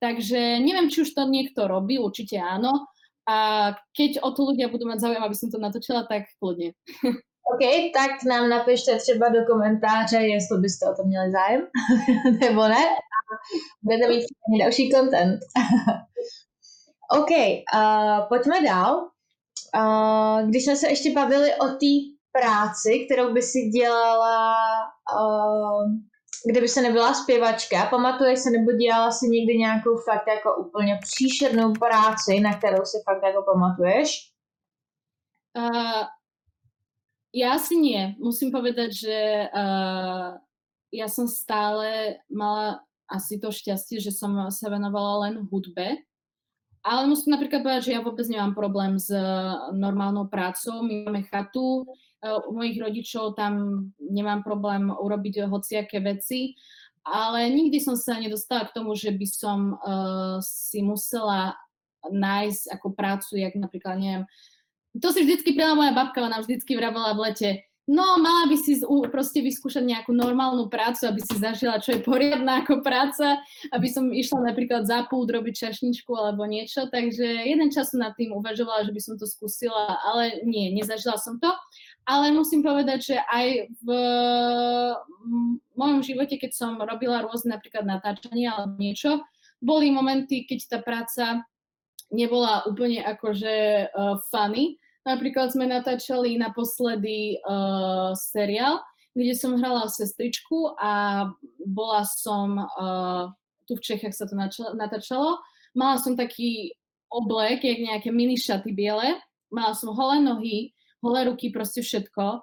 Takže 0.04 0.60
neviem, 0.60 0.92
či 0.92 1.08
už 1.08 1.16
to 1.16 1.24
niekto 1.24 1.72
robí, 1.72 1.96
určite 1.96 2.36
áno. 2.36 2.92
A 3.26 3.72
keď 3.96 4.22
o 4.22 4.30
to 4.36 4.54
ľudia 4.54 4.68
budú 4.70 4.86
mať 4.86 5.08
záujem, 5.08 5.24
aby 5.24 5.36
som 5.40 5.50
to 5.50 5.58
natočila, 5.58 6.04
tak 6.06 6.28
kľudne. 6.38 6.76
OK, 7.54 7.92
tak 7.94 8.24
nám 8.24 8.50
napište 8.50 8.96
třeba 8.96 9.30
do 9.30 9.46
komentáře, 9.46 10.18
jestli 10.18 10.58
byste 10.58 10.86
o 10.90 10.96
to 10.96 11.04
měli 11.04 11.32
zájem, 11.32 11.68
nebo 12.40 12.68
ne. 12.68 12.86
Budete 13.82 14.08
mít 14.08 14.60
další 14.60 14.90
content. 14.90 15.40
OK, 17.20 17.30
uh, 17.30 18.28
pojďme 18.28 18.62
dál. 18.62 19.10
Uh, 19.76 20.50
když 20.50 20.66
jsme 20.66 20.76
se 20.76 20.90
ještě 20.90 21.14
bavili 21.14 21.56
o 21.56 21.66
té 21.66 21.94
práci, 22.32 23.06
kterou 23.06 23.34
by 23.34 23.42
si 23.42 23.60
dělala, 23.60 24.56
uh, 25.20 25.84
kdyby 26.52 26.68
se 26.68 26.82
nebyla 26.82 27.14
zpěvačka, 27.14 27.86
pamatuješ 27.86 28.40
se 28.40 28.50
nebo 28.50 28.72
dělala 28.72 29.12
si 29.12 29.28
někdy 29.28 29.58
nějakou 29.58 29.98
fakt 29.98 30.28
jako 30.28 30.56
úplně 30.56 31.00
příšernou 31.02 31.74
práci, 31.74 32.40
na 32.40 32.58
kterou 32.58 32.86
si 32.86 32.98
fakt 33.06 33.24
jako 33.24 33.44
pamatuješ? 33.54 34.32
Uh, 35.58 36.04
Ja 37.36 37.60
asi 37.60 37.76
nie. 37.76 38.16
Musím 38.16 38.48
povedať, 38.48 38.96
že 38.96 39.20
uh, 39.52 40.40
ja 40.88 41.08
som 41.12 41.28
stále 41.28 42.16
mala 42.32 42.80
asi 43.12 43.36
to 43.36 43.52
šťastie, 43.52 44.00
že 44.00 44.16
som 44.16 44.32
sa 44.56 44.72
venovala 44.72 45.28
len 45.28 45.44
hudbe. 45.52 46.00
Ale 46.80 47.12
musím 47.12 47.36
napríklad 47.36 47.60
povedať, 47.60 47.92
že 47.92 47.96
ja 47.98 48.00
vôbec 48.00 48.24
nemám 48.32 48.56
problém 48.56 48.96
s 48.96 49.12
normálnou 49.76 50.32
prácou. 50.32 50.80
My 50.80 51.12
máme 51.12 51.28
chatu, 51.28 51.84
uh, 51.84 52.40
u 52.48 52.56
mojich 52.56 52.80
rodičov 52.80 53.36
tam 53.36 53.84
nemám 54.00 54.40
problém 54.40 54.88
urobiť 54.88 55.44
hociaké 55.52 56.00
veci, 56.00 56.56
ale 57.04 57.52
nikdy 57.52 57.84
som 57.84 58.00
sa 58.00 58.16
nedostala 58.16 58.64
k 58.72 58.80
tomu, 58.80 58.96
že 58.96 59.12
by 59.12 59.28
som 59.28 59.76
uh, 59.76 60.40
si 60.40 60.80
musela 60.80 61.60
nájsť 62.08 62.80
ako 62.80 62.88
prácu, 62.96 63.44
jak 63.44 63.60
napríklad, 63.60 64.00
neviem, 64.00 64.24
to 65.02 65.08
si 65.12 65.24
vždycky 65.24 65.54
prijala 65.56 65.76
moja 65.76 65.92
babka, 65.92 66.24
ona 66.24 66.40
vždycky 66.40 66.76
vravela 66.76 67.14
v 67.16 67.24
lete, 67.30 67.50
No, 67.86 68.18
mala 68.18 68.50
by 68.50 68.58
si 68.58 68.82
proste 69.14 69.46
vyskúšať 69.46 69.86
nejakú 69.86 70.10
normálnu 70.10 70.74
prácu, 70.74 71.06
aby 71.06 71.22
si 71.22 71.38
zažila, 71.38 71.78
čo 71.78 71.94
je 71.94 72.02
poriadna 72.02 72.66
ako 72.66 72.82
práca, 72.82 73.38
aby 73.70 73.86
som 73.86 74.10
išla 74.10 74.42
napríklad 74.42 74.90
za 74.90 75.06
púd 75.06 75.30
robiť 75.30 75.70
čašničku 75.70 76.10
alebo 76.18 76.50
niečo, 76.50 76.90
takže 76.90 77.46
jeden 77.46 77.70
čas 77.70 77.94
som 77.94 78.02
nad 78.02 78.18
tým 78.18 78.34
uvažovala, 78.34 78.90
že 78.90 78.94
by 78.94 79.02
som 79.06 79.16
to 79.22 79.30
skúsila, 79.30 80.02
ale 80.02 80.42
nie, 80.50 80.74
nezažila 80.74 81.22
som 81.22 81.38
to. 81.38 81.54
Ale 82.10 82.34
musím 82.34 82.66
povedať, 82.66 83.14
že 83.14 83.18
aj 83.22 83.70
v 83.70 83.88
mojom 85.78 86.02
živote, 86.02 86.42
keď 86.42 86.58
som 86.58 86.82
robila 86.82 87.22
rôzne 87.22 87.54
napríklad 87.54 87.86
natáčanie 87.86 88.50
alebo 88.50 88.82
niečo, 88.82 89.22
boli 89.62 89.94
momenty, 89.94 90.50
keď 90.50 90.60
tá 90.74 90.78
práca 90.82 91.46
nebola 92.10 92.66
úplne 92.66 93.06
akože 93.06 93.54
uh, 93.94 94.18
funny, 94.34 94.82
Napríklad 95.06 95.54
sme 95.54 95.70
natáčali 95.70 96.34
naposledy 96.42 97.38
uh, 97.46 98.18
seriál, 98.18 98.82
kde 99.14 99.38
som 99.38 99.56
hrala 99.56 99.86
sestričku 99.86 100.74
a 100.82 101.26
bola 101.62 102.02
som, 102.04 102.58
uh, 102.58 103.30
tu 103.70 103.78
v 103.78 103.86
Čechách 103.86 104.18
sa 104.18 104.26
to 104.26 104.34
natáčalo, 104.74 105.40
mala 105.78 106.02
som 106.02 106.18
taký 106.18 106.74
oblek, 107.14 107.62
jak 107.62 107.80
nejaké 107.80 108.10
mini 108.10 108.36
šaty 108.36 108.74
biele, 108.74 109.16
mala 109.54 109.78
som 109.78 109.94
holé 109.94 110.20
nohy, 110.20 110.74
holé 111.06 111.30
ruky, 111.30 111.54
proste 111.54 111.86
všetko. 111.86 112.42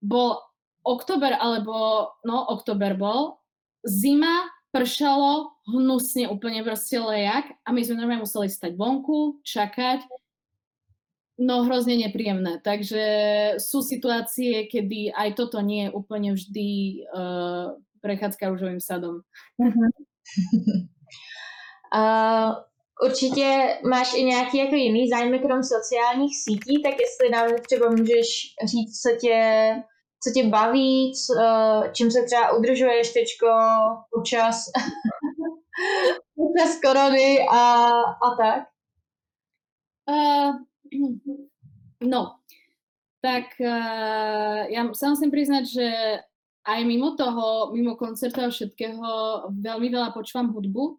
Bol 0.00 0.38
oktober, 0.86 1.36
alebo, 1.36 2.08
no, 2.24 2.38
oktober 2.54 2.94
bol, 2.94 3.42
zima, 3.82 4.48
pršalo, 4.70 5.50
hnusne, 5.66 6.30
úplne 6.30 6.62
proste 6.62 6.96
lejak 7.02 7.50
a 7.66 7.74
my 7.74 7.82
sme 7.82 7.98
normálne 7.98 8.22
museli 8.22 8.46
stať 8.46 8.78
vonku, 8.78 9.42
čakať, 9.42 10.06
No 11.40 11.64
hrozne 11.64 11.96
nepríjemné. 11.96 12.60
Takže 12.60 13.04
sú 13.56 13.80
situácie, 13.80 14.68
kedy 14.68 15.08
aj 15.16 15.40
toto 15.40 15.64
nie 15.64 15.88
je 15.88 15.94
úplne 15.96 16.36
vždy 16.36 16.68
uh, 17.08 17.72
prechádzka 18.04 18.52
rúžovým 18.52 18.80
sadom. 18.80 19.24
Uh-huh. 19.60 19.90
uh, 21.94 22.54
určitě 23.02 23.78
máš 23.90 24.14
i 24.14 24.24
nějaký 24.24 24.58
jako 24.58 24.74
jiný 24.74 25.08
zájmy 25.08 25.38
krom 25.38 25.62
sociálních 25.62 26.36
sítí, 26.44 26.82
tak 26.82 26.94
jestli 27.00 27.30
nám 27.30 27.48
třeba 27.66 27.90
můžeš 27.90 28.26
říct, 28.64 29.00
co 29.00 29.16
tě, 29.20 29.42
co 30.22 30.30
tě 30.34 30.48
baví, 30.48 31.12
co, 31.14 31.34
čím 31.92 32.10
se 32.10 32.22
třeba 32.22 32.52
udržuješ 32.52 33.12
teďko 33.12 33.48
počas, 34.14 34.64
počas 36.36 36.80
korony 36.80 37.38
a, 37.52 37.90
a 38.00 38.36
tak? 38.38 38.62
Uh, 40.10 40.69
No, 42.00 42.40
tak 43.20 43.52
uh, 43.60 44.64
ja 44.72 44.80
sa 44.96 45.12
musím 45.12 45.28
priznať, 45.28 45.64
že 45.68 45.88
aj 46.64 46.80
mimo 46.88 47.12
toho, 47.16 47.72
mimo 47.76 47.96
koncertov 47.96 48.48
a 48.48 48.54
všetkého, 48.54 49.06
veľmi 49.60 49.88
veľa 49.92 50.16
počúvam 50.16 50.52
hudbu. 50.56 50.96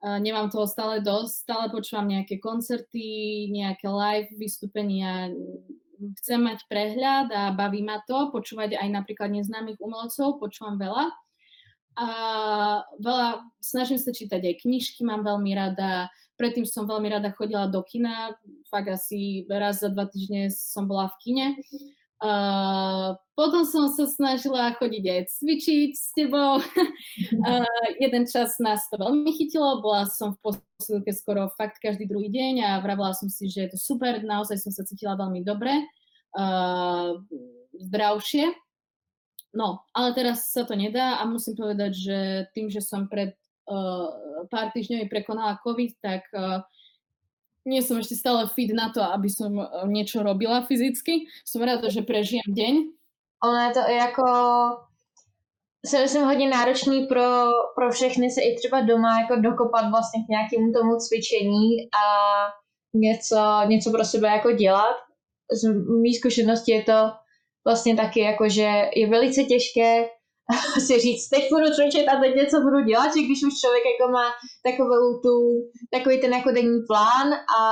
Uh, 0.00 0.16
nemám 0.16 0.48
toho 0.48 0.64
stále 0.64 1.04
dosť, 1.04 1.34
stále 1.44 1.64
počúvam 1.68 2.08
nejaké 2.08 2.40
koncerty, 2.40 3.48
nejaké 3.52 3.84
live 3.84 4.32
vystúpenia. 4.40 5.28
Chcem 6.24 6.40
mať 6.40 6.64
prehľad 6.64 7.28
a 7.28 7.52
baví 7.52 7.84
ma 7.84 8.00
to, 8.08 8.32
počúvať 8.32 8.80
aj 8.80 8.88
napríklad 8.88 9.28
neznámych 9.28 9.76
umelcov, 9.76 10.40
počúvam 10.40 10.80
veľa. 10.80 11.12
A 12.00 12.08
veľa, 12.96 13.44
snažím 13.60 14.00
sa 14.00 14.08
čítať 14.08 14.40
aj 14.40 14.64
knižky, 14.64 15.04
mám 15.04 15.20
veľmi 15.20 15.52
rada, 15.52 16.08
Predtým 16.40 16.64
som 16.64 16.88
veľmi 16.88 17.12
rada 17.12 17.28
chodila 17.36 17.68
do 17.68 17.84
kina, 17.84 18.32
fakt 18.72 18.88
asi 18.88 19.44
raz 19.44 19.84
za 19.84 19.92
dva 19.92 20.08
týždne 20.08 20.48
som 20.48 20.88
bola 20.88 21.12
v 21.12 21.16
kine. 21.20 21.46
Uh, 22.20 23.16
potom 23.32 23.64
som 23.64 23.88
sa 23.88 24.04
snažila 24.04 24.76
chodiť 24.76 25.04
aj 25.08 25.20
cvičiť 25.40 25.90
s 25.96 26.12
tebou. 26.12 26.60
uh, 27.48 27.84
jeden 27.96 28.28
čas 28.28 28.60
nás 28.60 28.84
to 28.92 29.00
veľmi 29.00 29.32
chytilo, 29.32 29.80
bola 29.80 30.04
som 30.04 30.36
v 30.36 30.52
posilke 30.52 31.12
skoro 31.16 31.48
fakt 31.56 31.80
každý 31.80 32.04
druhý 32.04 32.28
deň 32.28 32.54
a 32.60 32.70
vravila 32.84 33.16
som 33.16 33.32
si, 33.32 33.48
že 33.48 33.64
je 33.64 33.70
to 33.72 33.78
super, 33.80 34.20
naozaj 34.20 34.60
som 34.60 34.68
sa 34.68 34.84
cítila 34.84 35.16
veľmi 35.16 35.40
dobre, 35.40 35.72
uh, 36.36 37.16
zdravšie. 37.88 38.52
No, 39.56 39.80
ale 39.96 40.12
teraz 40.12 40.52
sa 40.52 40.68
to 40.68 40.76
nedá 40.76 41.18
a 41.18 41.26
musím 41.26 41.56
povedať, 41.56 41.92
že 41.96 42.18
tým, 42.52 42.68
že 42.68 42.84
som 42.84 43.08
pred 43.08 43.32
pár 44.50 44.74
týždňov 44.74 45.10
prekonala 45.10 45.60
COVID, 45.62 45.92
tak 46.02 46.26
uh, 46.34 46.64
nie 47.66 47.82
som 47.82 48.00
ešte 48.00 48.18
stále 48.18 48.48
fit 48.50 48.74
na 48.74 48.90
to, 48.90 49.00
aby 49.00 49.30
som 49.30 49.54
uh, 49.54 49.86
niečo 49.86 50.26
robila 50.26 50.66
fyzicky. 50.66 51.30
Som 51.46 51.62
rada, 51.62 51.86
že 51.86 52.02
prežijem 52.02 52.50
deň. 52.50 52.74
Ono 53.40 53.58
je 53.68 53.70
to 53.72 53.82
jako 53.88 54.26
si 55.86 56.18
hodně 56.18 56.48
náročný 56.48 57.06
pro, 57.06 57.48
pro 57.74 57.90
všechny 57.90 58.30
se 58.30 58.40
i 58.40 58.56
třeba 58.56 58.80
doma 58.80 59.20
jako 59.20 59.40
dokopat 59.40 59.90
vlastně 59.90 60.24
k 60.24 60.28
nějakému 60.28 60.72
tomu 60.72 60.96
cvičení 60.96 61.80
a 61.80 62.04
něco, 62.94 63.36
něco 63.66 63.90
pro 63.90 64.04
sebe 64.04 64.28
jako 64.28 64.52
dělat. 64.52 64.96
Z 65.52 65.72
mý 66.02 66.14
zkušenosti 66.14 66.72
je 66.72 66.82
to 66.82 67.10
vlastně 67.66 67.96
taky 67.96 68.20
jako, 68.20 68.48
že 68.48 68.68
je 68.96 69.10
velice 69.10 69.44
těžké 69.44 70.08
si 70.86 70.94
říct, 71.04 71.28
teď 71.28 71.42
budu 71.52 71.68
cvičit 71.74 72.08
a 72.08 72.20
teď 72.20 72.34
něco 72.34 72.56
budu 72.66 72.80
dělat, 72.90 73.10
že 73.14 73.26
když 73.26 73.40
už 73.48 73.54
člověk 73.62 73.84
jako 73.92 74.12
má 74.12 74.26
takovou 74.68 75.06
tu, 75.24 75.34
takový 75.94 76.20
ten 76.20 76.32
jako 76.38 76.50
denní 76.50 76.80
plán 76.90 77.28
a 77.60 77.62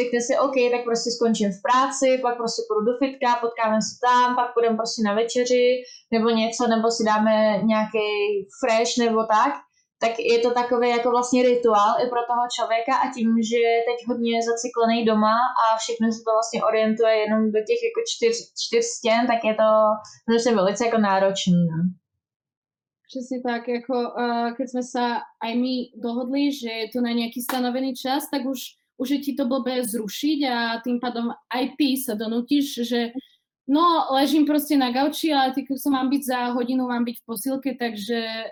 řekne 0.00 0.18
si, 0.26 0.32
OK, 0.46 0.56
tak 0.72 0.82
prostě 0.88 1.08
skončím 1.16 1.50
v 1.52 1.62
práci, 1.66 2.08
pak 2.24 2.34
prostě 2.40 2.60
půjdu 2.66 2.82
do 2.88 2.94
fitka, 3.02 3.30
potkáme 3.44 3.78
se 3.88 3.94
tam, 4.06 4.36
pak 4.38 4.48
půjdeme 4.54 4.76
prostě 4.80 5.00
na 5.08 5.12
večeři 5.20 5.66
nebo 6.14 6.28
něco, 6.40 6.62
nebo 6.72 6.86
si 6.96 7.02
dáme 7.10 7.34
nějaký 7.72 8.08
fresh 8.60 8.92
nebo 9.04 9.20
tak, 9.36 9.52
tak 10.02 10.12
je 10.18 10.38
to 10.38 10.50
takový 10.60 10.88
jako 10.90 11.10
vlastně 11.10 11.42
rituál 11.42 11.92
i 12.02 12.06
pro 12.12 12.22
toho 12.30 12.44
člověka 12.56 12.94
a 12.96 13.12
tím, 13.14 13.28
že 13.50 13.58
je 13.68 13.76
teď 13.88 13.98
hodně 14.08 14.34
zacyklený 14.50 14.98
doma 15.10 15.36
a 15.62 15.64
všechno 15.82 16.04
se 16.12 16.20
to 16.26 16.30
vlastně 16.36 16.64
orientuje 16.68 17.14
jenom 17.24 17.40
do 17.54 17.60
těch 17.68 17.80
jako 17.88 18.00
čtyř, 18.12 18.34
čtyř 18.64 18.84
stěn, 18.96 19.20
tak 19.32 19.40
je 19.48 19.54
to 19.62 19.70
myslím 20.32 20.54
velice 20.60 20.80
jako 20.86 20.98
náročný. 20.98 21.60
No. 21.72 21.78
Přesně 23.06 23.40
tak, 23.40 23.68
jako 23.68 23.94
uh, 24.18 24.50
keď 24.58 24.66
sme 24.70 24.82
sa 24.82 25.22
aj 25.38 25.52
my 25.54 25.94
dohodli, 25.94 26.50
že 26.50 26.66
je 26.66 26.88
to 26.90 26.98
na 26.98 27.14
nejaký 27.14 27.38
stanovený 27.38 27.94
čas, 27.94 28.26
tak 28.26 28.42
už, 28.42 28.74
už 28.98 29.08
je 29.10 29.18
ti 29.18 29.32
to 29.38 29.46
blbé 29.46 29.86
zrušiť 29.86 30.38
a 30.50 30.82
tým 30.82 30.98
pádom 30.98 31.30
aj 31.30 31.78
ty 31.78 31.94
sa 31.94 32.18
donútiš, 32.18 32.82
že 32.82 33.14
no, 33.70 34.10
ležím 34.10 34.42
proste 34.42 34.74
na 34.74 34.90
gauči, 34.90 35.30
ale 35.30 35.54
ty 35.54 35.62
som 35.78 35.94
mám 35.94 36.10
byť 36.10 36.22
za 36.26 36.40
hodinu, 36.50 36.90
mám 36.90 37.06
byť 37.06 37.16
v 37.22 37.26
posilke, 37.30 37.70
takže 37.78 38.50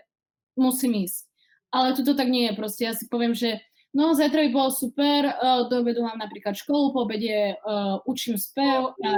musím 0.54 1.02
ísť. 1.02 1.26
Ale 1.74 1.98
tu 1.98 2.06
to 2.06 2.14
tak 2.14 2.30
nie 2.30 2.46
je 2.46 2.54
proste. 2.54 2.86
Ja 2.86 2.94
si 2.94 3.10
poviem, 3.10 3.34
že 3.34 3.58
no, 3.90 4.14
zajtra 4.14 4.46
by 4.46 4.50
bolo 4.54 4.70
super, 4.70 5.34
uh, 5.34 5.66
do 5.66 5.82
obedu 5.82 6.06
mám 6.06 6.22
napríklad 6.22 6.54
školu, 6.54 6.94
po 6.94 7.10
obede 7.10 7.58
uh, 7.58 7.98
učím 8.06 8.38
spev 8.38 8.94
a, 9.02 9.10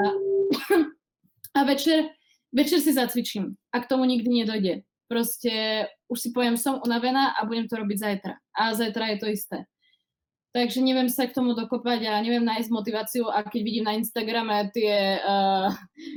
a 1.61 1.65
večer, 1.69 2.09
večer 2.57 2.81
si 2.81 2.97
zacvičím. 2.97 3.61
A 3.77 3.85
k 3.85 3.89
tomu 3.93 4.09
nikdy 4.09 4.33
nedojde 4.33 4.81
proste 5.09 5.87
už 6.11 6.19
si 6.21 6.29
poviem, 6.31 6.59
som 6.59 6.83
unavená 6.83 7.35
a 7.39 7.47
budem 7.47 7.67
to 7.71 7.79
robiť 7.79 7.99
zajtra. 7.99 8.35
A 8.55 8.75
zajtra 8.75 9.15
je 9.15 9.19
to 9.19 9.27
isté. 9.31 9.59
Takže 10.57 10.81
neviem 10.81 11.13
sa 11.13 11.29
k 11.29 11.37
tomu 11.37 11.53
dokopať 11.53 12.09
a 12.09 12.25
neviem 12.25 12.41
nájsť 12.41 12.73
motiváciu 12.73 13.29
a 13.29 13.45
keď 13.45 13.61
vidím 13.61 13.85
na 13.85 13.93
Instagrame 13.93 14.73
tie 14.73 15.21
uh, 15.21 15.69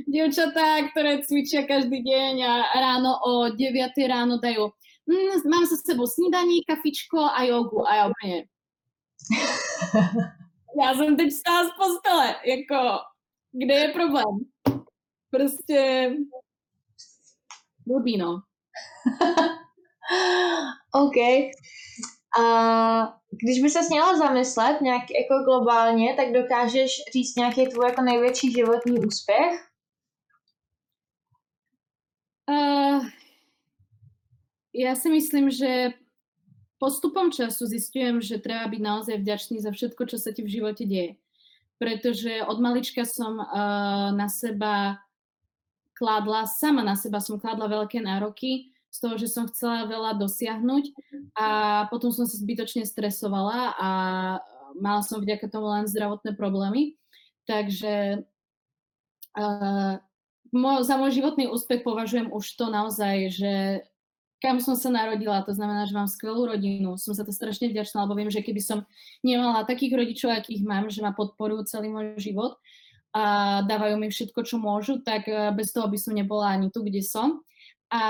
dievčatá, 0.08 0.80
ktoré 0.88 1.20
cvičia 1.20 1.68
každý 1.68 2.00
deň 2.00 2.34
a 2.40 2.52
ráno 2.72 3.20
o 3.20 3.32
9 3.52 3.60
ráno 4.08 4.40
dajú 4.40 4.72
mm, 5.04 5.44
mám 5.44 5.68
sa 5.68 5.76
s 5.76 5.84
sebou 5.84 6.08
snídaní, 6.08 6.64
kafičko 6.64 7.20
a 7.20 7.44
jogu 7.44 7.84
a 7.84 7.92
ja 8.00 8.04
úplne 8.08 8.48
ja 10.80 10.96
som 10.96 11.16
teď 11.16 11.28
stála 11.32 11.68
z 11.68 11.72
postele, 11.76 12.26
jako 12.44 13.04
kde 13.52 13.74
je 13.74 13.88
problém? 13.88 14.34
Prostě 15.30 16.10
blbý, 17.86 18.16
no. 18.16 18.42
OK. 20.94 21.16
A 22.38 22.44
když 23.30 23.62
by 23.62 23.70
se 23.70 23.80
měla 23.90 24.18
zamyslet 24.18 24.80
nějak 24.80 25.02
jako 25.02 25.44
globálně, 25.44 26.14
tak 26.14 26.32
dokážeš 26.32 26.90
říct 27.12 27.36
nějaký 27.36 27.66
tvůj 27.66 27.86
jako 27.86 28.02
největší 28.02 28.52
životní 28.52 28.98
úspěch? 28.98 29.66
Uh, 32.50 33.06
ja 34.74 34.98
si 34.98 35.06
myslím, 35.06 35.50
že 35.54 35.94
postupom 36.82 37.30
času 37.30 37.66
zistujem, 37.66 38.18
že 38.18 38.42
treba 38.42 38.66
byť 38.66 38.80
naozaj 38.82 39.16
vďačný 39.22 39.62
za 39.62 39.70
všetko, 39.70 40.02
čo 40.10 40.18
sa 40.18 40.34
ti 40.34 40.42
v 40.42 40.52
živote 40.58 40.82
deje. 40.82 41.14
Pretože 41.78 42.42
od 42.42 42.58
malička 42.58 43.06
som 43.06 43.38
uh, 43.38 44.10
na 44.10 44.26
seba 44.26 44.98
kladla, 46.00 46.48
sama 46.48 46.80
na 46.80 46.96
seba 46.96 47.20
som 47.20 47.36
kladla 47.36 47.68
veľké 47.68 48.00
nároky 48.00 48.72
z 48.88 48.98
toho, 48.98 49.14
že 49.20 49.28
som 49.28 49.44
chcela 49.52 49.84
veľa 49.84 50.16
dosiahnuť 50.16 50.84
a 51.36 51.46
potom 51.92 52.10
som 52.10 52.24
sa 52.24 52.40
zbytočne 52.40 52.88
stresovala 52.88 53.76
a 53.76 53.90
mala 54.80 55.04
som 55.04 55.20
vďaka 55.20 55.46
tomu 55.52 55.68
len 55.68 55.84
zdravotné 55.84 56.32
problémy. 56.34 56.96
Takže 57.44 58.24
uh, 59.36 59.94
mo, 60.50 60.72
za 60.82 60.96
môj 60.96 61.20
životný 61.20 61.52
úspech 61.52 61.84
považujem 61.84 62.32
už 62.32 62.44
to 62.56 62.66
naozaj, 62.72 63.30
že 63.30 63.52
kam 64.40 64.56
som 64.56 64.72
sa 64.72 64.88
narodila, 64.88 65.44
to 65.44 65.52
znamená, 65.52 65.84
že 65.84 65.92
mám 65.92 66.08
skvelú 66.08 66.48
rodinu, 66.48 66.96
som 66.96 67.12
za 67.12 67.28
to 67.28 67.30
strašne 67.30 67.68
vďačná, 67.68 68.08
lebo 68.08 68.16
viem, 68.16 68.32
že 68.32 68.40
keby 68.40 68.58
som 68.64 68.88
nemala 69.20 69.68
takých 69.68 70.00
rodičov, 70.00 70.32
akých 70.32 70.64
mám, 70.64 70.88
že 70.88 71.04
ma 71.04 71.12
podporujú 71.12 71.68
celý 71.68 71.92
môj 71.92 72.16
život 72.16 72.56
a 73.10 73.24
dávajú 73.66 73.96
mi 73.98 74.08
všetko, 74.08 74.40
čo 74.46 74.56
môžu, 74.62 75.02
tak 75.02 75.26
eh, 75.26 75.50
bez 75.54 75.74
toho 75.74 75.86
by 75.90 75.98
som 75.98 76.14
nebola 76.14 76.54
ani 76.54 76.70
tu, 76.70 76.82
kde 76.82 77.02
som. 77.02 77.42
A, 77.90 78.02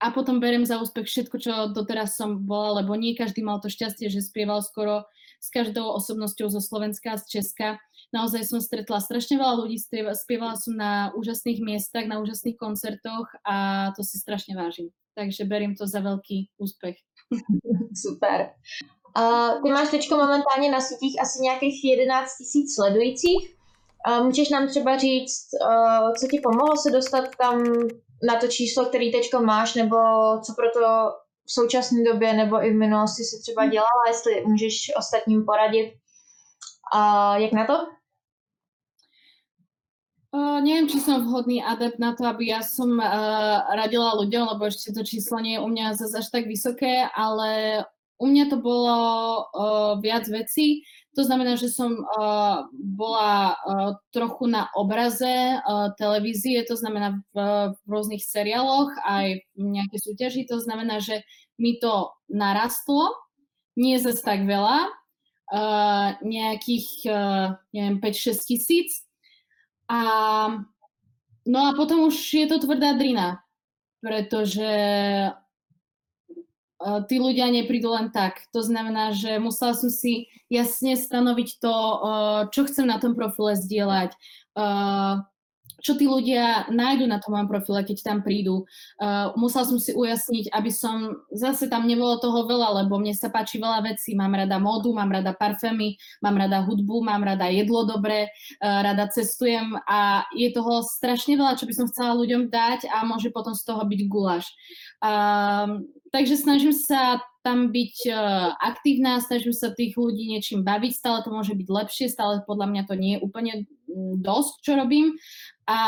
a 0.00 0.06
potom 0.16 0.40
berem 0.40 0.64
za 0.64 0.80
úspech 0.80 1.04
všetko, 1.04 1.36
čo 1.36 1.52
doteraz 1.76 2.16
som 2.16 2.40
bola, 2.40 2.80
lebo 2.80 2.96
nie 2.96 3.12
každý 3.12 3.44
mal 3.44 3.60
to 3.60 3.68
šťastie, 3.68 4.08
že 4.08 4.24
spieval 4.24 4.64
skoro 4.64 5.04
s 5.38 5.52
každou 5.52 5.92
osobnosťou 5.94 6.48
zo 6.50 6.58
Slovenska 6.64 7.14
a 7.14 7.20
z 7.20 7.38
Česka. 7.38 7.78
Naozaj 8.10 8.48
som 8.48 8.64
stretla 8.64 9.04
strašne 9.04 9.36
veľa 9.36 9.54
ľudí, 9.60 9.76
spievala 10.16 10.56
som 10.56 10.72
na 10.72 11.12
úžasných 11.12 11.60
miestach, 11.60 12.08
na 12.08 12.18
úžasných 12.24 12.56
koncertoch 12.56 13.28
a 13.44 13.88
to 13.92 14.00
si 14.00 14.16
strašne 14.16 14.56
vážim 14.56 14.88
takže 15.18 15.44
berím 15.44 15.74
to 15.74 15.86
za 15.86 16.00
velký 16.00 16.50
úspěch. 16.58 16.96
Super. 18.06 18.50
Uh, 19.18 19.62
ty 19.62 19.68
máš 19.70 19.90
teď 19.90 20.10
momentálně 20.10 20.70
na 20.70 20.80
sítích 20.80 21.20
asi 21.20 21.42
nějakých 21.42 21.84
11 21.84 22.36
tisíc 22.38 22.74
sledujících. 22.74 23.57
Uh, 24.06 24.24
můžeš 24.24 24.48
nám 24.50 24.68
třeba 24.68 24.98
říct, 24.98 25.48
uh, 25.62 26.12
co 26.20 26.26
ti 26.30 26.40
pomohlo 26.40 26.76
se 26.76 26.90
dostat 26.90 27.24
tam 27.40 27.62
na 28.22 28.36
to 28.40 28.48
číslo, 28.48 28.84
který 28.84 29.12
teď 29.12 29.30
máš, 29.40 29.74
nebo 29.74 29.96
co 30.46 30.54
pro 30.54 30.70
to 30.70 31.12
v 31.46 31.52
současné 31.52 32.04
době 32.12 32.32
nebo 32.32 32.64
i 32.64 32.70
v 32.70 32.76
minulosti 32.76 33.24
si 33.24 33.42
třeba 33.42 33.66
dělala, 33.66 34.04
jestli 34.08 34.44
můžeš 34.46 34.92
ostatním 34.96 35.44
poradit. 35.44 35.92
Uh, 36.94 37.36
jak 37.36 37.52
na 37.52 37.66
to? 37.66 37.98
Uh, 40.28 40.60
neviem, 40.60 40.84
či 40.84 41.00
som 41.00 41.24
vhodný 41.24 41.64
adept 41.64 41.96
na 41.96 42.12
to, 42.12 42.28
aby 42.28 42.52
ja 42.52 42.60
som 42.60 43.00
uh, 43.00 43.64
radila 43.72 44.12
ľuďom, 44.12 44.44
lebo 44.52 44.68
ešte 44.68 44.92
to 44.92 45.00
číslo 45.00 45.40
nie 45.40 45.56
je 45.56 45.64
u 45.64 45.68
mňa 45.72 45.96
zase 45.96 46.20
až 46.20 46.28
tak 46.28 46.44
vysoké, 46.44 47.08
ale 47.16 47.80
u 48.18 48.26
mňa 48.26 48.44
to 48.50 48.56
bolo 48.58 48.96
uh, 48.98 49.94
viac 50.02 50.26
vecí. 50.26 50.82
To 51.14 51.22
znamená, 51.26 51.58
že 51.58 51.70
som 51.70 51.98
uh, 51.98 52.66
bola 52.74 53.54
uh, 53.54 53.98
trochu 54.14 54.46
na 54.46 54.70
obraze 54.74 55.58
uh, 55.58 55.90
televízie, 55.98 56.62
to 56.66 56.78
znamená 56.78 57.22
v, 57.34 57.36
v 57.74 57.86
rôznych 57.86 58.22
seriáloch, 58.22 58.90
aj 59.02 59.42
v 59.54 59.64
nejakej 59.66 60.00
súťaži. 60.02 60.42
To 60.50 60.58
znamená, 60.62 61.02
že 61.02 61.22
mi 61.58 61.78
to 61.78 62.10
narastlo, 62.30 63.10
nie 63.74 63.98
zase 63.98 64.22
tak 64.22 64.46
veľa, 64.46 64.90
uh, 65.50 66.08
nejakých, 66.22 66.88
uh, 67.10 67.58
neviem, 67.74 67.98
5-6 67.98 68.46
tisíc, 68.46 69.08
a, 69.88 70.00
no 71.48 71.58
a 71.64 71.72
potom 71.72 72.12
už 72.12 72.14
je 72.34 72.46
to 72.46 72.60
tvrdá 72.60 72.92
drina, 72.92 73.40
pretože 74.04 74.68
tí 77.10 77.16
ľudia 77.18 77.50
neprídu 77.50 77.90
len 77.90 78.14
tak. 78.14 78.46
To 78.54 78.62
znamená, 78.62 79.10
že 79.10 79.42
musela 79.42 79.74
som 79.74 79.90
si 79.90 80.30
jasne 80.46 80.94
stanoviť 80.94 81.58
to, 81.58 81.76
čo 82.54 82.60
chcem 82.70 82.86
na 82.86 83.02
tom 83.02 83.18
profile 83.18 83.58
zdieľať, 83.58 84.14
čo 85.78 85.94
tí 85.94 86.10
ľudia 86.10 86.66
nájdu 86.74 87.06
na 87.06 87.22
tom 87.22 87.38
mojom 87.38 87.46
profile, 87.46 87.86
keď 87.86 88.02
tam 88.02 88.18
prídu. 88.26 88.66
Musela 89.38 89.62
som 89.62 89.78
si 89.78 89.94
ujasniť, 89.94 90.50
aby 90.50 90.74
som, 90.74 91.22
zase 91.30 91.70
tam 91.70 91.86
nebolo 91.86 92.18
toho 92.18 92.50
veľa, 92.50 92.82
lebo 92.82 92.98
mne 92.98 93.14
sa 93.14 93.30
páči 93.30 93.62
veľa 93.62 93.86
vecí. 93.86 94.18
Mám 94.18 94.34
rada 94.34 94.58
módu, 94.58 94.90
mám 94.90 95.06
rada 95.06 95.30
parfémy, 95.30 95.94
mám 96.18 96.34
rada 96.34 96.66
hudbu, 96.66 96.98
mám 97.06 97.22
rada 97.22 97.46
jedlo 97.46 97.86
dobré, 97.86 98.26
uh, 98.58 98.82
rada 98.82 99.06
cestujem 99.06 99.78
a 99.86 100.26
je 100.34 100.50
toho 100.50 100.82
strašne 100.82 101.38
veľa, 101.38 101.54
čo 101.54 101.70
by 101.70 101.74
som 101.74 101.86
chcela 101.86 102.18
ľuďom 102.18 102.50
dať 102.50 102.90
a 102.90 103.06
môže 103.06 103.30
potom 103.30 103.54
z 103.54 103.62
toho 103.62 103.82
byť 103.86 104.00
guláš. 104.10 104.50
Takže 106.08 106.40
snažím 106.40 106.72
sa 106.72 107.20
tam 107.44 107.72
byť 107.72 107.96
uh, 108.12 108.56
aktívna, 108.60 109.20
snažím 109.24 109.52
sa 109.56 109.72
tých 109.72 109.96
ľudí 109.96 110.28
niečím 110.28 110.64
baviť, 110.64 110.92
stále 110.96 111.18
to 111.24 111.32
môže 111.32 111.52
byť 111.56 111.68
lepšie, 111.68 112.06
stále 112.12 112.44
podľa 112.44 112.66
mňa 112.68 112.82
to 112.84 112.94
nie 112.96 113.12
je 113.16 113.22
úplne 113.24 113.52
mm, 113.88 114.20
dosť, 114.20 114.52
čo 114.64 114.72
robím, 114.76 115.16
a 115.68 115.78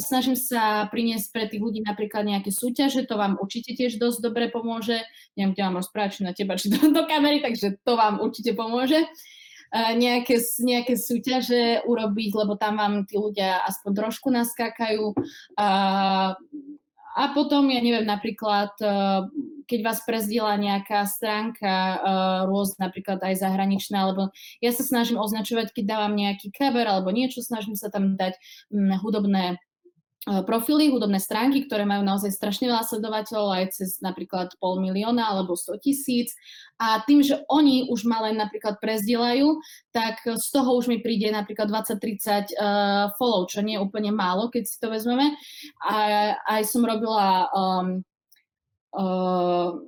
snažím 0.00 0.36
sa 0.36 0.88
priniesť 0.88 1.26
pre 1.32 1.44
tých 1.48 1.60
ľudí 1.60 1.80
napríklad 1.84 2.24
nejaké 2.24 2.52
súťaže, 2.52 3.04
to 3.04 3.20
vám 3.20 3.36
určite 3.36 3.76
tiež 3.76 4.00
dosť 4.00 4.18
dobre 4.24 4.48
pomôže. 4.48 5.00
Neviem, 5.36 5.52
kde 5.56 5.64
mám 5.68 5.80
rozprávať, 5.80 6.10
či 6.16 6.20
na 6.24 6.32
teba, 6.32 6.56
či 6.56 6.72
do, 6.72 6.80
do 6.96 7.04
kamery, 7.04 7.44
takže 7.44 7.80
to 7.84 7.92
vám 7.96 8.20
určite 8.20 8.56
pomôže. 8.56 9.00
Uh, 9.70 9.94
nejaké, 9.94 10.42
nejaké 10.58 10.98
súťaže 10.98 11.86
urobiť, 11.86 12.30
lebo 12.34 12.58
tam 12.58 12.82
vám 12.82 13.06
tí 13.06 13.14
ľudia 13.14 13.62
aspoň 13.70 13.90
trošku 14.02 14.28
naskákajú. 14.34 15.14
A 17.16 17.34
potom, 17.34 17.66
ja 17.70 17.82
neviem, 17.82 18.06
napríklad, 18.06 18.74
uh, 18.82 19.26
keď 19.66 19.80
vás 19.86 20.02
prezdiela 20.02 20.54
nejaká 20.58 21.06
stránka 21.06 21.70
uh, 21.70 21.98
rôzna, 22.46 22.90
napríklad 22.90 23.22
aj 23.22 23.38
zahraničná, 23.38 24.06
alebo 24.06 24.34
ja 24.58 24.70
sa 24.70 24.82
snažím 24.82 25.18
označovať, 25.18 25.74
keď 25.74 25.84
dávam 25.86 26.14
nejaký 26.14 26.50
cover 26.54 26.86
alebo 26.86 27.14
niečo, 27.14 27.42
snažím 27.42 27.78
sa 27.78 27.90
tam 27.90 28.18
dať 28.18 28.34
um, 28.74 28.94
hudobné 28.98 29.58
profily, 30.44 30.92
hudobné 30.92 31.16
stránky, 31.16 31.64
ktoré 31.64 31.88
majú 31.88 32.04
naozaj 32.04 32.28
strašne 32.36 32.68
veľa 32.68 32.84
sledovateľov, 32.84 33.56
aj 33.56 33.64
cez 33.72 34.04
napríklad 34.04 34.52
pol 34.60 34.76
milióna 34.76 35.24
alebo 35.24 35.56
100 35.56 35.80
tisíc. 35.80 36.36
A 36.76 37.00
tým, 37.04 37.24
že 37.24 37.40
oni 37.48 37.88
už 37.88 38.04
ma 38.04 38.20
len 38.28 38.36
napríklad 38.36 38.76
prezdielajú, 38.84 39.56
tak 39.96 40.20
z 40.24 40.46
toho 40.52 40.76
už 40.76 40.92
mi 40.92 41.00
príde 41.00 41.32
napríklad 41.32 41.72
20-30 41.72 42.52
uh, 42.52 43.12
follow, 43.16 43.48
čo 43.48 43.64
nie 43.64 43.80
je 43.80 43.84
úplne 43.84 44.12
málo, 44.12 44.52
keď 44.52 44.62
si 44.68 44.76
to 44.76 44.92
vezmeme. 44.92 45.36
A 45.88 45.96
aj 46.36 46.62
som 46.68 46.84
robila 46.84 47.48
um, 47.52 48.04
Uh, 48.90 49.86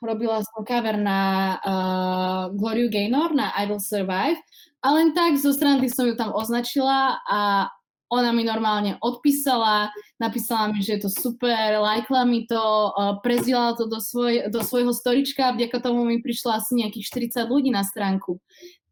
robila 0.00 0.40
som 0.40 0.64
cover 0.64 0.96
na 0.96 1.20
uh, 1.60 2.44
Gloria 2.56 2.88
Gaynor, 2.88 3.36
na 3.36 3.52
I 3.52 3.68
Will 3.68 3.76
Survive 3.76 4.40
a 4.82 4.88
len 4.98 5.14
tak 5.14 5.38
zo 5.38 5.54
strany 5.54 5.86
som 5.92 6.10
ju 6.10 6.18
tam 6.18 6.34
označila 6.34 7.22
a 7.22 7.70
ona 8.12 8.28
mi 8.36 8.44
normálne 8.44 9.00
odpísala, 9.00 9.88
napísala 10.20 10.68
mi, 10.68 10.84
že 10.84 11.00
je 11.00 11.08
to 11.08 11.10
super, 11.10 11.80
lajkla 11.80 12.28
mi 12.28 12.44
to, 12.44 12.60
uh, 12.92 13.16
prezdielala 13.24 13.72
to 13.72 13.88
do, 13.88 14.04
svoj, 14.04 14.52
do 14.52 14.60
svojho 14.60 14.92
storička 14.92 15.48
a 15.48 15.56
vďaka 15.56 15.80
tomu 15.80 16.04
mi 16.04 16.20
prišlo 16.20 16.52
asi 16.52 16.76
nejakých 16.76 17.32
40 17.40 17.48
ľudí 17.48 17.72
na 17.72 17.80
stránku. 17.80 18.36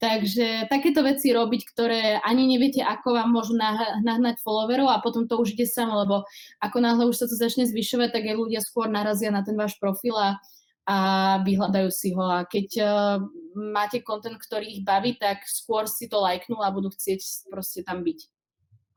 Takže 0.00 0.72
takéto 0.72 1.04
veci 1.04 1.28
robiť, 1.28 1.62
ktoré 1.76 2.16
ani 2.24 2.48
neviete, 2.48 2.80
ako 2.80 3.20
vám 3.20 3.28
môžu 3.36 3.52
nahnať 4.00 4.40
followerov 4.40 4.88
a 4.88 5.04
potom 5.04 5.28
to 5.28 5.36
už 5.36 5.52
ide 5.52 5.68
samo, 5.68 6.00
lebo 6.00 6.24
ako 6.64 6.80
náhle 6.80 7.04
už 7.04 7.20
sa 7.20 7.28
to 7.28 7.36
začne 7.36 7.68
zvyšovať, 7.68 8.08
tak 8.08 8.24
aj 8.24 8.40
ľudia 8.40 8.64
skôr 8.64 8.88
narazia 8.88 9.28
na 9.28 9.44
ten 9.44 9.52
váš 9.60 9.76
profil 9.76 10.16
a, 10.16 10.40
a 10.88 10.96
vyhľadajú 11.44 11.92
si 11.92 12.16
ho. 12.16 12.24
A 12.24 12.48
keď 12.48 12.68
uh, 12.80 13.20
máte 13.52 14.00
kontent, 14.00 14.40
ktorý 14.40 14.80
ich 14.80 14.80
baví, 14.80 15.20
tak 15.20 15.44
skôr 15.44 15.84
si 15.84 16.08
to 16.08 16.24
lajknú 16.24 16.64
a 16.64 16.72
budú 16.72 16.88
chcieť 16.88 17.52
proste 17.52 17.84
tam 17.84 18.00
byť. 18.00 18.39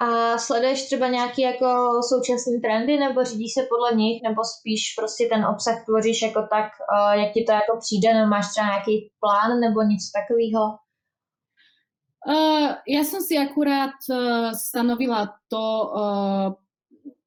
A 0.03 0.37
sleduješ 0.37 0.85
třeba 0.85 1.07
nějaký 1.07 1.41
jako 1.41 1.99
současný 2.09 2.61
trendy, 2.61 2.97
nebo 2.97 3.23
řídíš 3.23 3.53
se 3.53 3.61
podle 3.69 3.97
nich, 3.97 4.23
nebo 4.23 4.41
spíš 4.43 4.81
prostě 4.99 5.27
ten 5.33 5.45
obsah 5.45 5.85
tvoříš 5.85 6.21
jako 6.21 6.41
tak, 6.41 6.67
jak 7.13 7.33
ti 7.33 7.43
to 7.43 7.51
jako 7.51 7.73
přijde, 7.79 8.13
nebo 8.13 8.29
máš 8.29 8.45
třeba 8.51 8.67
nějaký 8.67 9.09
plán 9.19 9.59
nebo 9.59 9.81
něco 9.81 10.07
takového? 10.19 10.63
Uh, 12.23 12.79
ja 12.87 13.03
som 13.03 13.19
si 13.19 13.35
akurát 13.35 13.99
uh, 14.07 14.55
stanovila 14.55 15.35
to, 15.51 15.65
uh, 15.91 16.55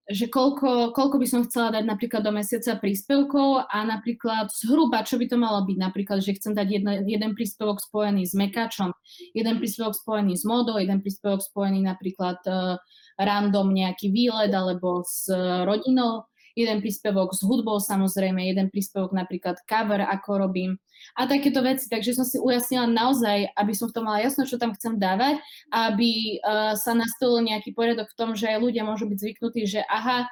že 0.07 0.31
koľko, 0.31 0.95
koľko 0.95 1.17
by 1.19 1.27
som 1.27 1.43
chcela 1.43 1.75
dať 1.75 1.83
napríklad 1.83 2.23
do 2.23 2.31
mesiaca 2.31 2.79
príspevkov 2.79 3.67
a 3.67 3.79
napríklad 3.83 4.55
zhruba, 4.55 5.03
čo 5.03 5.19
by 5.19 5.27
to 5.27 5.35
malo 5.35 5.67
byť, 5.67 5.79
napríklad, 5.83 6.23
že 6.23 6.39
chcem 6.39 6.55
dať 6.55 6.67
jedno, 6.71 6.91
jeden 7.03 7.35
príspevok 7.35 7.83
spojený 7.83 8.23
s 8.23 8.39
mekačom, 8.39 8.95
jeden 9.35 9.59
príspevok 9.59 9.99
spojený 9.99 10.39
s 10.39 10.47
modou, 10.47 10.79
jeden 10.79 11.03
príspevok 11.03 11.43
spojený 11.43 11.83
napríklad 11.83 12.39
uh, 12.47 12.79
random 13.19 13.75
nejaký 13.75 14.15
výlet 14.15 14.55
alebo 14.55 15.03
s 15.03 15.27
uh, 15.27 15.67
rodinou, 15.67 16.31
jeden 16.57 16.81
príspevok 16.81 17.37
s 17.37 17.45
hudbou 17.45 17.77
samozrejme, 17.77 18.41
jeden 18.41 18.73
príspevok 18.73 19.13
napríklad 19.13 19.61
cover, 19.69 20.01
ako 20.01 20.49
robím 20.49 20.81
a 21.15 21.29
takéto 21.29 21.61
veci. 21.61 21.87
Takže 21.87 22.17
som 22.17 22.25
si 22.25 22.41
ujasnila 22.41 22.89
naozaj, 22.89 23.53
aby 23.53 23.73
som 23.77 23.93
v 23.93 23.95
tom 23.95 24.09
mala 24.09 24.25
jasno, 24.25 24.49
čo 24.49 24.57
tam 24.57 24.73
chcem 24.73 24.97
dávať, 24.97 25.37
aby 25.69 26.41
uh, 26.41 26.73
sa 26.73 26.97
nastolil 26.97 27.45
nejaký 27.45 27.77
poriadok 27.77 28.09
v 28.09 28.19
tom, 28.19 28.31
že 28.33 28.49
aj 28.49 28.65
ľudia 28.65 28.83
môžu 28.89 29.05
byť 29.05 29.19
zvyknutí, 29.21 29.69
že 29.69 29.85
aha, 29.85 30.25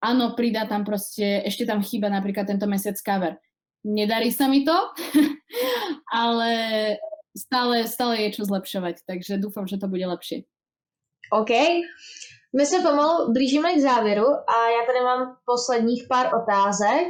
áno, 0.00 0.32
pridá 0.32 0.64
tam 0.64 0.82
proste, 0.88 1.44
ešte 1.44 1.68
tam 1.68 1.84
chýba 1.84 2.08
napríklad 2.08 2.48
tento 2.48 2.64
mesiac 2.64 2.96
cover. 3.04 3.36
Nedarí 3.84 4.32
sa 4.32 4.48
mi 4.48 4.64
to, 4.64 4.74
ale 6.10 6.50
stále, 7.36 7.84
stále 7.84 8.14
je 8.26 8.40
čo 8.40 8.42
zlepšovať, 8.48 9.04
takže 9.04 9.36
dúfam, 9.36 9.68
že 9.68 9.76
to 9.76 9.86
bude 9.86 10.02
lepšie. 10.02 10.48
OK. 11.30 11.52
My 12.56 12.66
se 12.66 12.78
pomalu 12.78 13.32
blížíme 13.32 13.74
k 13.74 13.80
závěru 13.80 14.26
a 14.26 14.68
já 14.68 14.86
tady 14.86 15.00
mám 15.04 15.36
posledních 15.44 16.04
pár 16.08 16.26
otázek. 16.26 17.06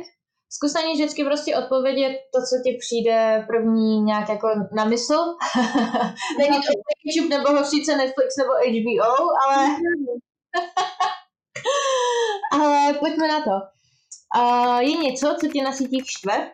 Zkus 0.50 0.74
na 0.74 0.80
ně 0.80 0.92
vždycky 0.92 1.24
prostě 1.24 1.56
odpovědět 1.56 2.12
to, 2.34 2.38
co 2.40 2.62
ti 2.64 2.78
přijde 2.80 3.44
první 3.46 4.00
nějak 4.00 4.28
jako 4.28 4.48
na 4.76 4.84
mysl. 4.84 5.14
Není 6.38 6.56
to 6.56 6.72
YouTube 7.04 7.38
nebo 7.38 7.50
hořice 7.58 7.96
Netflix 7.96 8.36
nebo 8.38 8.52
HBO, 8.52 9.14
ale 9.46 9.66
Ale 12.52 12.94
pojďme 12.94 13.28
na 13.28 13.40
to. 13.40 13.50
Uh, 14.36 14.78
je 14.78 14.96
něco, 14.96 15.36
co 15.40 15.48
tě 15.48 15.62
na 15.62 15.72
sítích 15.72 16.04
štve? 16.10 16.50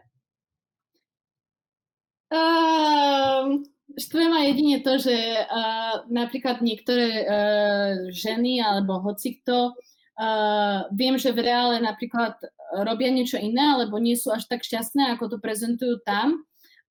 Uh, 2.34 3.62
štve 3.98 4.24
ma 4.30 4.46
jedine 4.46 4.78
to, 4.80 4.96
že 5.02 5.12
uh, 5.44 6.06
napríklad 6.06 6.62
niektoré 6.62 7.08
uh, 7.26 7.92
ženy 8.14 8.62
alebo 8.62 9.02
hocikto 9.02 9.74
uh, 9.74 10.86
viem, 10.94 11.18
že 11.18 11.34
v 11.34 11.42
reále 11.42 11.82
napríklad 11.82 12.38
robia 12.86 13.10
niečo 13.10 13.36
iné, 13.36 13.74
alebo 13.74 13.98
nie 13.98 14.14
sú 14.14 14.30
až 14.30 14.46
tak 14.46 14.62
šťastné, 14.62 15.12
ako 15.16 15.34
to 15.34 15.38
prezentujú 15.42 16.00
tam. 16.04 16.44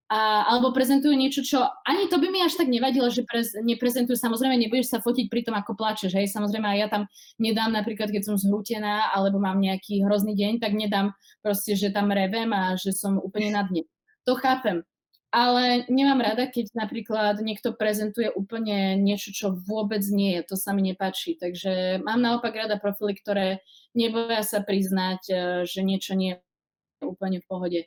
A, 0.07 0.47
alebo 0.47 0.71
prezentujú 0.71 1.11
niečo, 1.19 1.43
čo 1.43 1.67
ani 1.83 2.07
to 2.07 2.15
by 2.15 2.31
mi 2.31 2.39
až 2.39 2.55
tak 2.55 2.71
nevadilo, 2.71 3.11
že 3.11 3.27
prez, 3.27 3.51
neprezentujú. 3.59 4.15
Samozrejme, 4.15 4.55
nebudeš 4.55 4.95
sa 4.95 5.03
fotiť 5.03 5.27
pri 5.27 5.43
tom, 5.43 5.51
ako 5.59 5.75
plačeš, 5.75 6.15
hej. 6.15 6.31
Samozrejme, 6.31 6.63
aj 6.63 6.79
ja 6.79 6.87
tam 6.87 7.03
nedám 7.35 7.75
napríklad, 7.75 8.07
keď 8.07 8.23
som 8.23 8.39
zhrútená, 8.39 9.11
alebo 9.11 9.35
mám 9.35 9.59
nejaký 9.59 10.07
hrozný 10.07 10.31
deň, 10.31 10.63
tak 10.63 10.79
nedám 10.79 11.11
proste, 11.43 11.75
že 11.75 11.91
tam 11.91 12.07
revem 12.07 12.55
a 12.55 12.79
že 12.79 12.95
som 12.95 13.19
úplne 13.19 13.51
na 13.51 13.67
dne. 13.67 13.83
To 14.23 14.39
chápem. 14.39 14.87
Ale 15.27 15.83
nemám 15.91 16.23
rada, 16.23 16.47
keď 16.47 16.71
napríklad 16.71 17.43
niekto 17.43 17.75
prezentuje 17.75 18.31
úplne 18.31 18.95
niečo, 18.95 19.35
čo 19.35 19.59
vôbec 19.67 19.99
nie 20.07 20.39
je. 20.39 20.41
To 20.51 20.55
sa 20.55 20.71
mi 20.71 20.87
nepáči. 20.87 21.35
Takže 21.35 21.99
mám 21.99 22.23
naopak 22.23 22.55
rada 22.55 22.79
profily, 22.79 23.11
ktoré 23.19 23.59
neboja 23.91 24.39
sa 24.47 24.63
priznať, 24.63 25.21
e, 25.27 25.35
že 25.67 25.83
niečo 25.83 26.15
nie 26.15 26.39
je 26.39 27.05
úplne 27.05 27.43
v 27.43 27.49
pohode. 27.49 27.79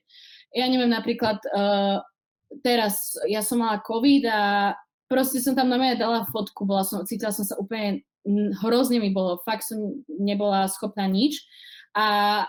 Ja 0.53 0.69
neviem, 0.71 0.91
napríklad 0.91 1.43
uh, 1.51 2.03
teraz 2.63 3.15
ja 3.27 3.43
som 3.43 3.63
mala 3.63 3.83
COVID 3.83 4.23
a 4.27 4.43
proste 5.11 5.43
som 5.43 5.55
tam 5.55 5.71
mňa 5.71 5.99
dala 5.99 6.27
fotku, 6.31 6.67
bola 6.67 6.87
som, 6.87 7.03
cítila 7.07 7.35
som 7.35 7.47
sa 7.47 7.59
úplne, 7.59 8.07
hrozne 8.63 9.03
mi 9.03 9.11
bolo, 9.11 9.43
fakt 9.43 9.67
som 9.67 10.03
nebola 10.07 10.71
schopná 10.71 11.07
nič. 11.11 11.43
A, 11.95 12.47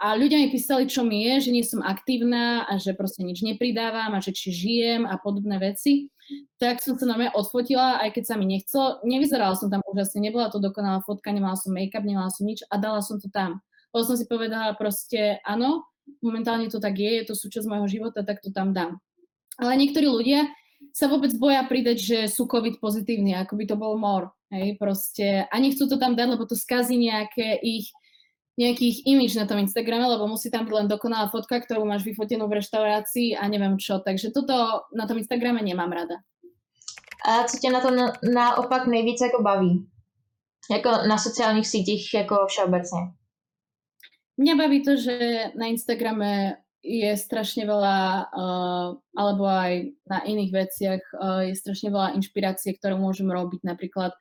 a 0.00 0.16
ľudia 0.16 0.40
mi 0.40 0.48
písali, 0.48 0.88
čo 0.88 1.04
mi 1.04 1.28
je, 1.28 1.44
že 1.44 1.50
nie 1.52 1.60
som 1.60 1.84
aktívna 1.84 2.64
a 2.64 2.80
že 2.80 2.96
proste 2.96 3.20
nič 3.20 3.44
nepridávam 3.44 4.16
a 4.16 4.24
že 4.24 4.32
či 4.32 4.48
žijem 4.48 5.04
a 5.04 5.20
podobné 5.20 5.60
veci. 5.60 6.08
Tak 6.56 6.80
som 6.80 6.96
sa 6.96 7.04
na 7.04 7.20
mňa 7.20 7.36
odfotila, 7.36 8.00
aj 8.00 8.16
keď 8.16 8.24
sa 8.24 8.34
mi 8.40 8.48
nechcelo. 8.48 9.04
Nevyzerala 9.04 9.52
som 9.60 9.68
tam 9.68 9.84
úžasne, 9.84 10.24
nebola 10.24 10.48
to 10.48 10.56
dokonalá 10.56 11.04
fotka, 11.04 11.28
nemala 11.28 11.60
som 11.60 11.76
make-up, 11.76 12.00
nemala 12.00 12.32
som 12.32 12.48
nič 12.48 12.64
a 12.72 12.80
dala 12.80 13.04
som 13.04 13.20
to 13.20 13.28
tam. 13.28 13.60
Lebo 13.92 14.02
som 14.08 14.16
si 14.16 14.24
povedala 14.24 14.72
proste, 14.72 15.36
áno, 15.44 15.84
momentálne 16.24 16.72
to 16.72 16.80
tak 16.80 16.96
je, 16.96 17.20
je 17.20 17.24
to 17.28 17.34
súčasť 17.36 17.68
môjho 17.68 18.00
života, 18.00 18.24
tak 18.24 18.40
to 18.40 18.48
tam 18.48 18.72
dám. 18.72 19.04
Ale 19.60 19.76
niektorí 19.76 20.08
ľudia 20.08 20.48
sa 20.96 21.12
vôbec 21.12 21.36
boja 21.36 21.60
pridať, 21.68 21.98
že 22.00 22.18
sú 22.32 22.48
COVID 22.48 22.80
pozitívni, 22.80 23.36
ako 23.36 23.52
by 23.52 23.64
to 23.68 23.76
bol 23.76 24.00
mor. 24.00 24.32
Hej, 24.48 24.80
proste. 24.80 25.44
A 25.46 25.54
nechcú 25.60 25.86
to 25.86 26.00
tam 26.00 26.16
dať, 26.16 26.26
lebo 26.34 26.48
to 26.48 26.58
skazí 26.58 26.98
nejaké 26.98 27.60
ich 27.60 27.92
nejakých 28.60 29.08
imidž 29.08 29.40
na 29.40 29.48
tom 29.48 29.56
Instagrame, 29.56 30.04
lebo 30.04 30.28
musí 30.28 30.52
tam 30.52 30.68
byť 30.68 30.74
len 30.76 30.86
dokonalá 30.86 31.32
fotka, 31.32 31.56
ktorú 31.56 31.88
máš 31.88 32.04
vyfotenú 32.04 32.44
v 32.44 32.60
reštaurácii 32.60 33.40
a 33.40 33.48
neviem 33.48 33.80
čo. 33.80 34.04
Takže 34.04 34.36
toto 34.36 34.84
na 34.92 35.08
tom 35.08 35.16
Instagrame 35.16 35.64
nemám 35.64 35.88
rada. 35.88 36.20
A 37.24 37.44
co 37.44 37.56
tě 37.56 37.70
na 37.70 37.80
tom 37.80 37.96
naopak 38.34 38.86
nejvíc 38.86 39.20
jako 39.20 39.42
baví? 39.42 39.86
Jako 40.70 40.90
na 41.08 41.18
sociálních 41.18 41.68
sítích 41.68 42.14
jako 42.14 42.36
všeobecně? 42.48 43.00
Mňa 44.40 44.56
baví 44.56 44.84
to, 44.84 44.96
že 44.96 45.44
na 45.52 45.66
Instagrame 45.66 46.56
je 46.80 47.12
strašne 47.12 47.68
veľa, 47.68 48.32
uh, 48.32 48.96
alebo 49.12 49.44
aj 49.44 49.92
na 50.08 50.24
iných 50.24 50.52
veciach 50.52 51.02
uh, 51.12 51.44
je 51.44 51.52
strašne 51.52 51.92
veľa 51.92 52.16
inšpirácie, 52.16 52.72
ktoré 52.80 52.96
môžem 52.96 53.28
robiť. 53.28 53.60
Napríklad, 53.68 54.16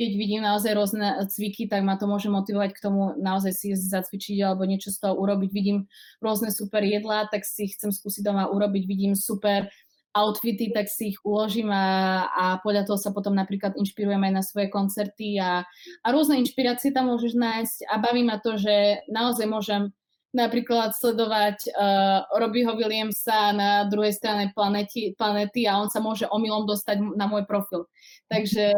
keď 0.00 0.16
vidím 0.16 0.40
naozaj 0.40 0.72
rôzne 0.72 1.28
cviky, 1.28 1.68
tak 1.68 1.84
ma 1.84 2.00
to 2.00 2.08
môže 2.08 2.32
motivovať 2.32 2.72
k 2.72 2.80
tomu 2.80 3.12
naozaj 3.20 3.52
si 3.52 3.76
zacvičiť 3.76 4.40
alebo 4.40 4.64
niečo 4.64 4.88
z 4.88 4.96
toho 4.96 5.12
urobiť. 5.20 5.52
Vidím 5.52 5.92
rôzne 6.24 6.48
super 6.48 6.80
jedlá, 6.80 7.28
tak 7.28 7.44
si 7.44 7.68
chcem 7.68 7.92
skúsiť 7.92 8.24
doma 8.24 8.48
urobiť. 8.48 8.88
Vidím 8.88 9.12
super 9.12 9.68
outfity, 10.16 10.72
tak 10.72 10.88
si 10.88 11.12
ich 11.12 11.20
uložím 11.20 11.68
a, 11.68 12.24
a 12.32 12.44
podľa 12.64 12.88
toho 12.88 12.96
sa 12.96 13.12
potom 13.12 13.36
napríklad 13.36 13.76
inšpirujem 13.76 14.24
aj 14.24 14.32
na 14.32 14.42
svoje 14.42 14.72
koncerty 14.72 15.36
a, 15.36 15.68
a 16.02 16.06
rôzne 16.08 16.40
inšpirácie 16.40 16.96
tam 16.96 17.12
môžeš 17.12 17.36
nájsť 17.36 17.78
a 17.86 17.94
baví 18.00 18.24
ma 18.24 18.40
to, 18.40 18.56
že 18.56 19.04
naozaj 19.06 19.46
môžem 19.46 19.92
napríklad 20.30 20.94
sledovať 20.94 21.74
uh, 21.74 22.22
Robbieho 22.38 22.78
Williamsa 22.78 23.50
na 23.50 23.84
druhej 23.90 24.14
strane 24.14 24.54
planety, 24.54 25.14
planety 25.18 25.66
a 25.66 25.78
on 25.82 25.90
sa 25.90 25.98
môže 25.98 26.30
omylom 26.30 26.70
dostať 26.70 27.02
na 27.18 27.26
môj 27.26 27.46
profil. 27.50 27.90
Takže 28.30 28.70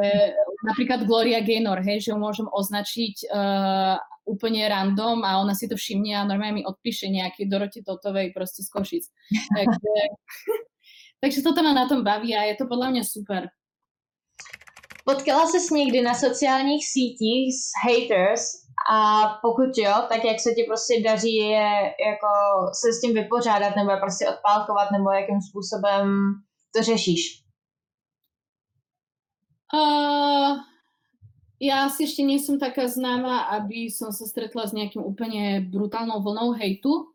napríklad 0.65 1.05
Gloria 1.05 1.45
Gaynor, 1.45 1.85
hej, 1.85 2.09
že 2.09 2.11
ju 2.13 2.17
môžem 2.17 2.49
označiť 2.49 3.29
uh, 3.29 4.01
úplne 4.25 4.65
random 4.65 5.27
a 5.27 5.43
ona 5.43 5.53
si 5.53 5.69
to 5.69 5.77
všimne 5.77 6.17
a 6.17 6.25
normálne 6.25 6.63
mi 6.63 6.65
odpíše 6.65 7.11
nejaký 7.11 7.51
Doroti 7.51 7.85
Totovej 7.85 8.33
proste 8.33 8.65
z 8.65 8.69
Košic. 8.73 9.05
Takže, 9.53 9.95
takže 11.23 11.41
toto 11.45 11.61
ma 11.61 11.77
na 11.77 11.85
tom 11.85 12.01
baví 12.01 12.33
a 12.33 12.49
je 12.49 12.57
to 12.57 12.65
podľa 12.65 12.97
mňa 12.97 13.05
super. 13.05 13.53
Potkala 15.05 15.47
ses 15.47 15.71
někdy 15.71 16.03
na 16.03 16.15
sociálních 16.15 16.89
sítích 16.89 17.55
s 17.55 17.71
haters 17.83 18.62
a 18.91 19.28
pokud 19.43 19.70
jo, 19.78 19.95
tak 20.09 20.24
jak 20.24 20.41
se 20.41 20.55
ti 20.55 20.64
prostě 20.64 21.01
daří 21.01 21.35
je 21.35 21.70
jako 22.07 22.30
se 22.72 22.93
s 22.93 23.01
tím 23.01 23.14
vypořádat 23.14 23.76
nebo 23.76 23.91
prostě 24.01 24.28
odpálkovat 24.28 24.91
nebo 24.91 25.11
jakým 25.11 25.41
způsobem 25.41 26.07
to 26.76 26.83
řešíš? 26.83 27.43
Uh, 29.74 30.61
ja 31.62 31.87
asi 31.87 32.05
ešte 32.05 32.26
nie 32.26 32.43
som 32.43 32.59
taká 32.59 32.91
známa, 32.91 33.49
aby 33.55 33.87
som 33.89 34.11
sa 34.11 34.26
stretla 34.26 34.66
s 34.66 34.74
nejakým 34.74 35.01
úplne 35.01 35.62
brutálnou 35.62 36.20
vlnou 36.20 36.53
hejtu. 36.59 37.12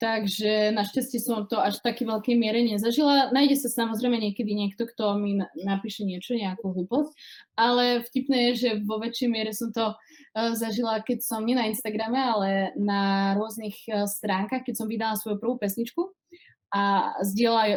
Takže 0.00 0.72
našťastie 0.72 1.20
som 1.20 1.44
to 1.44 1.60
až 1.60 1.76
v 1.84 1.92
takej 1.92 2.08
veľkej 2.08 2.36
miere 2.40 2.64
nezažila. 2.64 3.28
Nájde 3.36 3.60
sa 3.60 3.84
samozrejme 3.84 4.16
niekedy 4.16 4.56
niekto, 4.56 4.88
kto 4.88 5.20
mi 5.20 5.36
napíše 5.60 6.08
niečo, 6.08 6.32
nejakú 6.32 6.72
hlúposť, 6.72 7.12
ale 7.52 8.00
vtipné 8.08 8.48
je, 8.48 8.52
že 8.56 8.70
vo 8.80 8.96
väčšej 8.96 9.28
miere 9.28 9.52
som 9.52 9.68
to 9.76 9.92
uh, 9.92 10.56
zažila, 10.56 11.04
keď 11.04 11.20
som 11.20 11.44
nie 11.44 11.52
na 11.52 11.68
Instagrame, 11.68 12.16
ale 12.16 12.72
na 12.80 13.36
rôznych 13.36 13.76
uh, 13.92 14.08
stránkach, 14.08 14.64
keď 14.64 14.74
som 14.80 14.88
vydala 14.88 15.20
svoju 15.20 15.36
prvú 15.36 15.60
pesničku 15.60 16.08
a 16.72 17.12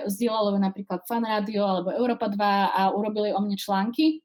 zdieľalo 0.07 0.55
napríklad 0.63 1.03
Fan 1.03 1.27
Radio 1.27 1.67
alebo 1.67 1.91
Europa 1.91 2.31
2 2.31 2.39
a 2.71 2.81
urobili 2.95 3.35
o 3.35 3.43
mne 3.43 3.59
články. 3.59 4.23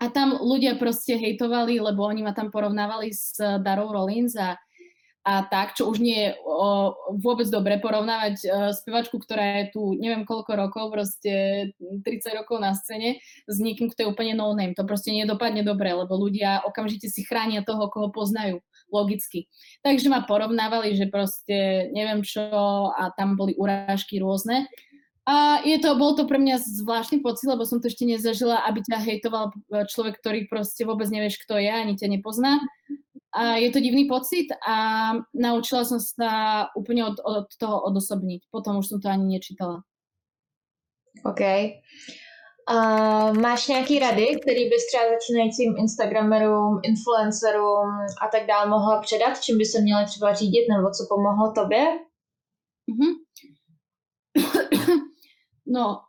A 0.00 0.08
tam 0.08 0.32
ľudia 0.40 0.80
proste 0.80 1.20
hejtovali, 1.20 1.76
lebo 1.76 2.08
oni 2.08 2.24
ma 2.24 2.32
tam 2.32 2.48
porovnávali 2.48 3.12
s 3.12 3.36
Darou 3.36 3.92
Rollins 3.92 4.32
a 4.40 4.56
a 5.26 5.42
tak, 5.42 5.74
čo 5.74 5.90
už 5.90 5.98
nie 5.98 6.30
je 6.30 6.30
o, 6.46 6.94
vôbec 7.18 7.50
dobre 7.50 7.82
porovnávať 7.82 8.46
uh, 8.46 8.70
spevačku, 8.70 9.18
ktorá 9.18 9.66
je 9.66 9.74
tu 9.74 9.98
neviem 9.98 10.22
koľko 10.22 10.54
rokov, 10.54 10.94
proste 10.94 11.34
30 11.82 12.06
rokov 12.38 12.62
na 12.62 12.78
scéne 12.78 13.18
s 13.50 13.56
niekým, 13.58 13.90
kto 13.90 14.06
je 14.06 14.10
úplne 14.14 14.38
no 14.38 14.54
name. 14.54 14.78
To 14.78 14.86
proste 14.86 15.10
nedopadne 15.10 15.66
dobre, 15.66 15.90
lebo 15.90 16.14
ľudia 16.14 16.62
okamžite 16.62 17.10
si 17.10 17.26
chránia 17.26 17.66
toho, 17.66 17.90
koho 17.90 18.14
poznajú 18.14 18.62
logicky. 18.86 19.50
Takže 19.82 20.06
ma 20.06 20.22
porovnávali, 20.22 20.94
že 20.94 21.10
proste 21.10 21.90
neviem 21.90 22.22
čo 22.22 22.46
a 22.94 23.10
tam 23.18 23.34
boli 23.34 23.58
urážky 23.58 24.22
rôzne. 24.22 24.70
A 25.26 25.58
je 25.66 25.74
to, 25.82 25.98
bol 25.98 26.14
to 26.14 26.30
pre 26.30 26.38
mňa 26.38 26.62
zvláštny 26.62 27.18
pocit, 27.18 27.50
lebo 27.50 27.66
som 27.66 27.82
to 27.82 27.90
ešte 27.90 28.06
nezažila, 28.06 28.62
aby 28.62 28.78
ťa 28.78 29.02
hejtoval 29.02 29.50
človek, 29.90 30.22
ktorý 30.22 30.46
proste 30.46 30.86
vôbec 30.86 31.10
nevieš, 31.10 31.42
kto 31.42 31.58
je, 31.58 31.66
ani 31.66 31.98
ťa 31.98 32.14
nepozná. 32.14 32.62
A 33.36 33.60
je 33.60 33.68
to 33.70 33.84
divný 33.84 34.08
pocit 34.08 34.48
a 34.64 34.76
naučila 35.36 35.84
som 35.84 36.00
sa 36.00 36.66
úplne 36.72 37.04
od, 37.04 37.20
od 37.20 37.52
toho 37.60 37.84
odosobniť. 37.84 38.48
Potom 38.48 38.80
už 38.80 38.88
som 38.88 38.98
to 38.98 39.12
ani 39.12 39.36
nečítala. 39.36 39.84
OK. 41.20 41.42
Uh, 42.66 43.36
máš 43.38 43.68
nějaký 43.68 43.98
rady, 43.98 44.26
který 44.42 44.64
bys 44.68 44.86
třeba 44.86 45.04
začínajícím 45.14 45.74
Instagramerům, 45.78 46.80
influencerům 46.82 47.88
a 48.22 48.28
tak 48.32 48.46
dále 48.46 48.70
mohla 48.70 49.00
předat, 49.00 49.40
čím 49.40 49.58
by 49.58 49.64
se 49.64 49.80
měli 49.80 50.04
třeba 50.04 50.34
řídit 50.34 50.66
nebo 50.68 50.90
co 50.90 51.06
pomohlo 51.08 51.52
tobě? 51.52 51.84
Mm-hmm. 52.90 53.12
no, 55.66 56.00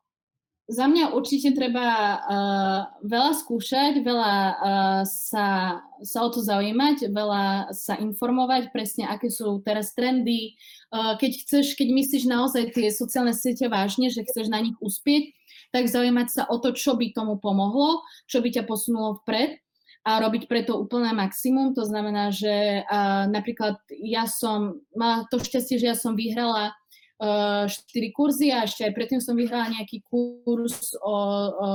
za 0.67 0.83
mňa 0.83 1.15
určite 1.15 1.55
treba 1.55 1.87
uh, 1.87 2.79
veľa 2.99 3.31
skúšať, 3.39 4.03
veľa 4.03 4.33
uh, 4.35 5.01
sa, 5.07 5.79
sa 6.03 6.19
o 6.27 6.29
to 6.29 6.43
zaujímať, 6.43 7.07
veľa 7.07 7.71
sa 7.71 7.95
informovať 7.95 8.75
presne, 8.75 9.07
aké 9.07 9.31
sú 9.31 9.63
teraz 9.63 9.95
trendy. 9.95 10.59
Uh, 10.91 11.15
keď 11.15 11.31
chceš, 11.39 11.79
keď 11.79 11.87
myslíš 11.87 12.27
naozaj 12.27 12.75
tie 12.75 12.91
sociálne 12.91 13.31
siete 13.31 13.71
vážne, 13.71 14.11
že 14.11 14.27
chceš 14.27 14.51
na 14.51 14.59
nich 14.59 14.75
uspieť, 14.83 15.31
tak 15.71 15.87
zaujímať 15.87 16.27
sa 16.27 16.43
o 16.51 16.59
to, 16.59 16.75
čo 16.75 16.99
by 16.99 17.15
tomu 17.15 17.39
pomohlo, 17.39 18.03
čo 18.27 18.43
by 18.43 18.51
ťa 18.51 18.67
posunulo 18.67 19.23
vpred 19.23 19.63
a 20.03 20.19
robiť 20.19 20.51
preto 20.51 20.75
úplné 20.79 21.15
maximum. 21.15 21.75
To 21.79 21.87
znamená, 21.87 22.31
že 22.35 22.83
uh, 22.83 23.23
napríklad 23.31 23.79
ja 24.03 24.27
som 24.27 24.83
mala 24.91 25.23
to 25.31 25.39
šťastie, 25.39 25.79
že 25.79 25.91
ja 25.91 25.95
som 25.95 26.15
vyhrala 26.15 26.75
4 27.17 27.69
kurzy 28.13 28.53
a 28.53 28.69
ešte 28.69 28.85
aj 28.85 28.93
predtým 28.93 29.17
som 29.17 29.33
vyhrala 29.33 29.73
nejaký 29.73 30.05
kurz 30.05 30.93
o, 31.01 31.17
o 31.49 31.69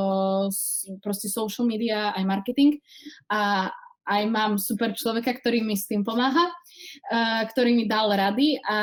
proste 1.03 1.27
social 1.27 1.67
media 1.67 2.15
aj 2.15 2.23
marketing 2.23 2.79
a 3.27 3.71
aj 4.03 4.23
mám 4.27 4.59
super 4.59 4.95
človeka, 4.95 5.31
ktorý 5.39 5.63
mi 5.63 5.79
s 5.79 5.87
tým 5.87 6.03
pomáha, 6.03 6.51
uh, 6.51 7.43
ktorý 7.47 7.75
mi 7.75 7.85
dal 7.87 8.11
rady 8.11 8.59
a 8.67 8.79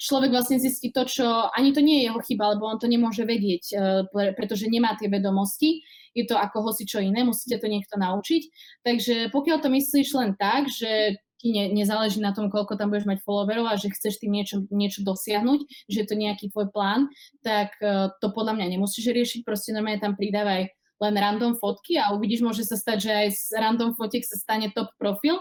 človek 0.00 0.32
vlastne 0.32 0.56
zistí 0.56 0.88
to, 0.88 1.04
čo 1.04 1.52
ani 1.52 1.76
to 1.76 1.84
nie 1.84 2.02
je 2.02 2.06
jeho 2.08 2.20
chyba, 2.24 2.56
lebo 2.56 2.64
on 2.64 2.80
to 2.80 2.88
nemôže 2.88 3.24
vedieť, 3.28 3.64
uh, 3.76 4.32
pretože 4.32 4.64
nemá 4.68 4.96
tie 4.96 5.12
vedomosti. 5.12 5.84
Je 6.16 6.24
to 6.24 6.40
ako 6.40 6.72
hoci 6.72 6.88
čo 6.88 7.04
iné, 7.04 7.20
musíte 7.20 7.60
to 7.60 7.68
niekto 7.68 8.00
naučiť. 8.00 8.42
Takže 8.82 9.16
pokiaľ 9.28 9.60
to 9.60 9.68
myslíš 9.68 10.08
len 10.16 10.34
tak, 10.40 10.72
že 10.72 11.20
ti 11.38 11.54
ne, 11.54 11.70
nezáleží 11.70 12.18
na 12.18 12.34
tom, 12.34 12.50
koľko 12.50 12.74
tam 12.74 12.90
budeš 12.90 13.06
mať 13.06 13.22
followerov 13.22 13.70
a 13.70 13.78
že 13.78 13.94
chceš 13.94 14.18
tým 14.18 14.34
niečo, 14.34 14.66
niečo 14.68 15.06
dosiahnuť, 15.06 15.88
že 15.88 15.98
je 16.02 16.06
to 16.06 16.18
nejaký 16.18 16.50
tvoj 16.50 16.68
plán, 16.74 17.06
tak 17.46 17.78
uh, 17.78 18.10
to 18.18 18.34
podľa 18.34 18.58
mňa 18.58 18.76
nemusíš 18.76 19.14
riešiť, 19.14 19.40
proste 19.46 19.70
normálne 19.70 20.02
tam 20.02 20.18
pridávaj 20.18 20.74
len 20.98 21.14
random 21.14 21.54
fotky 21.54 21.94
a 21.94 22.10
uvidíš, 22.10 22.42
môže 22.42 22.66
sa 22.66 22.74
stať, 22.74 22.98
že 23.06 23.10
aj 23.14 23.28
z 23.30 23.42
random 23.54 23.94
fotiek 23.94 24.26
sa 24.26 24.34
stane 24.34 24.74
top 24.74 24.90
profil, 24.98 25.38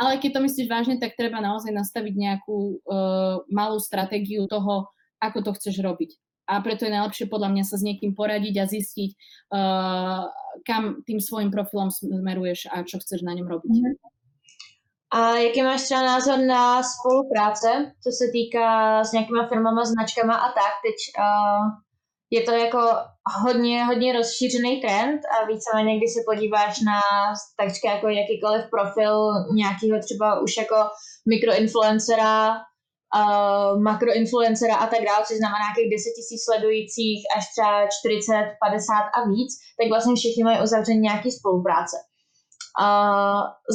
ale 0.00 0.16
keď 0.16 0.40
to 0.40 0.44
myslíš 0.48 0.66
vážne, 0.66 0.96
tak 0.96 1.12
treba 1.12 1.44
naozaj 1.44 1.76
nastaviť 1.76 2.14
nejakú 2.16 2.80
uh, 2.80 3.44
malú 3.52 3.76
stratégiu 3.76 4.48
toho, 4.48 4.88
ako 5.20 5.44
to 5.44 5.50
chceš 5.60 5.84
robiť. 5.84 6.16
A 6.44 6.60
preto 6.60 6.84
je 6.84 6.92
najlepšie 6.92 7.32
podľa 7.32 7.52
mňa 7.56 7.64
sa 7.64 7.80
s 7.80 7.84
niekým 7.84 8.12
poradiť 8.12 8.54
a 8.60 8.68
zistiť, 8.68 9.10
uh, 9.52 10.28
kam 10.64 11.04
tým 11.04 11.20
svojim 11.20 11.52
profilom 11.52 11.92
smeruješ 11.92 12.68
a 12.72 12.84
čo 12.84 13.00
chceš 13.00 13.24
na 13.24 13.36
ňom 13.36 13.48
robiť. 13.48 13.72
Mm-hmm. 13.76 14.13
A 15.14 15.36
jaký 15.36 15.62
máš 15.62 15.82
třeba 15.82 16.02
názor 16.02 16.38
na 16.38 16.82
spolupráce, 16.82 17.68
co 18.02 18.10
se 18.18 18.24
týká 18.32 18.68
s 19.04 19.12
nějakýma 19.12 19.48
firmama, 19.48 19.84
značkama 19.84 20.34
a 20.34 20.48
tak? 20.48 20.74
Teď 20.86 20.98
uh, 21.24 21.64
je 22.30 22.42
to 22.42 22.52
jako 22.52 22.80
hodně, 23.44 23.84
hodně 23.84 24.12
rozšířený 24.12 24.80
trend 24.80 25.20
a 25.34 25.46
víceméně, 25.46 25.98
když 25.98 26.12
se 26.12 26.20
podíváš 26.30 26.80
na 26.80 26.98
takřka 27.60 27.88
jako 27.94 28.08
jakýkoliv 28.08 28.62
profil 28.74 29.14
nějakého 29.60 29.96
třeba 30.06 30.40
už 30.40 30.52
jako 30.56 30.78
mikroinfluencera, 31.32 32.36
uh, 33.18 33.82
makroinfluencera 33.82 34.76
a 34.76 34.86
tak 34.86 35.00
dále, 35.08 35.24
což 35.26 35.36
znamená 35.36 35.64
nějakých 35.64 35.90
10 35.96 36.10
tisíc 36.18 36.40
sledujících 36.44 37.20
až 37.36 37.44
třeba 37.52 37.86
40, 37.98 38.56
50 38.64 38.94
a 39.16 39.18
víc, 39.32 39.50
tak 39.78 39.86
vlastně 39.92 40.14
všichni 40.16 40.42
mají 40.44 40.58
uzavřený 40.62 41.00
nějaký 41.00 41.30
spolupráce. 41.38 41.96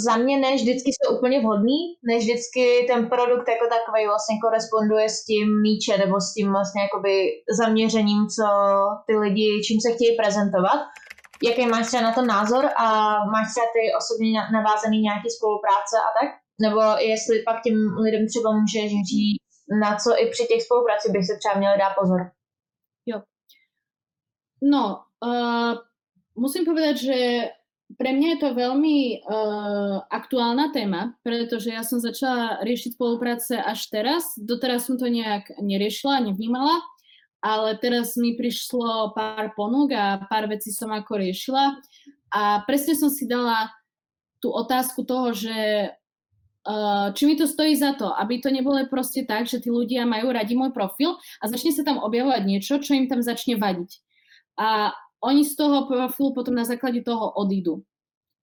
Za 0.05 0.17
mě 0.17 0.39
ne 0.39 0.55
vždycky 0.55 0.91
jsou 0.91 1.17
úplně 1.17 1.39
vhodný, 1.39 1.79
ne 2.03 2.17
vždycky 2.17 2.85
ten 2.87 3.09
produkt 3.09 3.47
jako 3.47 3.67
takový 3.75 4.05
vlastně 4.05 4.35
koresponduje 4.43 5.09
s 5.09 5.25
tím 5.25 5.61
míče 5.61 5.97
nebo 5.97 6.21
s 6.21 6.33
tím 6.33 6.51
vlastně 6.51 6.81
jakoby 6.81 7.31
zaměřením, 7.59 8.27
co 8.27 8.45
ty 9.07 9.17
lidi, 9.17 9.61
čím 9.67 9.77
se 9.81 9.91
chtějí 9.95 10.17
prezentovat. 10.17 10.79
Jaký 11.43 11.67
máš 11.67 11.87
třeba 11.87 12.03
na 12.03 12.13
to 12.13 12.21
názor 12.21 12.65
a 12.65 12.85
máš 13.25 13.47
třeba 13.51 13.67
ty 13.75 13.83
osobně 13.99 14.39
navázaný 14.53 15.01
nějaký 15.01 15.29
spolupráce 15.37 15.95
a 16.07 16.09
tak? 16.19 16.29
Nebo 16.61 16.81
jestli 17.11 17.43
pak 17.43 17.61
těm 17.63 17.77
lidem 18.05 18.27
třeba 18.27 18.49
můžeš 18.59 18.91
říct, 18.91 19.53
na 19.81 19.95
co 19.95 20.09
i 20.21 20.29
při 20.29 20.43
těch 20.47 20.63
spolupracích 20.63 21.11
bych 21.11 21.25
se 21.25 21.37
třeba 21.37 21.55
měli 21.57 21.77
dát 21.79 21.93
pozor? 21.99 22.31
Jo. 23.05 23.21
No, 24.61 25.03
uh, 25.25 25.73
musím 26.35 26.65
povedať, 26.65 26.97
že 26.97 27.15
pre 27.97 28.13
mňa 28.13 28.37
je 28.37 28.39
to 28.45 28.49
veľmi 28.53 29.25
uh, 29.25 30.05
aktuálna 30.13 30.69
téma, 30.69 31.17
pretože 31.25 31.73
ja 31.73 31.81
som 31.81 31.97
začala 31.97 32.61
riešiť 32.61 32.93
spolupráce 32.93 33.57
až 33.57 33.89
teraz. 33.89 34.37
Doteraz 34.37 34.85
som 34.85 35.01
to 35.01 35.09
nejak 35.09 35.49
neriešila, 35.57 36.21
nevnímala, 36.21 36.85
ale 37.41 37.73
teraz 37.81 38.13
mi 38.13 38.37
prišlo 38.37 39.17
pár 39.17 39.57
ponúk 39.57 39.89
a 39.97 40.21
pár 40.29 40.45
vecí 40.45 40.69
som 40.69 40.93
ako 40.93 41.17
riešila. 41.17 41.81
A 42.29 42.61
presne 42.69 42.93
som 42.93 43.09
si 43.09 43.25
dala 43.25 43.73
tú 44.37 44.53
otázku 44.53 45.01
toho, 45.01 45.33
že 45.33 45.89
uh, 46.69 47.09
či 47.17 47.25
mi 47.25 47.33
to 47.33 47.49
stojí 47.49 47.73
za 47.73 47.97
to, 47.97 48.13
aby 48.13 48.37
to 48.37 48.53
nebolo 48.53 48.85
proste 48.85 49.25
tak, 49.25 49.49
že 49.49 49.65
tí 49.65 49.73
ľudia 49.73 50.05
majú 50.05 50.29
radi 50.29 50.53
môj 50.53 50.69
profil 50.77 51.17
a 51.41 51.49
začne 51.49 51.73
sa 51.73 51.81
tam 51.81 51.97
objavovať 51.97 52.43
niečo, 52.45 52.77
čo 52.77 52.93
im 52.93 53.09
tam 53.09 53.25
začne 53.25 53.57
vadiť. 53.57 53.97
A 54.61 54.93
oni 55.19 55.43
z 55.43 55.53
toho 55.55 55.87
profilu 55.87 56.31
potom 56.31 56.55
na 56.55 56.63
základe 56.63 57.03
toho 57.03 57.35
odídu. 57.35 57.83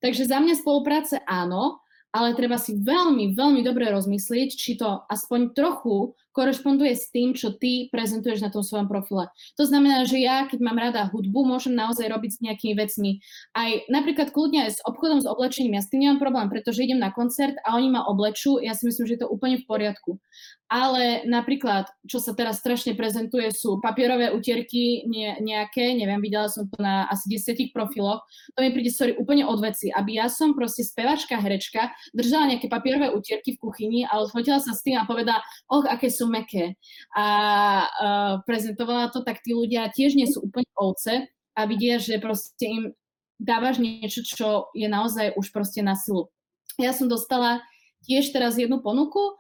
Takže 0.05 0.29
za 0.29 0.39
mňa 0.41 0.61
spolupráce 0.61 1.25
áno, 1.25 1.81
ale 2.13 2.37
treba 2.37 2.57
si 2.61 2.77
veľmi, 2.77 3.33
veľmi 3.37 3.61
dobre 3.65 3.89
rozmyslieť, 3.93 4.49
či 4.57 4.77
to 4.77 5.05
aspoň 5.09 5.57
trochu 5.57 6.17
korešponduje 6.37 6.93
s 6.93 7.09
tým, 7.09 7.33
čo 7.33 7.57
ty 7.57 7.89
prezentuješ 7.89 8.45
na 8.45 8.53
tom 8.53 8.61
svojom 8.61 8.93
profile. 8.93 9.33
To 9.57 9.65
znamená, 9.65 10.05
že 10.05 10.21
ja, 10.21 10.45
keď 10.45 10.61
mám 10.61 10.77
rada 10.77 11.09
hudbu, 11.09 11.49
môžem 11.49 11.73
naozaj 11.73 12.05
robiť 12.13 12.31
s 12.37 12.43
nejakými 12.45 12.77
vecmi. 12.77 13.25
Aj 13.57 13.89
napríklad 13.89 14.37
kľudne 14.37 14.69
aj 14.69 14.77
s 14.77 14.81
obchodom, 14.85 15.25
s 15.25 15.27
oblečením, 15.27 15.81
ja 15.81 15.83
s 15.83 15.89
tým 15.89 16.05
nemám 16.05 16.21
problém, 16.21 16.53
pretože 16.53 16.85
idem 16.85 17.01
na 17.01 17.09
koncert 17.09 17.57
a 17.65 17.81
oni 17.81 17.89
ma 17.89 18.05
oblečú, 18.05 18.61
ja 18.61 18.77
si 18.77 18.85
myslím, 18.85 19.09
že 19.09 19.15
je 19.17 19.23
to 19.25 19.33
úplne 19.33 19.57
v 19.57 19.65
poriadku. 19.65 20.21
Ale 20.67 21.23
napríklad, 21.31 21.87
čo 22.11 22.19
sa 22.19 22.35
teraz 22.35 22.59
strašne 22.59 22.99
prezentuje, 22.99 23.55
sú 23.55 23.79
papierové 23.79 24.35
utierky 24.35 25.07
ne, 25.07 25.39
nejaké, 25.39 25.95
neviem, 25.95 26.19
videla 26.19 26.51
som 26.51 26.67
to 26.67 26.75
na 26.83 27.07
asi 27.07 27.31
desiatich 27.31 27.71
profiloch, 27.71 28.27
to 28.51 28.67
mi 28.67 28.75
príde, 28.75 28.91
sorry, 28.91 29.15
úplne 29.15 29.47
od 29.47 29.63
veci, 29.63 29.95
aby 29.95 30.19
ja 30.19 30.27
som 30.27 30.59
proste 30.59 30.83
spevačka, 30.83 31.39
herečka, 31.39 31.95
držala 32.11 32.51
nejaké 32.51 32.67
papierové 32.67 33.15
utierky 33.15 33.55
v 33.55 33.63
kuchyni 33.63 34.01
a 34.11 34.19
odfotila 34.19 34.59
sa 34.59 34.75
s 34.75 34.83
tým 34.83 34.99
a 34.99 35.07
povedala, 35.07 35.39
och, 35.71 35.87
aké 35.87 36.11
sú 36.11 36.26
meké. 36.29 36.79
A 37.15 37.27
uh, 37.87 38.33
prezentovala 38.45 39.11
to, 39.11 39.23
tak 39.23 39.43
tí 39.43 39.55
ľudia 39.55 39.91
tiež 39.91 40.15
nie 40.15 40.27
sú 40.27 40.45
úplne 40.47 40.71
ovce 40.77 41.31
a 41.57 41.61
vidia, 41.65 41.97
že 42.03 42.21
proste 42.21 42.67
im 42.67 42.85
dávaš 43.37 43.81
niečo, 43.81 44.25
čo 44.25 44.49
je 44.73 44.89
naozaj 44.89 45.37
už 45.37 45.53
proste 45.53 45.85
na 45.85 45.97
silu. 45.97 46.33
Ja 46.77 46.93
som 46.93 47.09
dostala 47.09 47.65
tiež 48.05 48.33
teraz 48.33 48.61
jednu 48.61 48.85
ponuku, 48.85 49.37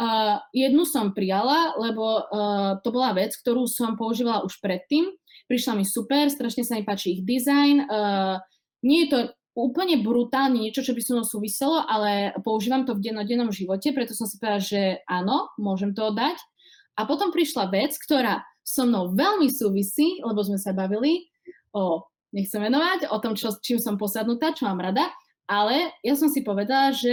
Uh, 0.00 0.40
jednu 0.56 0.88
som 0.88 1.12
prijala, 1.12 1.76
lebo 1.76 2.24
uh, 2.24 2.80
to 2.80 2.88
bola 2.88 3.12
vec, 3.12 3.36
ktorú 3.36 3.68
som 3.68 4.00
používala 4.00 4.40
už 4.48 4.56
predtým. 4.64 5.12
Prišla 5.44 5.76
mi 5.76 5.84
super, 5.84 6.32
strašne 6.32 6.64
sa 6.64 6.80
mi 6.80 6.88
páči 6.88 7.20
ich 7.20 7.22
dizajn. 7.28 7.84
Uh, 7.84 8.40
nie 8.80 9.04
je 9.04 9.08
to 9.12 9.18
úplne 9.54 9.98
brutálne 10.00 10.62
niečo, 10.62 10.86
čo 10.86 10.94
by 10.94 11.00
so 11.02 11.12
mnou 11.16 11.26
súviselo, 11.26 11.82
ale 11.82 12.34
používam 12.40 12.86
to 12.86 12.94
v 12.94 13.10
dennodennom 13.10 13.50
živote, 13.50 13.90
preto 13.90 14.14
som 14.14 14.26
si 14.26 14.38
povedala, 14.38 14.62
že 14.62 15.02
áno, 15.10 15.50
môžem 15.58 15.90
to 15.92 16.14
dať. 16.14 16.38
A 16.98 17.06
potom 17.08 17.32
prišla 17.34 17.72
vec, 17.72 17.96
ktorá 17.96 18.44
so 18.60 18.86
mnou 18.86 19.10
veľmi 19.16 19.50
súvisí, 19.50 20.20
lebo 20.22 20.44
sme 20.44 20.60
sa 20.60 20.70
bavili 20.70 21.30
o, 21.74 22.04
nechcem 22.30 22.62
venovať, 22.62 23.10
o 23.10 23.16
tom, 23.18 23.34
čo, 23.34 23.50
čím 23.58 23.82
som 23.82 23.98
posadnutá, 23.98 24.54
čo 24.54 24.68
mám 24.68 24.78
rada. 24.78 25.10
Ale 25.50 25.90
ja 26.06 26.14
som 26.14 26.30
si 26.30 26.46
povedala, 26.46 26.94
že 26.94 27.10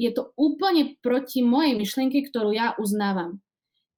je 0.00 0.08
to 0.08 0.32
úplne 0.40 0.96
proti 1.04 1.44
mojej 1.44 1.76
myšlienke, 1.76 2.32
ktorú 2.32 2.56
ja 2.56 2.72
uznávam. 2.80 3.44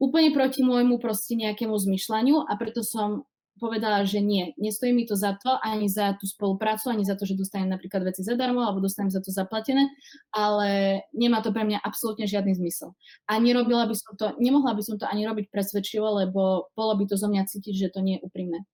Úplne 0.02 0.34
proti 0.34 0.66
môjmu 0.66 0.98
proste 0.98 1.38
nejakému 1.38 1.78
zmyšľaniu 1.78 2.50
a 2.50 2.52
preto 2.58 2.82
som 2.82 3.30
povedala, 3.60 4.04
že 4.04 4.20
nie, 4.20 4.52
nestojí 4.60 4.92
mi 4.92 5.06
to 5.08 5.16
za 5.16 5.36
to, 5.40 5.56
ani 5.64 5.88
za 5.88 6.12
tú 6.20 6.28
spoluprácu, 6.28 6.92
ani 6.92 7.04
za 7.04 7.16
to, 7.16 7.24
že 7.24 7.36
dostanem 7.36 7.72
napríklad 7.72 8.04
veci 8.04 8.22
zadarmo, 8.22 8.60
alebo 8.60 8.84
dostanem 8.84 9.10
za 9.10 9.20
to 9.24 9.32
zaplatené, 9.32 9.88
ale 10.32 11.00
nemá 11.16 11.40
to 11.40 11.52
pre 11.52 11.64
mňa 11.64 11.80
absolútne 11.80 12.28
žiadny 12.28 12.54
zmysel. 12.54 12.92
A 13.28 13.40
nerobila 13.40 13.88
by 13.88 13.94
som 13.96 14.12
to, 14.16 14.26
nemohla 14.36 14.76
by 14.76 14.82
som 14.84 14.96
to 15.00 15.08
ani 15.08 15.24
robiť 15.24 15.48
presvedčivo, 15.48 16.06
lebo 16.20 16.68
bolo 16.76 16.92
by 16.96 17.04
to 17.08 17.16
zo 17.16 17.28
mňa 17.28 17.48
cítiť, 17.48 17.74
že 17.74 17.92
to 17.92 18.00
nie 18.04 18.20
je 18.20 18.24
úprimné. 18.24 18.64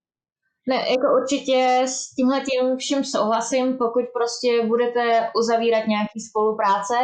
Ne, 0.69 0.77
jako 0.77 1.07
určitě 1.23 1.83
s 1.87 2.15
tímhle 2.15 2.41
tím 2.41 2.77
vším 2.77 3.05
souhlasím, 3.05 3.79
pokud 3.79 4.05
prostě 4.15 4.67
budete 4.67 5.31
uzavírat 5.37 5.87
nějaký 5.87 6.21
spolupráce, 6.31 6.95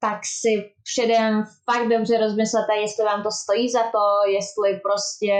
tak 0.00 0.18
si 0.40 0.52
předem 0.82 1.44
fakt 1.70 1.88
dobře 1.88 2.18
rozmyslete, 2.18 2.72
jestli 2.76 3.04
vám 3.04 3.22
to 3.22 3.30
stojí 3.30 3.70
za 3.70 3.82
to, 3.82 4.04
jestli 4.36 4.80
prostě 4.86 5.34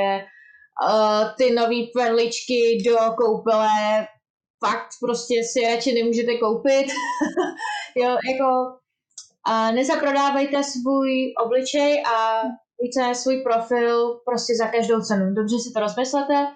uh, 0.88 1.24
ty 1.38 1.54
nové 1.54 1.80
perličky 1.96 2.82
do 2.86 2.96
koupele 3.16 4.06
fakt 4.66 4.88
prostě 5.00 5.34
si 5.44 5.74
radši 5.74 5.92
nemůžete 5.92 6.38
koupit. 6.38 6.86
jo, 7.96 8.10
jako 8.30 8.48
uh, 9.48 9.74
nezaprodávejte 9.74 10.62
svůj 10.64 11.34
obličej 11.44 12.02
a 12.14 12.42
více 12.82 13.14
svůj 13.14 13.42
profil 13.42 14.20
prostě 14.24 14.52
za 14.56 14.66
každou 14.66 15.00
cenu. 15.00 15.34
Dobře 15.34 15.56
si 15.58 15.72
to 15.74 15.80
rozmyslete, 15.80 16.46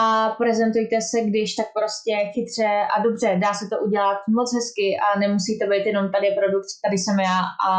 a 0.00 0.30
prezentujte 0.30 0.96
se, 1.00 1.20
když 1.20 1.54
tak 1.54 1.66
prostě 1.78 2.12
chytře 2.34 2.70
a 2.94 3.02
dobře, 3.02 3.38
dá 3.42 3.54
se 3.54 3.64
to 3.72 3.76
udělat 3.86 4.18
moc 4.28 4.54
hezky 4.54 4.96
a 5.04 5.18
nemusí 5.18 5.58
to 5.58 5.66
být 5.70 5.86
jenom 5.86 6.12
tady 6.12 6.28
produkt, 6.38 6.70
tady 6.84 6.98
jsem 6.98 7.20
já 7.20 7.38
a 7.68 7.70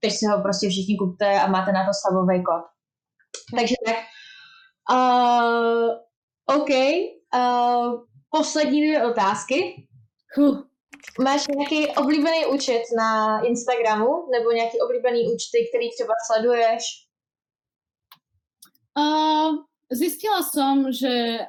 teď 0.00 0.12
si 0.12 0.26
ho 0.26 0.42
prostě 0.42 0.68
všichni 0.68 0.96
kupte 0.96 1.40
a 1.40 1.46
máte 1.46 1.72
na 1.72 1.82
to 1.86 1.92
slavový 2.00 2.38
kód. 2.48 2.64
Takže 3.56 3.74
tak. 3.86 3.96
Uh, 4.90 5.98
OK. 6.46 6.70
Uh, 7.34 8.04
poslední 8.30 8.80
dvě 8.80 9.06
otázky. 9.06 9.88
Huh. 10.36 10.62
Máš 11.20 11.46
nějaký 11.46 11.86
oblíbený 11.86 12.46
účet 12.46 12.82
na 12.96 13.40
Instagramu 13.40 14.30
nebo 14.32 14.50
nějaký 14.50 14.80
oblíbený 14.80 15.32
účty, 15.34 15.68
který 15.68 15.90
třeba 15.90 16.14
sleduješ? 16.26 16.82
Uh, 18.98 19.60
zistila 19.92 20.42
som, 20.42 20.88
že 20.92 21.44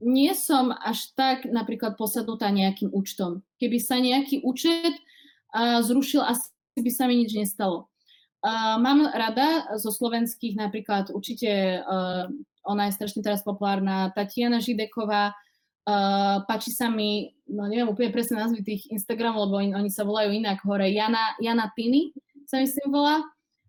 nie 0.00 0.32
som 0.32 0.72
až 0.72 1.12
tak 1.12 1.44
napríklad 1.44 1.96
posadnutá 1.96 2.48
nejakým 2.48 2.88
účtom. 2.92 3.44
Keby 3.60 3.78
sa 3.80 4.00
nejaký 4.00 4.44
účet 4.44 4.96
uh, 5.52 5.80
zrušil, 5.84 6.24
asi 6.24 6.48
by 6.80 6.90
sa 6.92 7.04
mi 7.08 7.20
nič 7.20 7.36
nestalo. 7.36 7.88
Uh, 8.40 8.76
mám 8.80 9.08
rada 9.12 9.76
zo 9.76 9.92
slovenských 9.92 10.56
napríklad 10.56 11.12
určite, 11.12 11.80
uh, 11.84 12.28
ona 12.66 12.90
je 12.90 12.96
strašne 12.98 13.22
teraz 13.22 13.46
populárna, 13.46 14.10
Tatiana 14.12 14.58
Žideková, 14.58 15.32
uh, 15.32 16.42
páči 16.44 16.74
sa 16.74 16.90
mi, 16.90 17.32
no 17.46 17.70
neviem 17.70 17.86
úplne 17.86 18.10
presne 18.10 18.42
názvy 18.42 18.66
tých 18.66 18.82
Instagramov, 18.90 19.48
lebo 19.48 19.62
oni, 19.62 19.70
oni 19.72 19.90
sa 19.90 20.02
volajú 20.02 20.34
inak 20.34 20.60
hore, 20.66 20.90
Jana, 20.90 21.38
Jana 21.38 21.70
Tiny 21.72 22.10
sa 22.44 22.58
myslím 22.58 22.90
volá, 22.90 23.22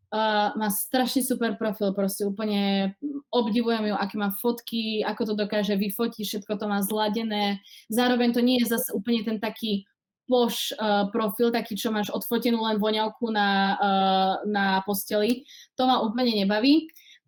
Uh, 0.07 0.55
má 0.55 0.71
strašne 0.71 1.19
super 1.19 1.59
profil, 1.59 1.91
proste 1.91 2.23
úplne 2.23 2.95
obdivujem 3.27 3.91
ju, 3.91 3.95
aké 3.99 4.15
má 4.15 4.31
fotky, 4.31 5.03
ako 5.03 5.27
to 5.27 5.33
dokáže 5.35 5.75
vyfotiť, 5.75 6.23
všetko 6.23 6.55
to 6.55 6.63
má 6.71 6.79
zladené. 6.79 7.59
Zároveň 7.91 8.31
to 8.31 8.39
nie 8.39 8.55
je 8.63 8.71
zase 8.71 8.95
úplne 8.95 9.27
ten 9.27 9.35
taký 9.35 9.83
poš 10.31 10.71
uh, 10.79 11.11
profil, 11.11 11.51
taký, 11.51 11.75
čo 11.75 11.91
máš 11.91 12.07
odfotenú 12.07 12.63
len 12.63 12.79
voňavku 12.79 13.27
na, 13.35 13.49
uh, 13.75 14.33
na 14.47 14.79
posteli. 14.87 15.43
To 15.75 15.83
ma 15.83 15.99
úplne 15.99 16.39
nebaví. 16.39 16.87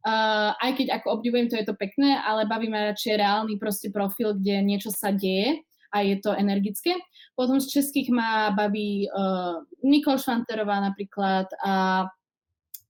Uh, 0.09 0.57
aj 0.57 0.81
keď 0.81 0.87
ako 0.97 1.21
obdivujem, 1.21 1.45
to 1.45 1.59
je 1.61 1.69
to 1.69 1.77
pekné, 1.77 2.17
ale 2.17 2.49
baví 2.49 2.65
ma 2.65 2.89
radšej 2.89 3.21
reálny 3.21 3.61
proste 3.61 3.93
profil, 3.93 4.33
kde 4.33 4.65
niečo 4.65 4.89
sa 4.89 5.13
deje 5.13 5.61
a 5.93 6.01
je 6.01 6.17
to 6.17 6.33
energické. 6.33 6.97
Potom 7.37 7.61
z 7.61 7.69
českých 7.69 8.09
má 8.09 8.49
baví 8.49 9.05
uh, 9.05 9.61
Nikol 9.85 10.17
Švanterová 10.17 10.81
napríklad 10.81 11.45
a 11.61 12.05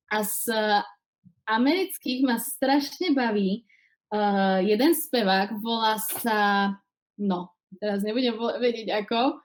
a 0.10 0.26
z 0.26 0.50
amerických 1.46 2.26
ma 2.26 2.42
strašne 2.42 3.14
baví 3.14 3.62
uh, 4.14 4.58
jeden 4.62 4.98
spevák, 4.98 5.58
volá 5.62 6.02
sa, 6.02 6.74
no, 7.18 7.54
teraz 7.78 8.02
nebudem 8.02 8.38
vedieť 8.38 9.06
ako, 9.06 9.38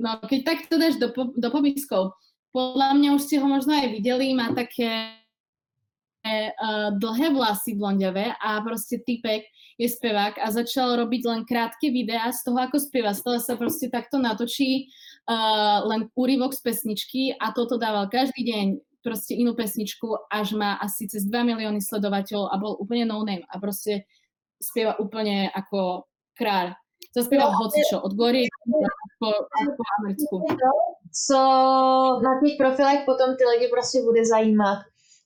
no 0.00 0.20
keď 0.24 0.40
tak 0.44 0.58
dáš 0.68 1.00
do, 1.00 1.12
do 1.16 1.48
popiskov, 1.48 2.16
podľa 2.52 2.96
mňa 2.96 3.08
už 3.16 3.22
ste 3.28 3.36
ho 3.40 3.48
možno 3.48 3.76
aj 3.76 3.92
videli, 3.92 4.32
má 4.32 4.52
také 4.52 5.16
uh, 6.52 6.90
dlhé 6.98 7.30
vlasy 7.32 7.74
blondiavé 7.74 8.34
a 8.38 8.60
proste 8.60 9.02
typek 9.02 9.44
je 9.76 9.88
spevák 9.88 10.40
a 10.40 10.48
začal 10.48 10.96
robiť 10.96 11.22
len 11.28 11.40
krátke 11.44 11.92
videá 11.92 12.32
z 12.32 12.40
toho, 12.44 12.58
ako 12.58 12.80
spieva. 12.80 13.12
Stále 13.12 13.40
sa 13.40 13.60
proste 13.60 13.92
takto 13.92 14.16
natočí 14.16 14.88
uh, 15.28 15.84
len 15.88 16.08
úryvok 16.16 16.56
z 16.56 16.60
pesničky 16.64 17.22
a 17.36 17.52
toto 17.52 17.76
dával 17.76 18.08
každý 18.08 18.42
deň 18.46 18.66
proste 19.06 19.38
inú 19.38 19.54
pesničku, 19.54 20.26
až 20.26 20.58
má 20.58 20.82
asi 20.82 21.06
cez 21.06 21.22
2 21.30 21.30
milióny 21.46 21.78
sledovateľov 21.78 22.50
a 22.50 22.56
bol 22.58 22.74
úplne 22.82 23.06
no 23.06 23.22
name 23.22 23.46
a 23.46 23.62
proste 23.62 24.10
spieva 24.58 24.98
úplne 24.98 25.46
ako 25.54 26.10
kráľ. 26.34 26.74
Zaspieva 27.14 27.48
no, 27.48 27.56
hocičo, 27.56 28.02
od 28.02 28.12
gory 28.18 28.50
po, 29.20 29.30
po 29.48 29.82
americku. 30.02 30.36
Co 31.12 31.38
na 32.24 32.32
těch 32.40 32.56
profilech 32.58 33.00
potom 33.06 33.36
ty 33.36 33.44
lidi 33.44 33.68
prostě 33.68 34.02
bude 34.02 34.26
zajímat. 34.26 34.78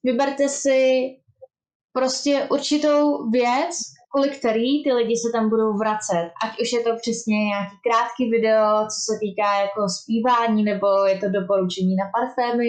Vyberte 0.05 0.49
si 0.49 0.81
prostě 1.93 2.49
určitou 2.51 3.31
věc, 3.31 3.75
kvůli 4.11 4.31
který 4.39 4.85
ty 4.85 4.93
lidi 4.93 5.15
se 5.17 5.29
tam 5.35 5.45
budou 5.53 5.71
vracet. 5.83 6.27
Ať 6.45 6.53
už 6.63 6.73
je 6.73 6.81
to 6.87 6.91
přesně 7.03 7.39
nějaký 7.51 7.77
krátký 7.87 8.25
video, 8.37 8.67
co 8.93 8.99
se 9.07 9.13
týká 9.25 9.51
jako 9.65 9.81
zpívání, 9.99 10.61
nebo 10.71 10.89
je 11.11 11.17
to 11.23 11.29
doporučení 11.39 11.93
na 12.03 12.07
parfémy, 12.15 12.69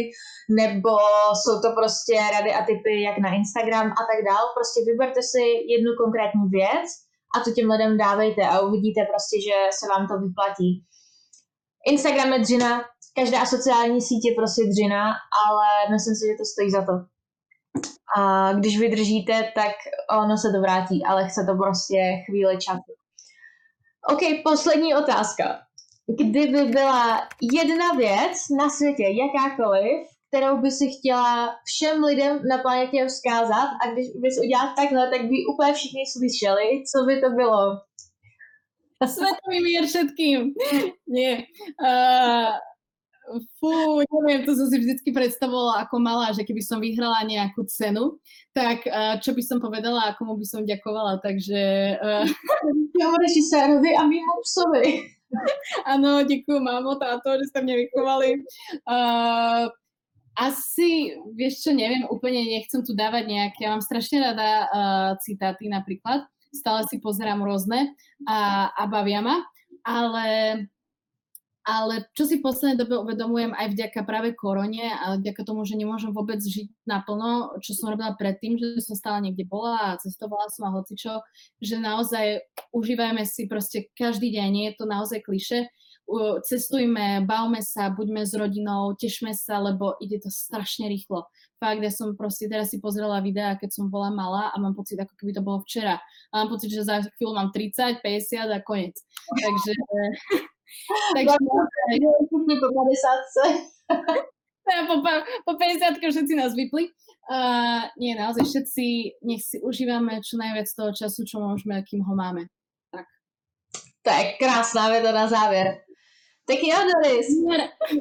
nebo 0.60 0.92
jsou 1.40 1.56
to 1.64 1.70
prostě 1.80 2.16
rady 2.36 2.52
a 2.54 2.62
typy 2.70 2.94
jak 3.08 3.18
na 3.26 3.30
Instagram 3.42 3.88
a 4.00 4.02
tak 4.10 4.20
dál. 4.30 4.44
Prostě 4.58 4.80
vyberte 4.90 5.22
si 5.32 5.44
jednu 5.74 5.92
konkrétní 6.02 6.46
věc 6.60 6.88
a 7.36 7.36
to 7.44 7.50
těm 7.56 7.68
lidem 7.74 7.94
dávejte 8.06 8.42
a 8.52 8.54
uvidíte 8.68 9.02
prostě, 9.12 9.36
že 9.48 9.56
se 9.78 9.86
vám 9.92 10.04
to 10.10 10.16
vyplatí. 10.26 10.70
Instagram 11.94 12.30
je 12.34 12.40
dřina, 12.40 12.72
každá 13.20 13.46
sociální 13.56 14.02
síť 14.08 14.22
je 14.26 14.34
prostě 14.40 14.64
dřina, 14.72 15.04
ale 15.44 15.68
myslím 15.94 16.16
si, 16.16 16.24
že 16.28 16.40
to 16.42 16.46
stojí 16.54 16.70
za 16.78 16.82
to 16.90 16.94
a 18.18 18.54
když 18.54 18.80
vydržíte, 18.80 19.52
tak 19.56 19.72
ono 20.24 20.38
se 20.38 20.52
to 20.52 20.62
vrátí, 20.62 21.04
ale 21.06 21.30
chce 21.30 21.46
to 21.46 21.56
prostě 21.56 22.24
chvíli 22.26 22.58
času. 22.58 22.94
OK, 24.14 24.20
poslední 24.44 24.96
otázka. 24.96 25.60
Kdyby 26.20 26.64
byla 26.64 27.28
jedna 27.42 27.94
věc 27.98 28.38
na 28.58 28.70
světě, 28.70 29.04
jakákoliv, 29.04 30.08
kterou 30.28 30.58
by 30.58 30.72
si 30.72 30.90
chtěla 30.90 31.56
všem 31.66 32.04
lidem 32.04 32.42
na 32.50 32.58
planetě 32.58 33.06
vzkázat 33.06 33.70
a 33.82 33.92
když 33.94 34.08
bys 34.08 34.40
udělal 34.44 34.74
takhle, 34.76 35.10
tak 35.10 35.22
by 35.22 35.46
úplně 35.54 35.74
všichni 35.74 36.04
slyšeli, 36.14 36.84
co 36.92 37.06
by 37.06 37.22
to 37.22 37.30
bylo? 37.30 37.78
Svetový 39.08 39.64
mír 39.64 39.86
všetkým. 39.86 40.54
Nie. 41.08 41.38
Uh, 41.84 42.54
fú, 43.60 44.04
neviem, 44.24 44.44
to 44.44 44.58
som 44.58 44.68
si 44.68 44.78
vždycky 44.82 45.16
predstavovala 45.16 45.88
ako 45.88 45.96
malá, 46.02 46.34
že 46.36 46.44
keby 46.44 46.62
som 46.64 46.84
vyhrala 46.84 47.24
nejakú 47.24 47.64
cenu, 47.70 48.20
tak 48.52 48.84
uh, 48.90 49.22
čo 49.24 49.32
by 49.32 49.44
som 49.46 49.58
povedala 49.64 50.12
a 50.12 50.16
komu 50.18 50.36
by 50.36 50.46
som 50.48 50.68
ďakovala, 50.68 51.24
takže... 51.24 51.62
Uh... 53.02 53.18
režisérovi 53.18 53.98
a 53.98 54.06
mimo 54.06 54.46
psovi. 54.46 55.10
Áno, 55.92 56.22
ďakujem 56.22 56.62
mámo, 56.62 57.00
táto, 57.02 57.34
že 57.40 57.50
ste 57.50 57.66
mňa 57.66 57.76
vychovali. 57.88 58.30
Uh, 58.86 59.72
asi, 60.38 61.18
vieš 61.36 61.66
čo, 61.68 61.72
neviem, 61.76 62.08
úplne 62.08 62.46
nechcem 62.46 62.84
tu 62.86 62.96
dávať 62.96 63.28
nejaké, 63.28 63.68
ja 63.68 63.76
mám 63.76 63.84
strašne 63.84 64.24
rada 64.24 64.50
uh, 64.70 65.12
citáty 65.20 65.68
napríklad, 65.68 66.24
stále 66.56 66.88
si 66.88 67.00
pozerám 67.04 67.44
rôzne 67.44 67.92
a, 68.28 68.72
a 68.72 68.84
bavia 68.88 69.20
ma, 69.24 69.44
ale 69.84 70.26
ale 71.62 72.10
čo 72.18 72.26
si 72.26 72.42
v 72.42 72.46
poslednej 72.46 72.78
dobe 72.82 72.98
uvedomujem 72.98 73.54
aj 73.54 73.68
vďaka 73.78 74.02
práve 74.02 74.34
korone 74.34 74.82
a 74.82 75.18
vďaka 75.22 75.46
tomu, 75.46 75.62
že 75.62 75.78
nemôžem 75.78 76.10
vôbec 76.10 76.42
žiť 76.42 76.74
naplno, 76.90 77.58
čo 77.62 77.78
som 77.78 77.94
robila 77.94 78.18
predtým, 78.18 78.58
že 78.58 78.82
som 78.82 78.98
stále 78.98 79.22
niekde 79.22 79.46
bola 79.46 79.94
a 79.94 80.00
cestovala 80.02 80.50
som 80.50 80.66
a 80.70 80.74
hocičo, 80.74 81.22
že 81.62 81.78
naozaj 81.78 82.42
užívajme 82.74 83.22
si 83.30 83.46
proste 83.46 83.94
každý 83.94 84.34
deň, 84.34 84.48
nie 84.50 84.66
je 84.74 84.78
to 84.82 84.86
naozaj 84.90 85.22
kliše, 85.22 85.70
cestujme, 86.44 87.24
bavme 87.24 87.62
sa, 87.64 87.88
buďme 87.94 88.26
s 88.26 88.34
rodinou, 88.36 88.98
tešme 88.98 89.32
sa, 89.32 89.62
lebo 89.64 89.96
ide 90.04 90.20
to 90.20 90.28
strašne 90.28 90.90
rýchlo. 90.92 91.30
Fakt, 91.62 91.80
ja 91.80 91.94
som 91.94 92.18
proste 92.18 92.50
teraz 92.50 92.74
si 92.74 92.82
pozrela 92.82 93.22
videa, 93.22 93.56
keď 93.56 93.70
som 93.70 93.86
bola 93.88 94.10
malá 94.10 94.50
a 94.50 94.58
mám 94.58 94.74
pocit, 94.74 94.98
ako 94.98 95.14
keby 95.14 95.32
to 95.32 95.46
bolo 95.46 95.62
včera. 95.62 96.02
A 96.34 96.44
mám 96.44 96.50
pocit, 96.50 96.74
že 96.74 96.84
za 96.84 97.06
chvíľu 97.16 97.38
mám 97.38 97.50
30, 97.54 98.02
50 98.02 98.50
a 98.50 98.60
koniec. 98.66 98.98
Takže 99.30 99.72
Takže 101.16 101.36
všichni 102.28 102.56
po 102.62 102.68
50. 102.68 102.82
po, 104.92 104.96
po 105.46 105.58
50 105.58 106.12
všetci 106.12 106.36
nás 106.36 106.56
vypli. 106.56 106.88
Uh, 107.32 107.86
nie, 108.02 108.18
naozaj 108.18 108.44
všetci, 108.44 108.86
nech 109.24 109.46
si 109.46 109.62
užívame 109.62 110.20
čo 110.20 110.42
najviac 110.42 110.68
toho 110.74 110.92
času, 110.92 111.24
čo 111.24 111.40
môžeme, 111.40 111.80
kým 111.86 112.04
ho 112.04 112.14
máme. 112.18 112.50
Tak. 112.92 113.08
To 114.04 114.10
je 114.10 114.24
krásná 114.42 114.90
věta 114.90 115.12
na 115.12 115.28
závěr. 115.28 115.68
Tak 116.48 116.60
jo, 116.64 116.78
Doris, 116.90 117.28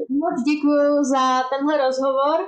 moc 0.09 0.43
děkuji 0.43 1.05
za 1.05 1.43
tenhle 1.51 1.79
rozhovor. 1.79 2.41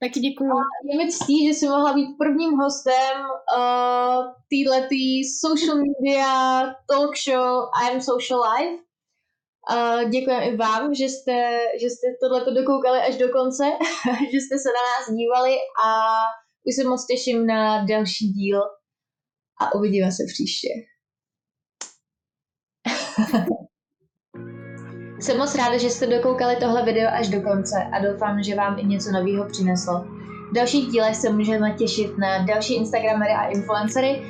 Taky 0.00 0.20
děkuji. 0.20 0.52
Je 0.90 0.98
mi 0.98 1.12
ctí, 1.12 1.46
že 1.46 1.54
jsi 1.54 1.68
mohla 1.68 1.94
být 1.94 2.18
prvním 2.18 2.52
hostem 2.52 3.14
uh, 3.56 4.32
týhletý 4.48 5.24
social 5.24 5.76
media 5.76 6.62
talk 6.90 7.16
show 7.16 7.68
I 7.82 7.94
am 7.94 8.00
Social 8.00 8.40
Life. 8.40 8.82
Uh, 9.70 10.10
děkujeme 10.10 10.44
i 10.44 10.56
vám, 10.56 10.94
že 10.94 11.04
jste, 11.04 11.58
že 11.80 11.86
jste 11.86 12.06
tohleto 12.22 12.54
dokoukali 12.54 12.98
až 12.98 13.16
do 13.16 13.28
konce, 13.28 13.64
že 14.32 14.38
jste 14.38 14.58
se 14.58 14.68
na 14.68 14.82
nás 14.90 15.16
dívali 15.16 15.56
a 15.84 16.14
už 16.64 16.74
se 16.74 16.84
moc 16.84 17.06
těším 17.06 17.46
na 17.46 17.84
další 17.84 18.28
díl 18.28 18.60
a 19.60 19.74
uvidíme 19.74 20.12
se 20.12 20.22
příště. 20.26 20.68
Jsem 25.20 25.38
moc 25.38 25.54
ráda, 25.54 25.78
že 25.78 25.90
jste 25.90 26.06
dokoukali 26.06 26.56
tohle 26.56 26.84
video 26.84 27.08
až 27.12 27.28
do 27.28 27.42
konce 27.42 27.76
a 27.92 27.98
doufám, 27.98 28.42
že 28.42 28.54
vám 28.54 28.78
i 28.78 28.84
něco 28.84 29.10
nového 29.10 29.48
přineslo. 29.48 30.00
V 30.50 30.54
dalších 30.54 30.86
dílech 30.86 31.16
se 31.16 31.32
můžeme 31.32 31.72
těšit 31.72 32.18
na 32.18 32.38
další 32.38 32.74
Instagramery 32.74 33.32
a 33.32 33.48
influencery, 33.48 34.22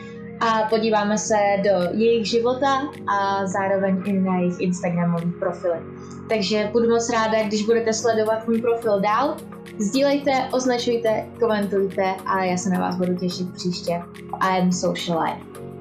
a 0.44 0.66
podíváme 0.70 1.18
se 1.18 1.34
do 1.64 1.98
jejich 1.98 2.26
života 2.26 2.88
a 3.06 3.46
zároveň 3.46 4.02
i 4.04 4.12
na 4.12 4.38
jejich 4.38 4.60
Instagramový 4.60 5.32
profily. 5.32 5.78
Takže 6.28 6.68
budu 6.72 6.88
moc 6.88 7.10
ráda, 7.10 7.42
když 7.42 7.64
budete 7.64 7.92
sledovat 7.92 8.48
můj 8.48 8.60
profil 8.60 9.00
dál. 9.00 9.36
Sdílejte, 9.78 10.30
označujte, 10.52 11.26
komentujte 11.40 12.14
a 12.26 12.44
já 12.44 12.56
se 12.56 12.70
na 12.70 12.80
vás 12.80 12.96
budu 12.96 13.16
těšit 13.16 13.54
příště. 13.54 14.02
I 14.40 14.60
am 14.60 14.72
Social 14.72 15.22
Life. 15.22 15.73